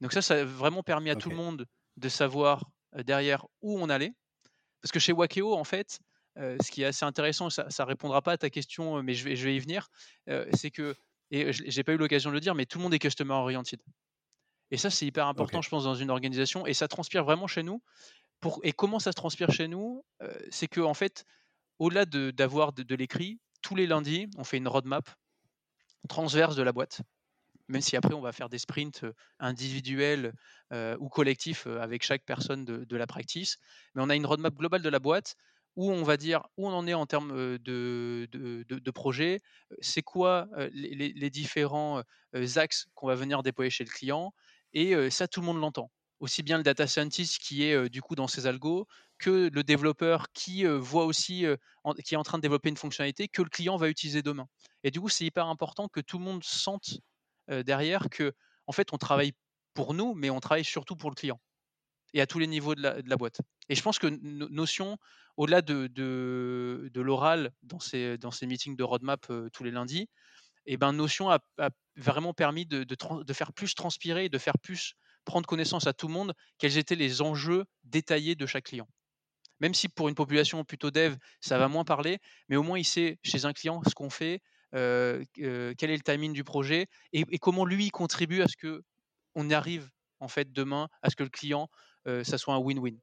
Donc 0.00 0.12
ça, 0.12 0.22
ça 0.22 0.34
a 0.34 0.44
vraiment 0.44 0.82
permis 0.82 1.10
à 1.10 1.16
tout 1.16 1.30
le 1.30 1.36
monde 1.36 1.66
de 1.96 2.08
savoir, 2.08 2.70
derrière 2.94 3.46
où 3.62 3.78
on 3.80 3.88
allait. 3.88 4.12
Parce 4.82 4.92
que 4.92 5.00
chez 5.00 5.12
Wakeo, 5.12 5.54
en 5.54 5.64
fait, 5.64 6.00
ce 6.36 6.70
qui 6.70 6.82
est 6.82 6.86
assez 6.86 7.04
intéressant, 7.04 7.50
ça 7.50 7.70
ça 7.70 7.84
répondra 7.84 8.22
pas 8.22 8.32
à 8.32 8.38
ta 8.38 8.50
question, 8.50 9.02
mais 9.02 9.14
je 9.14 9.24
vais 9.24 9.36
je 9.36 9.44
vais 9.46 9.56
y 9.56 9.60
venir, 9.60 9.88
c'est 10.52 10.70
que 10.70 10.96
et 11.32 11.52
je 11.52 11.64
j'ai 11.66 11.84
pas 11.84 11.92
eu 11.94 11.98
l'occasion 11.98 12.30
de 12.30 12.34
le 12.34 12.40
dire, 12.40 12.54
mais 12.54 12.66
tout 12.66 12.78
le 12.78 12.84
monde 12.84 12.94
est 12.94 12.98
customer 13.00 13.34
oriented. 13.34 13.80
Et 14.72 14.76
ça, 14.78 14.90
c'est 14.90 15.06
hyper 15.06 15.26
important, 15.28 15.62
je 15.62 15.68
pense, 15.68 15.84
dans 15.84 15.94
une 15.94 16.10
organisation 16.10 16.66
et 16.66 16.74
ça 16.74 16.88
transpire 16.88 17.24
vraiment 17.24 17.46
chez 17.46 17.62
nous. 17.62 17.82
Et 18.62 18.72
comment 18.72 18.98
ça 18.98 19.10
se 19.12 19.16
transpire 19.16 19.50
chez 19.50 19.68
nous? 19.68 20.04
C'est 20.50 20.68
qu'en 20.68 20.94
fait, 20.94 21.24
au-delà 21.78 22.04
de 22.06 22.30
d'avoir 22.30 22.72
de 22.72 22.94
l'écrit, 22.94 23.40
tous 23.62 23.74
les 23.74 23.86
lundis, 23.86 24.28
on 24.36 24.44
fait 24.44 24.58
une 24.58 24.68
roadmap 24.68 25.08
transverse 26.08 26.54
de 26.56 26.62
la 26.62 26.72
boîte. 26.72 27.00
Même 27.68 27.80
si 27.80 27.96
après 27.96 28.14
on 28.14 28.20
va 28.20 28.30
faire 28.30 28.48
des 28.48 28.58
sprints, 28.58 29.04
individuels, 29.40 30.32
ou 30.72 31.08
collectifs, 31.08 31.66
avec 31.66 32.04
chaque 32.04 32.24
personne 32.24 32.64
de 32.64 32.96
la 32.96 33.06
practice. 33.06 33.56
Mais 33.94 34.02
on 34.02 34.08
a 34.10 34.14
une 34.14 34.26
roadmap 34.26 34.54
globale 34.54 34.82
de 34.82 34.88
la 34.88 35.00
boîte 35.00 35.34
où 35.74 35.90
on 35.90 36.04
va 36.04 36.16
dire 36.16 36.42
où 36.56 36.68
on 36.68 36.72
en 36.72 36.86
est 36.86 36.94
en 36.94 37.06
termes, 37.06 37.58
de 37.58 38.90
projet. 38.90 39.40
C'est 39.80 40.02
quoi, 40.02 40.48
les 40.72 41.12
les 41.12 41.30
différents, 41.30 42.02
axes 42.56 42.86
qu'on 42.94 43.08
va 43.08 43.16
venir 43.16 43.42
déployer 43.42 43.70
chez 43.70 43.84
le 43.84 43.90
client 43.90 44.32
et 44.72 45.10
ça 45.10 45.26
tout 45.26 45.40
le 45.40 45.46
monde 45.46 45.60
l'entend. 45.60 45.90
Aussi 46.20 46.42
bien 46.42 46.56
le 46.56 46.62
data 46.62 46.86
scientist 46.86 47.38
qui 47.38 47.64
est, 47.64 47.88
du 47.88 48.00
coup 48.00 48.14
dans 48.14 48.28
ses 48.28 48.46
algos, 48.46 48.86
que 49.18 49.50
le 49.52 49.62
développeur 49.62 50.32
qui, 50.32 50.64
voit 50.64 51.04
aussi, 51.04 51.44
qui 52.04 52.14
est 52.14 52.18
en 52.18 52.22
train 52.22 52.38
de 52.38 52.42
développer 52.42 52.68
une 52.68 52.76
fonctionnalité 52.76 53.28
que 53.28 53.42
le 53.42 53.48
client 53.48 53.76
va 53.76 53.88
utiliser 53.88 54.22
demain. 54.22 54.46
Et 54.82 54.90
du 54.90 55.00
coup, 55.00 55.08
c'est 55.08 55.24
hyper 55.24 55.46
important 55.46 55.88
que 55.88 56.00
tout 56.00 56.18
le 56.18 56.24
monde 56.24 56.42
sente 56.42 57.00
derrière 57.48 58.08
que, 58.10 58.32
en 58.66 58.72
fait, 58.72 58.92
on 58.92 58.98
travaille 58.98 59.32
pour 59.74 59.92
nous, 59.92 60.14
mais 60.14 60.30
on 60.30 60.40
travaille 60.40 60.64
surtout 60.64 60.96
pour 60.96 61.10
le 61.10 61.14
client 61.14 61.40
et 62.14 62.20
à 62.22 62.26
tous 62.26 62.38
les 62.38 62.46
niveaux 62.46 62.74
de 62.74 62.82
la 62.82 63.02
de 63.02 63.16
boîte. 63.16 63.40
Et 63.68 63.74
je 63.74 63.82
pense 63.82 63.98
que 63.98 64.06
No 64.06 64.48
Notion, 64.48 64.96
au-delà 65.36 65.60
de 65.60 66.90
l'oral 66.94 67.52
dans 67.62 67.78
ces 67.78 68.46
meetings 68.46 68.76
de 68.76 68.84
roadmap, 68.84 69.26
tous 69.52 69.64
les 69.64 69.70
lundis 69.70 70.08
et 70.64 70.76
ben, 70.78 70.92
Notion 70.92 71.30
a 71.30 71.40
vraiment 71.96 72.32
permis 72.32 72.64
de 72.64 72.86
faire 73.32 73.52
plus 73.52 73.74
transpirer, 73.74 74.30
de 74.30 74.38
faire 74.38 74.58
plus 74.58 74.94
prendre 75.26 75.46
connaissance 75.48 75.88
à 75.88 75.94
tout 75.94 76.08
le 76.08 76.14
monde, 76.14 76.34
quels 76.58 76.78
étaient 76.78 76.96
les 76.96 77.22
enjeux 77.22 77.66
détaillés 77.84 78.36
de 78.36 78.46
chaque 78.46 78.66
client. 78.66 78.88
Même 79.60 79.74
si 79.74 79.88
pour 79.88 80.08
une 80.08 80.14
population 80.14 80.64
plutôt 80.64 80.90
dev, 80.90 81.16
ça 81.40 81.58
va 81.58 81.68
moins 81.68 81.84
parler, 81.84 82.18
mais 82.48 82.56
au 82.56 82.62
moins 82.62 82.78
il 82.78 82.84
sait 82.84 83.18
chez 83.24 83.44
un 83.46 83.52
client 83.54 83.82
ce 83.88 83.94
qu'on 83.94 84.10
fait, 84.10 84.40
heu, 84.74 85.24
q 85.34 85.74
quel 85.78 85.90
est 85.90 85.96
le 85.96 86.02
timing 86.02 86.32
du 86.34 86.44
projet 86.44 86.86
et 87.12 87.24
comment 87.38 87.64
lui 87.66 87.90
contribue 87.90 88.42
à 88.42 88.48
ce 88.48 88.56
qu'on 88.56 89.50
arrive 89.50 89.90
en 90.20 90.28
fait 90.28 90.52
demain 90.52 90.88
à 91.02 91.10
ce 91.10 91.16
que 91.16 91.24
le 91.24 91.30
client, 91.30 91.68
heu, 92.08 92.24
ça 92.24 92.38
soit 92.38 92.54
un 92.54 92.58
win-win. 92.60 92.98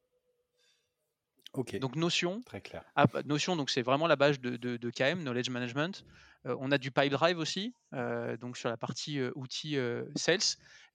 Donc 1.79 1.95
Notion, 1.95 2.43
très 2.45 2.61
clair. 2.61 2.85
ah 2.95 3.07
bah, 3.07 3.21
Notion 3.25 3.55
donc 3.55 3.69
c'est 3.69 3.81
vraiment 3.81 4.07
la 4.07 4.15
base 4.15 4.39
de 4.39 4.57
de 4.57 4.77
de 4.77 4.89
KM, 4.89 5.21
Knowledge 5.23 5.49
Management. 5.49 6.03
Heu, 6.47 6.55
on 6.59 6.71
a 6.71 6.77
du 6.77 6.91
Pipedrive 6.91 7.37
aussi, 7.39 7.75
heu, 7.93 8.37
donc 8.37 8.57
sur 8.57 8.69
la 8.69 8.77
partie, 8.77 9.19
heu, 9.19 9.31
outils, 9.35 9.77
sales 10.15 10.39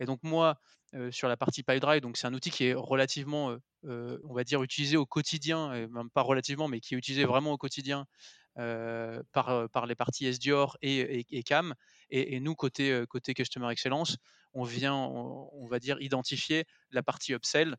et 0.00 0.04
donc 0.06 0.20
moi, 0.22 0.61
sur 1.11 1.28
la 1.28 1.36
partie 1.36 1.62
Pipedrive, 1.62 2.00
donc 2.00 2.16
c'est 2.16 2.26
un 2.26 2.34
outil 2.34 2.50
qui 2.50 2.64
est 2.66 2.74
relativement, 2.74 3.56
on 3.84 4.34
va 4.34 4.44
dire 4.44 4.62
utilisé 4.62 4.96
au 4.96 5.06
quotidien 5.06 5.72
et 5.74 5.86
même 5.88 6.11
pas 6.11 6.22
relativement, 6.22 6.68
mais 6.68 6.80
qui 6.80 6.94
est 6.94 6.98
utilisé 6.98 7.24
vraiment 7.24 7.52
au 7.52 7.59
quotidien, 7.59 8.06
par, 8.54 9.86
les 9.86 9.94
parties 9.94 10.26
SDOR 10.26 10.76
et 10.82 11.20
et 11.20 11.26
et 11.38 11.42
CAM 11.42 11.74
et 12.11 12.34
et 12.36 12.40
nous 12.40 12.54
côté 12.54 13.04
Customer 13.34 13.70
Excellence, 13.70 14.16
on 14.54 14.64
vient, 14.64 14.94
on 14.94 15.50
on 15.52 15.66
va 15.68 15.78
dire 15.78 16.00
identifier 16.00 16.64
la 16.90 17.02
partie 17.02 17.34
upsell 17.34 17.76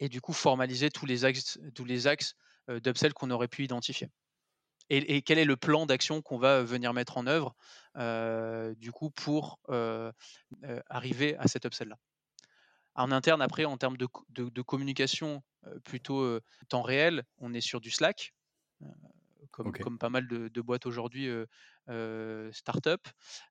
et 0.00 0.08
du 0.08 0.20
coup 0.20 0.32
formaliser 0.32 0.90
tous 0.90 1.06
les 1.06 1.24
axes 1.24 1.58
tous 1.74 1.84
les 1.84 2.06
axes, 2.06 2.34
d'upsell 2.68 3.14
qu'on 3.14 3.30
aurait 3.30 3.48
pu 3.48 3.64
identifier. 3.64 4.08
Et 4.88 5.16
et 5.16 5.22
quel 5.22 5.38
est 5.38 5.44
le 5.44 5.56
plan 5.56 5.86
d'action 5.86 6.22
qu'on 6.22 6.38
va 6.38 6.62
venir 6.62 6.92
mettre 6.92 7.18
en 7.18 7.26
œuvre, 7.26 7.54
du 8.76 8.92
coup 8.92 9.10
pour, 9.10 9.60
arriver 10.88 11.36
à 11.36 11.48
cet 11.48 11.64
upsell-là? 11.64 11.96
En 12.94 13.12
interne 13.12 13.42
après 13.42 13.64
en 13.66 13.76
termes 13.76 13.96
de 13.96 14.06
co 14.06 14.24
de 14.30 14.48
de 14.48 14.62
communication, 14.62 15.42
plutôt, 15.84 16.40
temps 16.68 16.82
réel, 16.82 17.24
on 17.38 17.52
est 17.52 17.60
sur 17.60 17.80
du 17.80 17.90
Slack, 17.90 18.32
comme 19.50 19.98
pas 19.98 20.08
mal 20.08 20.28
de 20.28 20.48
de 20.48 20.60
boîtes 20.60 20.86
aujourd'hui, 20.86 21.28
start-up. 22.52 23.06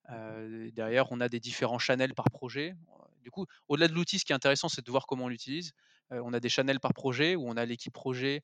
Derrière 0.10 1.12
on 1.12 1.22
a 1.22 1.30
des 1.30 1.40
différents 1.40 1.80
channels 1.80 2.14
par 2.16 2.32
projet. 2.32 2.76
Du 3.22 3.32
coup, 3.32 3.46
au-delà 3.68 3.88
de 3.88 3.94
l'outil, 3.94 4.20
ce 4.20 4.26
qui 4.26 4.34
est 4.34 4.36
intéressant, 4.36 4.70
c'est 4.70 4.86
de 4.86 4.92
voir 4.92 5.06
comment 5.08 5.26
on 5.26 5.30
l'utilise. 5.30 5.74
On 6.12 6.34
a 6.34 6.40
des 6.40 6.50
channels 6.50 6.80
par 6.80 6.94
projet 6.94 7.36
où 7.36 7.48
on 7.48 7.58
a 7.58 7.66
l'équipe 7.66 7.94
projet, 7.94 8.44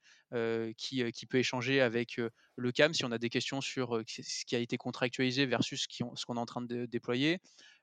qui, 0.78 1.12
qui 1.12 1.26
peut 1.26 1.38
échanger 1.38 1.82
avec, 1.82 2.20
le 2.56 2.72
CAM 2.72 2.94
si 2.94 3.06
on 3.06 3.12
a 3.12 3.18
des 3.18 3.30
questions 3.30 3.62
sur, 3.62 4.02
ce 4.08 4.46
qui 4.46 4.56
a 4.56 4.60
été 4.60 4.78
contractualisé 4.78 5.46
versus 5.46 5.88
ce 5.90 6.26
qu'on 6.26 6.36
est 6.38 6.40
en 6.40 6.46
train 6.46 6.62
de 6.62 6.86
déployer. 6.86 7.40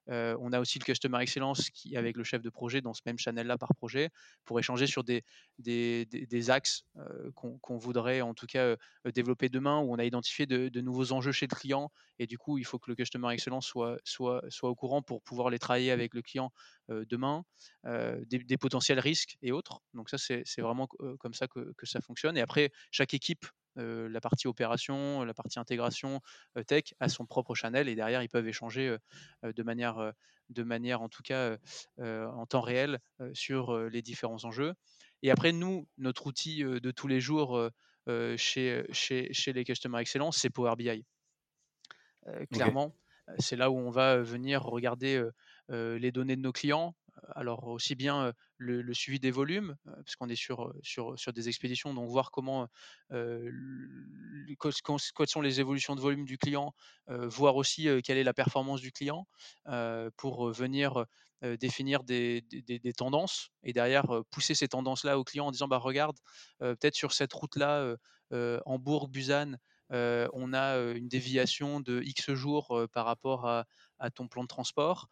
On 0.09 0.53
a 0.53 0.61
aussi 0.61 0.79
le 0.79 0.85
Customer 0.85 1.21
Excellence 1.21 1.71
qui 1.71 1.97
avec 1.97 2.17
le 2.17 2.25
chef 2.25 2.43
de 2.43 2.51
projet 2.51 2.81
dans 2.81 2.95
ce 2.95 3.03
même 3.07 3.19
channel-là 3.19 3.59
par 3.59 3.75
projet, 3.75 4.11
pour 4.45 4.59
échanger 4.59 4.87
sur 4.87 5.05
des 5.05 5.25
des 5.59 6.51
axes, 6.51 6.85
qu'on 7.35 7.77
voudrait 7.79 8.21
en 8.21 8.35
tout 8.35 8.47
cas, 8.47 8.77
développer 9.15 9.49
demain, 9.49 9.81
où 9.81 9.93
on 9.93 9.99
a 9.99 10.05
identifié 10.05 10.47
de 10.47 10.81
nouveaux 10.81 11.13
enjeux 11.13 11.33
chez 11.33 11.47
le 11.51 11.55
client 11.57 11.91
et 12.21 12.27
du 12.27 12.37
coup, 12.37 12.59
il 12.59 12.65
faut 12.65 12.79
que 12.79 12.91
le 12.91 12.97
Customer 12.97 13.33
Excellence 13.33 13.67
soit 13.67 13.99
soit 14.05 14.43
soit 14.49 14.71
au 14.71 14.75
courant 14.75 15.03
pour 15.03 15.23
pouvoir 15.23 15.51
les 15.51 15.59
travailler 15.59 15.91
avec 15.91 16.15
le 16.15 16.23
client, 16.23 16.53
demain. 16.89 17.45
Des 17.85 18.57
potentiels 18.59 19.01
risques 19.01 19.37
et 19.43 19.53
autres. 19.53 19.81
Donc 19.95 20.11
ça, 20.11 20.19
c'est 20.19 20.61
vraiment 20.61 20.89
comme 21.19 21.35
ça 21.35 21.47
que 21.49 21.87
ça 21.87 22.01
fonctionne 22.01 22.37
et 22.37 22.41
après 22.41 22.71
chaque 22.91 23.15
équipe, 23.15 23.47
la 23.77 24.21
partie 24.21 24.49
opération, 24.49 25.25
la 25.25 25.35
partie 25.35 25.59
intégration, 25.59 26.21
tech 26.67 26.95
a 27.01 27.09
son 27.09 27.27
propre 27.27 27.55
channel 27.55 27.89
et 27.89 27.95
derrière 27.95 28.23
ils 28.23 28.29
peuvent 28.29 28.49
échanger, 28.49 28.97
de 29.43 29.63
manière, 29.63 30.13
de 30.49 30.63
manière 30.63 31.01
en 31.01 31.09
tout 31.09 31.23
cas, 31.23 31.57
en 31.99 32.47
temps 32.47 32.61
réel, 32.61 32.99
sur, 33.33 33.79
les 33.79 34.03
différents 34.03 34.45
enjeux. 34.45 34.75
Et 35.23 35.31
après 35.31 35.53
nous, 35.53 35.87
notre 35.97 36.27
outil, 36.27 36.65
de 36.65 36.91
tous 36.91 37.09
les 37.09 37.21
jours, 37.21 37.71
chez, 38.37 38.85
chez 38.91 39.33
chez 39.33 39.53
les 39.53 39.65
Customer 39.65 40.01
Excellence, 40.01 40.39
c'est 40.39 40.51
Power 40.51 40.75
BI. 40.77 41.05
Clairement, 42.51 42.95
c'est 43.39 43.57
là 43.57 43.71
où 43.71 43.79
on 43.79 43.91
va, 43.91 44.19
venir 44.19 44.63
regarder, 44.63 45.25
les 45.69 46.13
données 46.13 46.37
de 46.37 46.43
nos 46.43 46.53
clients. 46.53 46.95
Alors 47.35 47.67
aussi 47.69 47.95
bien, 47.95 48.33
le 48.59 48.95
suivi 48.95 49.19
des 49.21 49.31
volumes, 49.31 49.77
heu, 49.87 49.93
puisqu'on 50.05 50.29
est 50.29 50.37
sur, 50.37 50.73
des 51.33 51.49
expéditions, 51.49 51.95
donc 51.95 52.09
voir 52.11 52.31
comment, 52.31 52.69
quelles 53.11 53.53
sont 55.29 55.41
les 55.41 55.61
évolutions 55.61 55.95
de 55.97 56.01
volume 56.01 56.25
du 56.25 56.39
client, 56.39 56.75
heu, 57.11 57.27
voir 57.27 57.57
aussi, 57.57 57.89
quelle 58.05 58.19
est 58.19 58.25
la 58.25 58.35
performance 58.35 58.81
du 58.81 58.93
client, 58.93 59.27
pour, 60.17 60.51
venir, 60.53 61.05
définir 61.43 62.05
des 62.05 62.43
tendances 62.97 63.51
et 63.63 63.73
derrière, 63.73 64.07
pousser 64.31 64.55
ces 64.55 64.69
tendances-là 64.69 65.19
au 65.19 65.25
client 65.25 65.47
en 65.47 65.51
disant: 65.53 65.69
«Bah 65.69 65.79
regarde, 65.79 66.17
peut-être 66.61 66.95
sur 66.97 67.13
cette 67.13 67.33
route-là, 67.33 67.97
heu 68.33 68.61
on 69.91 70.53
a 70.53 70.77
une 70.95 71.09
déviation 71.09 71.81
de 71.81 72.03
X 72.03 72.33
jours 72.33 72.87
par 72.93 73.07
rapport 73.07 73.47
à, 73.47 73.67
ton 74.15 74.29
plan 74.29 74.43
de 74.43 74.49
transport 74.49 75.09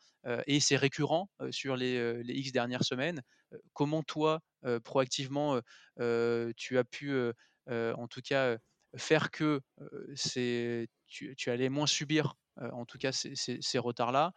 et 0.46 0.60
c'est 0.60 0.76
récurrent 0.76 1.28
sur 1.50 1.76
les, 1.76 2.22
X 2.26 2.52
dernières 2.52 2.84
semaines. 2.84 3.22
comment 3.72 4.02
toi, 4.02 4.40
proactivement, 4.84 5.60
tu 5.98 6.78
as 6.78 6.84
pu, 6.84 7.14
en 7.68 8.08
tout 8.08 8.20
cas, 8.22 8.56
faire 8.96 9.30
que 9.30 9.60
tu, 11.06 11.50
allais 11.50 11.68
moins 11.68 11.86
subir 11.86 12.34
en 12.60 12.84
tout 12.84 12.98
cas 12.98 13.12
ces, 13.12 13.78
retards-là, 13.78 14.32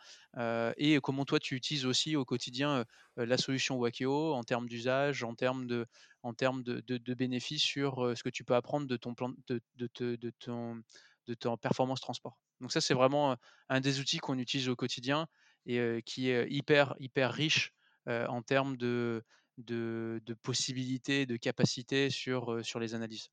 et 0.77 0.99
comment 1.01 1.25
toi 1.25 1.39
tu 1.39 1.55
utilises 1.55 1.85
aussi 1.85 2.15
au 2.15 2.25
quotidien 2.25 2.85
la 3.15 3.37
solution 3.37 3.77
Wakeo 3.77 4.33
en 4.33 4.43
termes 4.43 4.67
d'usage, 4.67 5.23
en 5.23 5.35
termes 5.35 5.67
de, 5.67 5.85
en 6.23 6.33
termes 6.33 6.63
de, 6.63 7.13
bénéfices 7.13 7.63
sur 7.63 8.17
ce 8.17 8.23
que 8.23 8.29
tu 8.29 8.43
peux 8.43 8.55
apprendre 8.55 8.87
de 8.87 8.97
ton 8.97 9.15
plan, 9.15 9.31
de, 9.47 9.61
de 9.77 10.31
ton, 10.39 10.81
de 11.27 11.33
ton 11.33 11.57
performance 11.57 12.01
transport? 12.01 12.37
Donc 12.61 12.71
ça 12.71 12.81
c'est 12.81 12.93
vraiment 12.93 13.37
un 13.69 13.79
des 13.81 13.99
outils 13.99 14.17
qu'on 14.17 14.37
utilise 14.37 14.69
au 14.69 14.75
quotidien 14.75 15.27
et 15.65 16.01
qui 16.05 16.29
est 16.29 16.49
hyper 16.49 16.95
hyper 16.99 17.31
riche 17.31 17.73
en 18.05 18.41
termes 18.41 18.75
de, 18.77 19.23
de, 19.59 20.21
de 20.25 20.33
possibilités, 20.33 21.25
de 21.25 21.37
capacités 21.37 22.09
sur, 22.09 22.65
sur 22.65 22.79
les 22.79 22.95
analyses. 22.95 23.29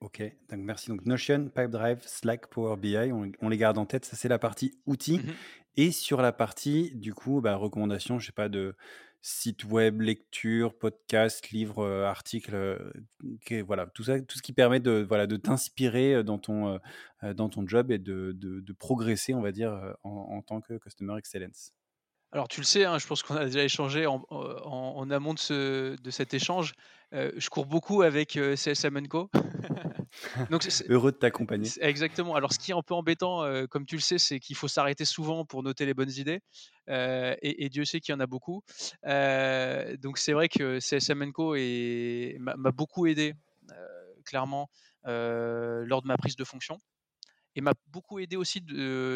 Ok, 0.00 0.22
donc 0.50 0.60
merci. 0.60 0.88
Donc 0.88 1.06
Notion, 1.06 1.48
Pipedrive, 1.48 2.02
Slack, 2.06 2.48
Power 2.48 2.76
BI, 2.76 2.96
on, 3.40 3.48
les 3.48 3.56
garde 3.56 3.78
en 3.78 3.86
tête. 3.86 4.04
Ça, 4.04 4.16
c'est 4.16 4.28
la 4.28 4.38
partie 4.38 4.78
outils. 4.86 5.18
Mmh 5.18 5.32
Et 5.76 5.90
sur 5.90 6.20
la 6.20 6.32
partie, 6.32 6.92
du 6.94 7.14
coup, 7.14 7.40
bah, 7.40 7.56
recommandations, 7.56 8.18
je 8.18 8.26
sais 8.26 8.32
pas, 8.32 8.48
de 8.48 8.76
site 9.26 9.64
web, 9.64 10.02
lecture, 10.02 10.78
podcast, 10.78 11.50
livre, 11.50 11.80
euh, 11.80 12.04
article, 12.04 12.54
euh, 12.54 13.62
voilà, 13.66 13.86
tout 13.86 14.04
ça, 14.04 14.20
tout 14.20 14.38
ce 14.38 14.42
qui 14.42 14.52
permet 14.52 14.78
de, 14.78 15.04
voilà, 15.08 15.26
de 15.26 15.36
t'inspirer 15.36 16.14
euh, 16.14 16.22
dans 16.22 16.38
ton, 16.38 16.78
dans 17.34 17.48
ton 17.48 17.66
job 17.66 17.90
et 17.90 17.98
de, 17.98 18.32
de, 18.32 18.72
progresser, 18.72 19.34
on 19.34 19.42
va 19.42 19.50
dire, 19.50 19.96
en, 20.04 20.42
tant 20.42 20.60
que 20.60 20.78
Customer 20.78 21.18
Excellence. 21.18 21.72
Alors 22.30 22.46
tu 22.46 22.60
le 22.60 22.66
sais, 22.66 22.84
hein, 22.84 22.98
je 22.98 23.06
pense 23.06 23.24
qu'on 23.24 23.34
a 23.34 23.46
déjà 23.46 23.64
échangé 23.64 24.06
en, 24.06 24.24
en, 24.30 25.10
amont 25.10 25.34
de, 25.34 25.38
ce, 25.40 26.00
de, 26.00 26.10
cet 26.10 26.32
échange. 26.34 26.74
Je 27.12 27.48
cours 27.48 27.66
beaucoup 27.66 28.02
avec 28.02 28.38
CSM 28.56 29.08
Co. 29.08 29.30
Donc, 30.50 30.66
Heureux 30.88 31.12
de 31.12 31.16
t'accompagner. 31.16 31.68
Exactement. 31.80 32.34
Alors, 32.34 32.52
ce 32.52 32.58
qui 32.58 32.70
est 32.70 32.74
un 32.74 32.82
peu 32.82 32.94
embêtant, 32.94 33.42
euh, 33.42 33.66
comme 33.66 33.86
tu 33.86 33.96
le 33.96 34.00
sais, 34.00 34.18
c'est 34.18 34.40
qu'il 34.40 34.56
faut 34.56 34.68
s'arrêter 34.68 35.04
souvent 35.04 35.44
pour 35.44 35.62
noter 35.62 35.86
les 35.86 35.94
bonnes 35.94 36.10
idées. 36.10 36.40
Euh, 36.88 37.34
et, 37.42 37.68
Dieu 37.68 37.84
sait 37.84 38.00
qu'il 38.00 38.12
y 38.12 38.16
en 38.16 38.20
a 38.20 38.26
beaucoup. 38.26 38.62
Euh, 39.06 39.96
donc, 39.96 40.18
c'est 40.18 40.32
vrai 40.32 40.48
que 40.48 40.80
CSM 40.80 41.32
Co 41.32 41.54
m'a 42.38 42.72
beaucoup 42.72 43.06
aidé, 43.06 43.34
clairement, 44.24 44.70
lors 45.04 46.02
de 46.02 46.06
ma 46.06 46.16
prise 46.16 46.36
de 46.36 46.44
fonction. 46.44 46.78
Et 47.54 47.62
m'a 47.62 47.74
beaucoup 47.88 48.18
aidé 48.18 48.36
aussi 48.36 48.62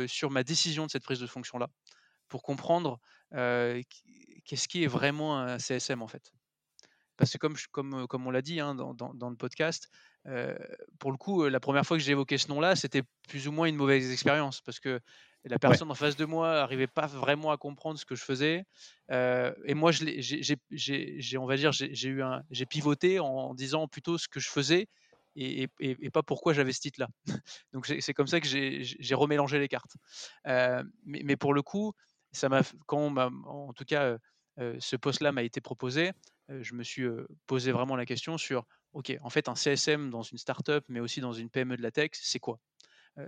sur 0.09 0.31
ma 0.31 0.43
décision 0.43 0.87
de 0.87 0.91
cette 0.91 1.05
prise 1.05 1.21
de 1.21 1.27
fonction-là, 1.27 1.69
pour 2.29 2.43
comprendre 2.43 2.99
qu'est-ce 3.31 4.69
qui 4.69 4.83
est 4.83 4.89
vraiment 4.89 5.39
un 5.39 5.59
CSM 5.59 6.03
en 6.03 6.09
fait. 6.09 6.33
Parce 7.21 7.33
que 7.33 7.39
comme, 7.39 7.55
comme, 7.71 8.07
comme 8.09 8.27
on 8.27 8.31
l'a 8.31 8.43
dit 8.43 8.59
hein, 8.59 8.75
dans, 8.75 8.95
dans, 8.95 9.31
le 9.31 9.37
podcast, 9.37 9.89
pour 10.99 11.13
le 11.13 11.19
coup, 11.19 11.47
la 11.47 11.61
première 11.61 11.85
fois 11.85 11.99
que 11.99 12.03
j'ai 12.03 12.13
évoqué 12.13 12.39
ce 12.39 12.49
nom-là, 12.49 12.75
c'était 12.75 13.03
plus 13.29 13.47
ou 13.47 13.53
moins 13.53 13.67
une 13.67 13.77
mauvaise 13.77 14.11
expérience 14.11 14.63
parce 14.63 14.81
que 14.81 15.01
la 15.45 15.59
personne 15.59 15.91
en 15.91 15.95
face 15.95 16.17
de 16.17 16.25
moi 16.25 16.55
n'arrivait 16.55 16.87
pas 16.87 17.07
vraiment 17.07 17.51
à 17.51 17.57
comprendre 17.57 17.99
ce 17.99 18.05
que 18.05 18.15
je 18.15 18.25
faisais. 18.25 18.65
et 19.11 19.75
moi, 19.75 19.93
j'ai, 19.93 21.39
on 21.39 21.47
va 21.47 21.57
dire, 21.57 21.73
j'ai 21.73 22.09
eu 22.09 22.23
un, 22.23 22.43
j'ai 22.51 22.67
pivoté 22.67 23.21
en 23.21 23.55
disant 23.55 23.87
plutôt 23.87 24.19
ce 24.19 24.29
que 24.29 24.41
je 24.41 24.49
faisais 24.49 24.89
et, 25.37 25.69
et, 25.81 26.11
pas 26.11 26.23
pourquoi 26.23 26.53
j'avais 26.53 26.73
ce 26.73 26.81
titre-là. 26.81 27.09
Donc 27.73 27.87
c'est 27.87 28.15
comme 28.15 28.27
ça 28.27 28.41
que 28.41 28.49
j'ai 28.49 29.15
remélangé 29.15 29.59
les 29.59 29.69
cartes. 29.69 29.97
mais, 30.45 31.23
mais, 31.25 31.37
pour 31.37 31.55
le 31.55 31.63
coup, 31.63 31.93
ça 32.33 32.49
m'a, 32.49 32.63
quand 32.87 33.17
en 33.17 33.73
tout 33.73 33.85
cas, 33.85 34.17
ce 34.57 34.97
poste-là 34.97 35.33
m'a 35.33 35.43
été 35.43 35.61
proposé, 35.61 36.13
je 36.61 36.75
me 36.75 36.83
suis 36.83 37.07
posé 37.47 37.73
vraiment 37.73 37.97
la 37.97 38.07
question 38.07 38.39
sur 38.39 38.67
OK, 38.93 39.17
en 39.21 39.31
fait, 39.31 39.49
un 39.49 39.55
CSM 39.55 40.11
dans 40.11 40.23
une 40.23 40.39
startup, 40.39 40.85
mais 40.89 41.01
aussi 41.01 41.21
dans 41.21 41.33
une 41.33 41.49
PME 41.49 41.77
de 41.77 41.83
la 41.83 41.91
tech, 41.91 42.11
c'est 42.15 42.41
quoi? 42.41 42.59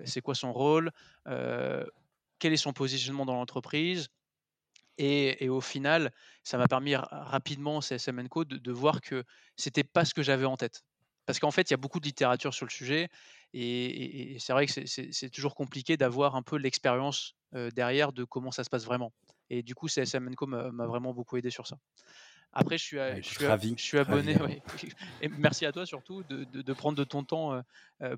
C'est 0.05 0.21
quoi 0.21 0.35
son 0.35 0.53
rôle? 0.53 0.91
Quel 1.25 2.53
est 2.53 2.57
son 2.57 2.73
positionnement 2.73 3.25
dans 3.25 3.35
l'entreprise? 3.35 4.09
Et, 4.99 5.49
au 5.49 5.61
final, 5.61 6.13
ça 6.45 6.59
m'a 6.59 6.69
permis 6.69 6.97
rapidement, 6.97 7.81
CSM 7.81 8.29
Co, 8.29 8.45
de, 8.45 8.57
de 8.57 8.73
voir 8.73 9.01
que 9.01 9.25
c'était 9.57 9.85
pas 9.85 10.05
ce 10.05 10.15
que 10.15 10.23
j'avais 10.23 10.45
en 10.45 10.57
tête. 10.57 10.85
Parce 11.27 11.39
qu'en 11.39 11.51
fait, 11.51 11.71
il 11.71 11.73
y 11.73 11.75
a 11.75 11.79
beaucoup 11.79 12.01
de 12.01 12.05
littérature 12.05 12.53
sur 12.53 12.67
le 12.67 12.71
sujet, 12.71 13.09
et, 13.55 14.37
c'est 14.41 14.53
vrai 14.53 14.67
que 14.67 14.87
c'est 14.87 15.31
toujours 15.31 15.55
compliqué 15.55 15.97
d'avoir 15.97 16.35
un 16.37 16.43
peu 16.43 16.57
l'expérience 16.57 17.37
derrière 17.75 18.13
de 18.13 18.25
comment 18.25 18.51
ça 18.51 18.65
se 18.65 18.71
passe 18.71 18.85
vraiment. 18.85 19.13
Et 19.51 19.63
du 19.63 19.75
coup, 19.75 19.89
CSM 19.89 20.35
Co 20.35 20.47
m'a 20.47 20.87
vraiment 20.87 21.15
beaucoup 21.15 21.37
aidé 21.37 21.51
sur 21.51 21.67
ça. 21.67 21.79
Après, 22.53 22.77
je 22.77 22.85
suis, 22.85 22.97
bah, 22.97 23.21
je 23.21 23.29
suis, 23.29 23.47
ravi, 23.47 23.75
je 23.77 23.83
suis 23.83 23.99
abonné. 23.99 24.37
Et 25.23 25.29
merci 25.29 25.65
à 25.65 25.73
toi 25.73 25.87
surtout 25.87 26.23
de, 26.25 26.45
de, 26.45 26.73
prendre 26.73 26.99
de 26.99 27.05
ton 27.05 27.25
temps 27.25 27.63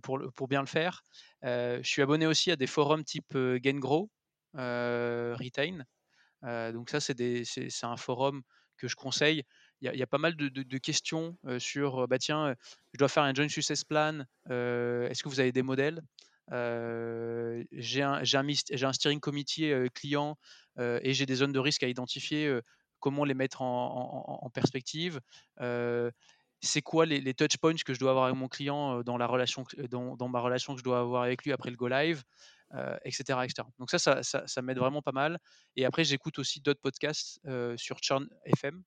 pour, 0.02 0.20
pour 0.34 0.48
bien 0.48 0.60
le 0.60 0.66
faire. 0.66 1.02
je 1.42 1.80
suis 1.82 2.02
abonné 2.02 2.26
aussi 2.26 2.50
à 2.50 2.56
des 2.56 2.66
forums 2.66 3.04
type 3.04 3.36
GainGrow, 3.36 4.10
Retain. 4.54 5.84
donc 6.72 6.90
ça, 6.90 7.00
c'est 7.00 7.84
un 7.84 7.96
forum 7.96 8.42
que 8.76 8.88
je 8.88 8.96
conseille. 8.96 9.44
Il 9.80 9.94
y, 9.94 10.02
a, 10.02 10.06
pas 10.06 10.18
mal 10.18 10.34
de, 10.36 10.48
de 10.48 10.78
questions 10.78 11.36
sur, 11.58 12.08
bah 12.08 12.18
tiens, 12.18 12.54
je 12.92 12.98
dois 12.98 13.08
faire 13.08 13.22
un 13.22 13.34
joint 13.34 13.48
success 13.48 13.84
plan. 13.84 14.24
Est-ce 14.48 15.22
que 15.22 15.28
vous 15.28 15.40
avez 15.40 15.52
des 15.52 15.62
modèles? 15.62 16.00
J'ai 16.50 18.02
un, 18.02 18.22
un, 18.22 18.48
un, 18.82 18.92
steering 18.92 19.20
committee 19.20 19.72
client 19.94 20.36
et 20.78 21.14
j'ai 21.14 21.26
des 21.26 21.36
zones 21.36 21.52
de 21.52 21.58
risque 21.58 21.82
à 21.82 21.88
identifier 21.88 22.60
comment 23.04 23.26
les 23.26 23.34
mettre 23.34 23.60
en, 23.60 24.50
perspective, 24.54 25.20
c'est 26.62 26.80
quoi 26.80 27.04
les, 27.04 27.34
touch 27.34 27.58
points 27.58 27.74
que 27.74 27.92
je 27.92 28.00
dois 28.00 28.12
avoir 28.12 28.24
avec 28.24 28.36
mon 28.38 28.48
client 28.48 29.02
dans, 29.02 29.18
la 29.18 29.26
relation, 29.26 29.66
dans, 29.90 30.28
ma 30.28 30.40
relation 30.40 30.72
que 30.72 30.78
je 30.78 30.84
dois 30.84 31.00
avoir 31.00 31.24
avec 31.24 31.44
lui 31.44 31.52
après 31.52 31.68
le 31.68 31.76
go 31.76 31.86
live, 31.86 32.22
etc., 33.04 33.40
etc., 33.44 33.68
Donc 33.78 33.90
ça, 33.90 34.22
ça, 34.22 34.62
m'aide 34.62 34.78
vraiment 34.78 35.02
pas 35.02 35.12
mal. 35.12 35.38
Et 35.76 35.84
après, 35.84 36.02
j'écoute 36.02 36.38
aussi 36.38 36.62
d'autres 36.62 36.80
podcasts 36.80 37.40
sur 37.76 37.98
Churn 37.98 38.26
FM 38.46 38.82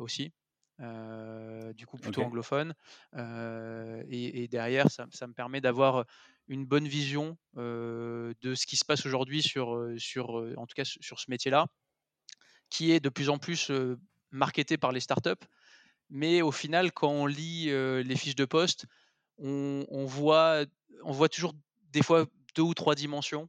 aussi. 0.00 0.30
du 0.78 1.86
coup 1.86 1.96
plutôt 1.96 2.22
anglophone. 2.22 2.74
Et, 3.16 4.46
derrière, 4.48 4.90
ça, 4.90 5.26
me 5.26 5.32
permet 5.32 5.62
d'avoir 5.62 6.04
une 6.48 6.66
bonne 6.66 6.86
vision 6.86 7.38
de 7.56 8.54
ce 8.54 8.66
qui 8.66 8.76
se 8.76 8.84
passe 8.84 9.06
aujourd'hui 9.06 9.40
sur, 9.40 9.90
sur, 9.96 10.34
en 10.58 10.66
tout 10.66 10.74
cas 10.74 10.84
sur 10.84 11.18
ce 11.18 11.30
métier-là 11.30 11.66
qui 12.70 12.92
est 12.92 13.00
de 13.00 13.08
plus 13.08 13.28
en 13.28 13.38
plus 13.38 13.70
marketé 14.30 14.78
par 14.78 14.92
les 14.92 15.00
startups. 15.00 15.44
Mais 16.08 16.42
au 16.42 16.52
final, 16.52 16.92
quand 16.92 17.10
on 17.10 17.26
lit 17.26 17.66
les 17.66 18.16
fiches 18.16 18.36
de 18.36 18.44
poste, 18.44 18.86
on, 19.38 20.04
voit, 20.06 20.64
on 21.04 21.12
voit 21.12 21.28
toujours 21.28 21.54
des 21.92 22.02
fois 22.02 22.26
deux 22.54 22.62
ou 22.62 22.74
trois 22.74 22.94
dimensions, 22.94 23.48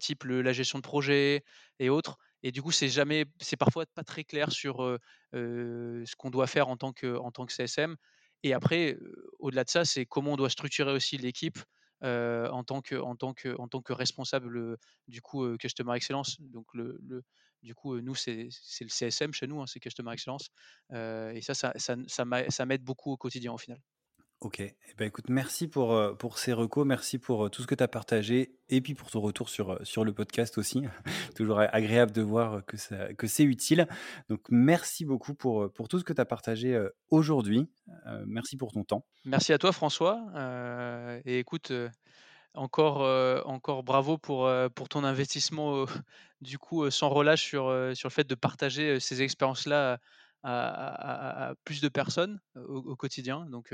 type 0.00 0.24
la 0.24 0.52
gestion 0.52 0.78
de 0.78 0.82
projet 0.82 1.44
et 1.78 1.88
autres. 1.88 2.18
Et 2.42 2.52
du 2.52 2.62
coup, 2.62 2.70
c'est 2.70 2.88
jamais, 2.88 3.24
c'est 3.40 3.56
parfois 3.56 3.84
pas 3.86 4.04
très 4.04 4.24
clair 4.24 4.52
sur 4.52 4.98
ce 5.32 6.16
qu'on 6.16 6.30
doit 6.30 6.46
faire 6.46 6.68
en 6.68 6.76
tant 6.76 6.92
que, 6.92 7.16
en 7.16 7.30
tant 7.30 7.46
que 7.46 7.52
CSM. 7.52 7.96
Et 8.42 8.52
après, 8.52 8.96
au-delà 9.38 9.64
de 9.64 9.70
ça, 9.70 9.84
c'est 9.84 10.06
comment 10.06 10.32
on 10.32 10.36
doit 10.36 10.50
structurer 10.50 10.92
aussi 10.92 11.18
l'équipe 11.18 11.58
en 12.02 12.62
tant 12.64 12.80
que 12.80 12.94
en 12.94 13.16
tant 13.16 13.34
que 13.34 13.56
en 13.58 13.66
tant 13.66 13.82
que 13.82 13.92
responsable 13.92 14.78
du 15.08 15.20
coup 15.20 15.56
customer 15.56 15.96
excellence 15.96 16.40
donc 16.40 16.66
le, 16.72 17.24
du 17.62 17.74
coup 17.74 18.00
nous 18.00 18.14
c'est 18.14 18.48
le 18.80 18.88
CSM 18.88 19.32
chez 19.32 19.46
nous 19.46 19.60
hein, 19.60 19.66
c'est 19.66 19.80
customer 19.80 20.12
excellence 20.12 20.50
et 20.92 21.40
ça 21.42 21.54
ça, 21.54 21.72
ça, 21.76 21.96
ça 22.06 22.66
m'aide 22.66 22.82
beaucoup 22.82 23.12
au 23.12 23.16
quotidien 23.16 23.52
au 23.52 23.58
final 23.58 23.80
Ok, 24.40 24.60
eh 24.60 24.76
ben, 24.96 25.06
écoute, 25.06 25.30
merci 25.30 25.66
pour, 25.66 26.16
pour 26.16 26.38
ces 26.38 26.52
recos, 26.52 26.86
merci 26.86 27.18
pour 27.18 27.50
tout 27.50 27.60
ce 27.60 27.66
que 27.66 27.74
tu 27.74 27.82
as 27.82 27.88
partagé 27.88 28.54
et 28.68 28.80
puis 28.80 28.94
pour 28.94 29.10
ton 29.10 29.20
retour 29.20 29.48
sur, 29.48 29.84
sur 29.84 30.04
le 30.04 30.12
podcast 30.12 30.58
aussi. 30.58 30.84
Toujours 31.34 31.58
agréable 31.58 32.12
de 32.12 32.22
voir 32.22 32.64
que, 32.64 32.76
ça, 32.76 33.12
que 33.14 33.26
c'est 33.26 33.42
utile. 33.42 33.88
Donc 34.28 34.42
merci 34.48 35.04
beaucoup 35.04 35.34
pour, 35.34 35.72
pour 35.72 35.88
tout 35.88 35.98
ce 35.98 36.04
que 36.04 36.12
tu 36.12 36.20
as 36.20 36.24
partagé 36.24 36.80
aujourd'hui. 37.10 37.66
merci 38.26 38.56
pour 38.56 38.70
ton 38.70 38.84
temps. 38.84 39.04
Merci 39.24 39.52
à 39.52 39.58
toi 39.58 39.72
François. 39.72 40.22
et 41.24 41.40
écoute, 41.40 41.72
encore, 42.54 43.02
encore 43.46 43.82
bravo 43.82 44.18
pour, 44.18 44.50
pour 44.74 44.88
ton 44.88 45.04
investissement 45.04 45.84
du 46.40 46.58
coup 46.58 46.90
sans 46.90 47.08
relâche 47.08 47.42
sur, 47.42 47.64
sur 47.94 48.08
le 48.08 48.12
fait 48.12 48.26
de 48.26 48.34
partager 48.34 49.00
ces 49.00 49.22
expériences-là 49.22 49.98
à, 50.42 51.52
plus 51.64 51.80
de 51.80 51.88
personnes 51.88 52.40
au, 52.56 52.96
quotidien. 52.96 53.46
Donc 53.50 53.72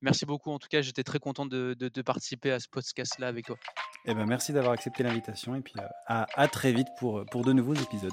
merci 0.00 0.26
beaucoup. 0.26 0.50
En 0.50 0.58
tout 0.58 0.68
cas, 0.68 0.82
j'étais 0.82 1.04
très 1.04 1.18
content 1.18 1.46
de, 1.46 1.74
de, 1.78 2.02
participer 2.02 2.52
à 2.52 2.60
ce 2.60 2.68
podcast-là 2.68 3.28
avec 3.28 3.46
toi. 3.46 3.56
Eh 4.04 4.14
ben, 4.14 4.26
merci 4.26 4.52
d'avoir 4.52 4.72
accepté 4.72 5.02
l'invitation 5.02 5.54
et 5.54 5.60
puis 5.60 5.74
à, 6.06 6.26
à 6.34 6.48
très 6.48 6.72
vite 6.72 6.88
pour, 6.98 7.24
pour 7.26 7.44
de 7.44 7.52
nouveaux 7.52 7.74
épisodes. 7.74 8.12